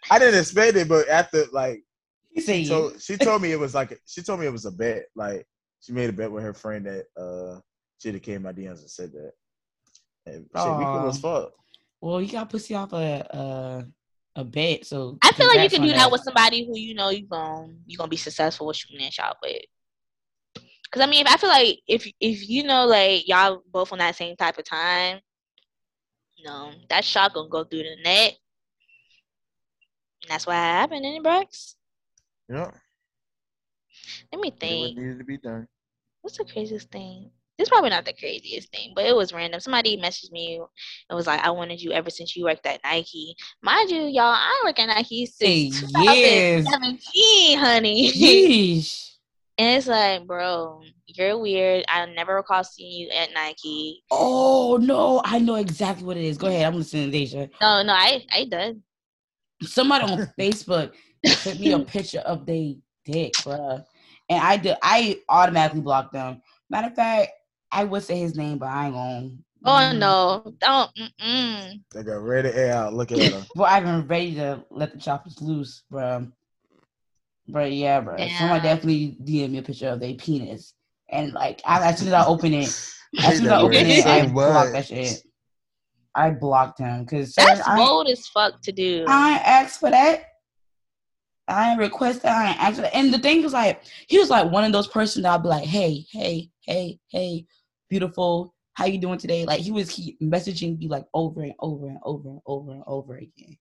I 0.09 0.19
didn't 0.19 0.39
expect 0.39 0.77
it, 0.77 0.87
but 0.89 1.07
after 1.07 1.45
like 1.51 1.83
He 2.31 2.41
said, 2.41 2.57
she 2.63 2.67
told, 2.67 3.01
she 3.01 3.17
told 3.17 3.41
me 3.41 3.51
it 3.51 3.59
was 3.59 3.73
like 3.73 3.99
she 4.05 4.21
told 4.21 4.39
me 4.39 4.45
it 4.45 4.51
was 4.51 4.65
a 4.65 4.71
bet. 4.71 5.05
Like 5.15 5.47
she 5.82 5.91
made 5.93 6.09
a 6.09 6.13
bet 6.13 6.32
with 6.32 6.43
her 6.43 6.53
friend 6.53 6.86
that 6.86 7.05
uh 7.21 7.59
she'd 7.99 8.13
have 8.13 8.23
came 8.23 8.43
my 8.43 8.53
DMs 8.53 8.79
and 8.79 8.89
said 8.89 9.11
that. 9.11 9.32
And 10.25 10.45
shit, 10.55 10.77
we 10.77 10.86
cool 10.86 11.07
as 11.09 11.19
fuck. 11.19 11.51
"Well, 11.99 12.21
you 12.21 12.32
got 12.32 12.49
pussy 12.49 12.75
off 12.75 12.93
a 12.93 13.88
a, 14.36 14.41
a 14.41 14.43
bet, 14.43 14.86
so 14.86 15.17
I 15.21 15.32
feel 15.32 15.47
like 15.47 15.63
you 15.63 15.69
can 15.69 15.88
do 15.88 15.93
that 15.93 16.11
with 16.11 16.21
somebody 16.21 16.65
who 16.65 16.77
you 16.77 16.93
know 16.93 17.09
you 17.09 17.25
gon' 17.25 17.79
you 17.88 17.97
gonna 17.97 18.07
be 18.09 18.17
successful 18.17 18.67
with 18.67 18.77
shooting 18.77 18.99
that 18.99 19.13
shot 19.13 19.38
with. 19.41 19.61
Cause 20.91 21.01
I 21.01 21.05
mean, 21.05 21.25
if 21.25 21.32
I 21.34 21.38
feel 21.38 21.49
like 21.49 21.79
if 21.88 22.05
if 22.19 22.47
you 22.49 22.63
know 22.63 22.86
like 22.86 23.27
y'all 23.27 23.63
both 23.71 23.93
on 23.93 23.99
that 23.99 24.15
same 24.15 24.36
type 24.36 24.57
of 24.57 24.65
time, 24.65 25.21
you 26.36 26.45
know 26.45 26.71
that 26.89 27.05
shot 27.05 27.34
gonna 27.34 27.49
go 27.49 27.63
through 27.63 27.84
the 27.84 27.95
net. 28.03 28.38
And 30.23 30.29
that's 30.29 30.45
what 30.45 30.55
happened 30.55 31.05
in 31.05 31.23
the 31.23 31.27
Brex. 31.27 31.75
Yeah, 32.49 32.71
Let 34.31 34.41
me 34.41 34.51
did 34.51 34.79
what 34.79 34.95
needed 34.95 35.19
to 35.19 35.25
be 35.25 35.37
done. 35.37 35.67
What's 36.21 36.37
the 36.37 36.45
craziest 36.45 36.91
thing? 36.91 37.31
It's 37.57 37.69
probably 37.69 37.91
not 37.91 38.05
the 38.05 38.13
craziest 38.13 38.71
thing, 38.71 38.93
but 38.95 39.05
it 39.05 39.15
was 39.15 39.33
random. 39.33 39.59
Somebody 39.59 39.97
messaged 39.97 40.31
me 40.31 40.55
and 41.09 41.15
was 41.15 41.27
like, 41.27 41.41
"I 41.41 41.51
wanted 41.51 41.81
you 41.81 41.91
ever 41.91 42.09
since 42.09 42.35
you 42.35 42.45
worked 42.45 42.65
at 42.65 42.83
Nike." 42.83 43.35
Mind 43.61 43.91
you, 43.91 44.03
y'all, 44.03 44.33
I 44.33 44.61
work 44.63 44.79
at 44.79 44.87
Nike 44.87 45.19
Hey, 45.39 45.69
since 45.69 45.93
yes. 45.93 46.65
2017, 46.65 47.57
honey. 47.59 48.11
Yeesh. 48.11 49.07
And 49.57 49.77
it's 49.77 49.85
like, 49.85 50.25
bro, 50.25 50.81
you're 51.05 51.37
weird. 51.37 51.85
I 51.87 52.07
never 52.07 52.35
recall 52.35 52.63
seeing 52.63 52.93
you 52.93 53.09
at 53.09 53.31
Nike. 53.31 54.01
Oh 54.09 54.79
no, 54.81 55.21
I 55.23 55.37
know 55.37 55.53
exactly 55.55 56.03
what 56.03 56.17
it 56.17 56.23
is. 56.23 56.37
Go 56.39 56.47
ahead, 56.47 56.65
I'm 56.65 56.75
listening, 56.75 57.11
Deja. 57.11 57.47
No, 57.61 57.83
no, 57.83 57.93
I, 57.93 58.25
I 58.33 58.45
done. 58.45 58.81
Somebody 59.61 60.05
on 60.05 60.31
Facebook 60.39 60.93
sent 61.25 61.59
me 61.59 61.73
a 61.73 61.79
picture 61.79 62.19
of 62.19 62.45
they 62.47 62.79
dick, 63.05 63.33
bruh. 63.33 63.85
And 64.32 64.41
I 64.41 64.55
did 64.55 64.77
I 64.82 65.19
automatically 65.27 65.82
blocked 65.82 66.13
them. 66.13 66.41
Matter 66.69 66.88
of 66.88 66.95
fact, 66.95 67.32
I 67.69 67.84
would 67.84 68.01
say 68.01 68.17
his 68.17 68.38
name, 68.38 68.59
but 68.59 68.69
I 68.69 68.86
ain't 68.86 68.93
gonna. 68.95 69.29
Oh 69.65 69.91
no, 69.91 70.53
don't. 70.57 70.89
Mm-mm. 70.95 71.82
They 71.93 72.03
got 72.03 72.13
ready 72.21 72.49
to 72.49 72.57
air 72.57 72.73
out. 72.73 72.93
Look 72.93 73.11
at 73.11 73.19
her. 73.19 73.45
But 73.55 73.63
I've 73.63 73.84
been 73.84 74.07
ready 74.07 74.36
to 74.36 74.63
let 74.71 74.93
the 74.93 74.99
choppers 74.99 75.41
loose, 75.41 75.84
bro. 75.91 76.27
But 77.49 77.73
yeah, 77.73 78.01
bruh. 78.01 78.32
Somebody 78.38 78.65
Yeah. 78.65 78.73
definitely 78.73 79.17
DM 79.21 79.51
me 79.51 79.57
a 79.57 79.63
picture 79.63 79.89
of 79.89 79.99
their 79.99 80.13
penis. 80.13 80.75
And 81.09 81.34
like 81.34 81.61
I, 81.65 81.89
as 81.89 81.99
soon 81.99 82.07
as 82.07 82.13
I 82.13 82.25
open 82.25 82.53
it, 82.53 82.69
as 83.25 83.36
soon 83.36 83.47
as 83.47 83.51
I 83.51 83.59
open 83.59 83.86
it, 83.86 84.05
I 84.05 84.25
block 84.27 84.71
that 84.71 84.86
shit. 84.88 85.23
I 86.15 86.29
blocked 86.29 86.79
him 86.79 87.03
because 87.03 87.36
That's 87.36 87.67
I, 87.67 87.75
bold 87.75 88.07
as 88.07 88.27
fuck 88.27 88.61
to 88.61 88.71
do. 88.71 89.03
I 89.09 89.34
ain't 89.34 89.45
asked 89.45 89.82
for 89.82 89.89
that. 89.89 90.23
I 91.47 91.71
ain't 91.71 91.79
request 91.79 92.21
that. 92.21 92.37
I 92.37 92.49
ain't 92.49 92.63
asked 92.63 92.81
that. 92.81 92.95
And 92.95 93.13
the 93.13 93.19
thing 93.19 93.43
is, 93.43 93.53
like, 93.53 93.81
he 94.07 94.19
was 94.19 94.29
like 94.29 94.51
one 94.51 94.63
of 94.63 94.71
those 94.71 94.87
persons 94.87 95.23
that 95.23 95.33
I'd 95.33 95.43
be 95.43 95.49
like, 95.49 95.65
hey, 95.65 96.05
hey, 96.11 96.49
hey, 96.61 96.99
hey, 97.09 97.45
beautiful. 97.89 98.55
How 98.73 98.85
you 98.85 98.97
doing 98.97 99.19
today? 99.19 99.45
Like 99.45 99.59
he 99.59 99.71
was 99.71 99.91
keep 99.91 100.19
messaging 100.21 100.79
me 100.79 100.87
like 100.87 101.05
over 101.13 101.41
and 101.41 101.53
over 101.59 101.87
and 101.87 101.99
over 102.03 102.29
and 102.29 102.39
over 102.45 102.71
and 102.71 102.83
over 102.87 103.15
again. 103.15 103.57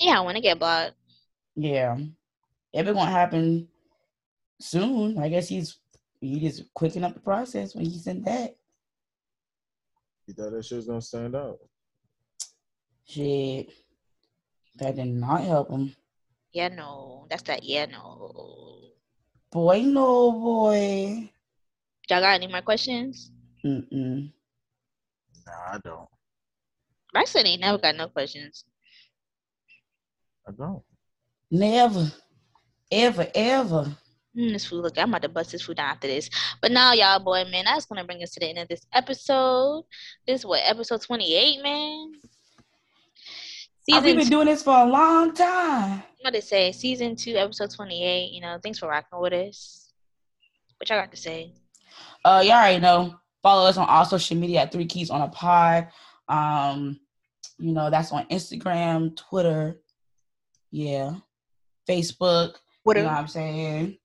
yeah, 0.00 0.18
I 0.18 0.20
want 0.20 0.36
to 0.36 0.42
get 0.42 0.60
blocked. 0.60 0.94
Yeah, 1.56 1.96
if 2.72 2.86
it 2.86 2.94
gonna 2.94 3.10
happen 3.10 3.68
soon, 4.60 5.18
I 5.18 5.28
guess 5.28 5.48
he's 5.48 5.78
he 6.20 6.40
just 6.40 6.72
quicking 6.74 7.04
up 7.04 7.14
the 7.14 7.20
process 7.20 7.74
when 7.74 7.84
he 7.84 7.98
sent 7.98 8.24
that. 8.26 8.56
You 10.26 10.34
thought 10.34 10.52
that 10.52 10.64
shit 10.64 10.76
was 10.76 10.86
gonna 10.86 11.02
stand 11.02 11.34
out? 11.34 11.58
Shit, 13.06 13.70
that 14.76 14.96
did 14.96 15.06
not 15.08 15.42
help 15.42 15.70
him. 15.70 15.94
Yeah, 16.54 16.68
no. 16.68 17.26
That's 17.28 17.42
that. 17.42 17.64
Yeah, 17.64 17.86
no. 17.86 18.92
Boy, 19.50 19.82
no 19.82 20.32
boy. 20.32 21.30
Y'all 22.08 22.20
got 22.20 22.34
any 22.34 22.46
more 22.46 22.62
questions? 22.62 23.32
Mm-mm. 23.64 24.30
Nah, 25.46 25.52
I 25.72 25.78
don't. 25.82 26.08
Braxton 27.12 27.46
ain't 27.46 27.60
never 27.60 27.78
got 27.78 27.96
no 27.96 28.08
questions. 28.08 28.64
I 30.46 30.52
don't. 30.52 30.82
Never, 31.50 32.12
ever, 32.90 33.26
ever. 33.34 33.96
Mm, 34.36 34.52
this 34.52 34.66
food, 34.66 34.82
look, 34.82 34.98
I'm 34.98 35.08
about 35.08 35.22
to 35.22 35.28
bust 35.28 35.52
this 35.52 35.62
food 35.62 35.76
down 35.76 35.90
after 35.90 36.08
this. 36.08 36.28
But 36.60 36.72
now, 36.72 36.92
y'all, 36.92 37.20
boy, 37.20 37.44
man, 37.50 37.64
that's 37.64 37.86
gonna 37.86 38.04
bring 38.04 38.22
us 38.22 38.32
to 38.32 38.40
the 38.40 38.46
end 38.46 38.58
of 38.58 38.68
this 38.68 38.86
episode. 38.92 39.84
This 40.26 40.40
is 40.40 40.46
what 40.46 40.62
episode 40.64 41.02
28, 41.02 41.62
man. 41.62 42.12
I've 43.92 44.02
Season 44.02 44.16
been 44.16 44.24
two, 44.24 44.30
doing 44.30 44.46
this 44.46 44.62
for 44.62 44.76
a 44.76 44.86
long 44.86 45.34
time. 45.34 46.02
What 46.24 46.32
to 46.32 46.40
say? 46.40 46.72
Season 46.72 47.14
two, 47.14 47.36
episode 47.36 47.70
28. 47.70 48.32
You 48.32 48.40
know, 48.40 48.58
thanks 48.62 48.78
for 48.78 48.88
rocking 48.88 49.20
with 49.20 49.34
us. 49.34 49.92
What 50.78 50.88
y'all 50.88 50.98
got 50.98 51.10
to 51.10 51.18
say? 51.18 51.52
Uh, 52.24 52.42
y'all 52.42 52.54
already 52.54 52.80
know. 52.80 53.14
Follow 53.42 53.68
us 53.68 53.76
on 53.76 53.86
all 53.86 54.06
social 54.06 54.38
media 54.38 54.62
at 54.62 54.72
Three 54.72 54.86
Keys 54.86 55.10
on 55.10 55.20
a 55.20 55.28
Pod. 55.28 55.88
Um, 56.28 56.98
you 57.58 57.72
know 57.72 57.90
that's 57.90 58.10
on 58.10 58.26
Instagram, 58.28 59.14
Twitter, 59.16 59.78
yeah, 60.70 61.14
Facebook. 61.86 62.54
What 62.84 62.96
You 62.96 63.02
know 63.02 63.10
what 63.10 63.18
I'm 63.18 63.28
saying? 63.28 63.98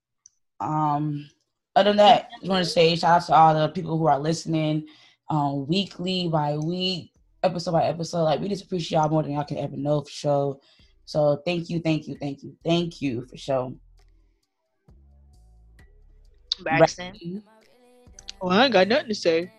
Um, 0.59 1.29
other 1.77 1.91
than 1.91 1.97
that, 1.97 2.29
I 2.43 2.47
want 2.49 2.65
to 2.65 2.69
say 2.69 2.97
shout 2.97 3.21
out 3.21 3.25
to 3.27 3.33
all 3.33 3.53
the 3.53 3.69
people 3.69 3.97
who 3.97 4.07
are 4.07 4.19
listening, 4.19 4.87
um, 5.29 5.67
weekly 5.67 6.27
by 6.27 6.57
week, 6.57 7.13
episode 7.43 7.71
by 7.71 7.85
episode. 7.85 8.25
Like 8.25 8.41
we 8.41 8.49
just 8.49 8.65
appreciate 8.65 8.97
y'all 8.97 9.07
more 9.07 9.23
than 9.23 9.31
y'all 9.31 9.45
can 9.45 9.57
ever 9.57 9.77
know 9.77 10.01
for 10.01 10.11
sure. 10.11 10.59
So 11.09 11.41
thank 11.43 11.71
you, 11.71 11.79
thank 11.79 12.07
you, 12.07 12.15
thank 12.21 12.43
you, 12.43 12.55
thank 12.63 13.01
you 13.01 13.25
for 13.25 13.35
sure. 13.35 13.73
Braxton. 16.61 17.41
Well, 18.39 18.51
I 18.55 18.65
ain't 18.65 18.73
got 18.73 18.87
nothing 18.87 19.07
to 19.07 19.15
say. 19.15 19.51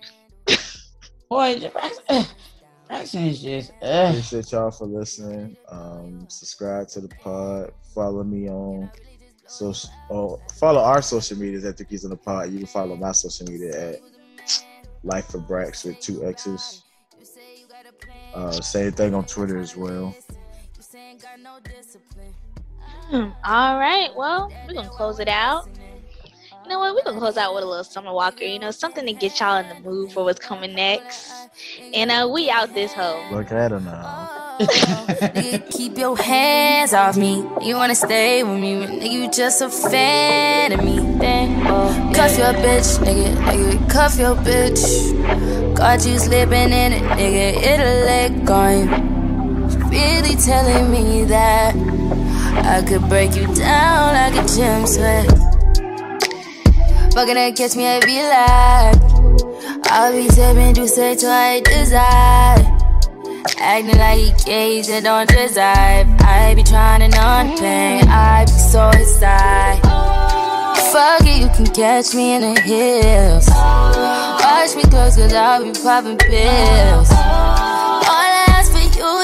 Boy, 1.29 1.69
Braxton, 1.73 2.27
Braxton 2.87 3.27
is 3.27 3.43
just. 3.43 3.73
Uh, 3.83 4.11
Appreciate 4.11 4.53
y'all 4.53 4.71
for 4.71 4.87
listening. 4.87 5.57
Um, 5.69 6.27
subscribe 6.29 6.87
to 6.91 7.01
the 7.01 7.09
pod. 7.09 7.73
Follow 7.97 8.23
me 8.23 8.49
on 8.49 8.89
social. 9.49 9.91
Oh, 10.09 10.41
follow 10.57 10.81
our 10.81 11.03
social 11.03 11.37
medias 11.37 11.65
at 11.65 11.77
the 11.77 11.85
Keys 11.85 12.05
on 12.05 12.11
the 12.11 12.17
Pod. 12.17 12.53
You 12.53 12.59
can 12.59 12.69
follow 12.69 12.95
my 12.95 13.11
social 13.11 13.49
media 13.49 13.95
at 13.95 13.97
Life 15.03 15.27
for 15.27 15.41
Brax 15.41 15.85
with 15.85 15.99
two 15.99 16.25
X's. 16.25 16.85
Uh, 18.35 18.53
same 18.53 18.93
thing 18.93 19.15
on 19.15 19.25
Twitter 19.25 19.59
as 19.59 19.77
well. 19.77 20.15
Hmm, 23.11 23.31
All 23.45 23.79
right, 23.79 24.11
well, 24.17 24.53
we're 24.67 24.75
gonna 24.75 24.89
close 24.89 25.19
it 25.21 25.29
out. 25.29 25.67
You 26.65 26.71
know 26.71 26.79
what? 26.79 26.95
We're 26.95 27.03
gonna 27.05 27.19
close 27.19 27.37
out 27.37 27.55
with 27.55 27.65
a 27.65 27.67
little 27.67 27.85
Summer 27.85 28.13
Walker. 28.13 28.45
You 28.45 28.59
know, 28.59 28.71
something 28.71 29.05
to 29.07 29.13
get 29.13 29.41
y'all 29.41 29.59
in 29.59 29.69
the 29.69 29.75
mood 29.89 30.13
for 30.13 30.25
what's 30.25 30.39
coming 30.41 30.75
next. 30.75 31.33
And 31.95 32.11
uh, 32.11 32.29
we 32.33 32.51
out 32.51 32.75
this 32.75 32.93
hoe. 32.93 33.25
Look 33.33 33.51
at 33.53 33.71
her 33.73 33.81
now. 33.81 34.31
Nigga, 34.61 35.71
keep 35.77 35.99
your 35.99 36.17
hands 36.17 36.93
off 36.95 37.17
me. 37.17 37.45
You 37.63 37.77
wanna 37.77 37.95
stay 37.95 38.43
with 38.45 38.61
me, 38.61 38.75
nigga, 38.87 39.11
you 39.11 39.31
just 39.31 39.63
a 39.63 39.71
fan 39.71 40.73
of 40.73 40.85
me. 40.85 40.99
Then, 41.19 41.63
oh, 41.67 42.13
cuff 42.15 42.37
your 42.39 42.53
bitch, 42.55 42.99
nigga, 43.05 43.35
nigga, 43.37 43.91
cuff 43.91 44.19
your 44.19 44.37
bitch. 44.37 45.75
Got 45.77 46.07
you 46.07 46.19
slipping 46.19 46.73
in 46.73 46.93
it, 46.93 47.03
nigga, 47.03 47.63
it'll 47.63 48.05
let 48.07 48.45
go. 48.45 49.20
Really 49.91 50.37
telling 50.37 50.91
me 50.91 51.25
that 51.25 51.75
I 52.65 52.83
could 52.87 53.09
break 53.09 53.35
you 53.35 53.47
down 53.55 54.15
like 54.15 54.35
a 54.35 54.47
gym 54.47 54.87
sweat. 54.87 55.27
Fucking 57.13 57.35
to 57.35 57.53
catch 57.53 57.75
me, 57.77 57.89
I 57.89 58.01
be 58.01 58.23
like, 58.23 59.91
I'll 59.91 60.13
be 60.13 60.29
tipping, 60.29 60.75
do 60.75 60.87
say 60.87 61.17
to 61.17 61.27
I 61.27 61.61
desire. 61.61 62.81
Acting 63.59 63.99
like 63.99 64.19
he 64.19 64.33
gays 64.45 64.87
that 64.89 65.03
don't 65.03 65.29
deserve. 65.29 66.07
I 66.21 66.55
be 66.55 66.63
trying 66.63 67.01
to 67.01 67.09
numb 67.09 67.59
pain. 67.59 68.05
I 68.09 68.45
be 68.45 68.53
so 68.53 68.89
excited. 68.91 69.83
Fuck 70.93 71.23
it, 71.23 71.41
you 71.41 71.49
can 71.49 71.67
catch 71.75 72.15
me 72.15 72.35
in 72.35 72.55
the 72.55 72.61
hills. 72.61 73.49
Watch 73.49 74.77
me 74.77 74.83
close, 74.83 75.17
cause 75.17 75.33
I'll 75.33 75.65
be 75.65 75.73
popping 75.73 76.17
pills. 76.17 77.11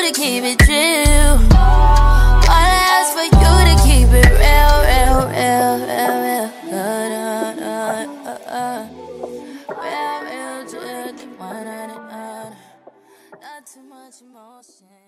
To 0.07 0.12
keep 0.12 0.44
it 0.44 0.59
true. 0.61 1.57
All 1.57 2.38
I 2.48 2.78
ask 2.94 3.11
for 3.16 3.24
you 3.24 3.52
to 3.70 3.74
keep 3.82 4.09
it 4.14 4.30
real, 4.38 4.74
real, 4.86 5.18
real, 5.34 5.74
real, 5.82 6.16
real. 6.22 6.46
Uh, 8.24 8.38
uh. 8.46 8.86
Real, 9.82 10.16
real, 10.22 10.59
chill, 10.70 11.28
one 11.38 11.66
on 11.66 11.90
it, 11.90 11.96
on. 11.96 12.57
Not 13.40 13.66
too 13.66 13.82
much 13.82 14.20
emotion. 14.22 15.05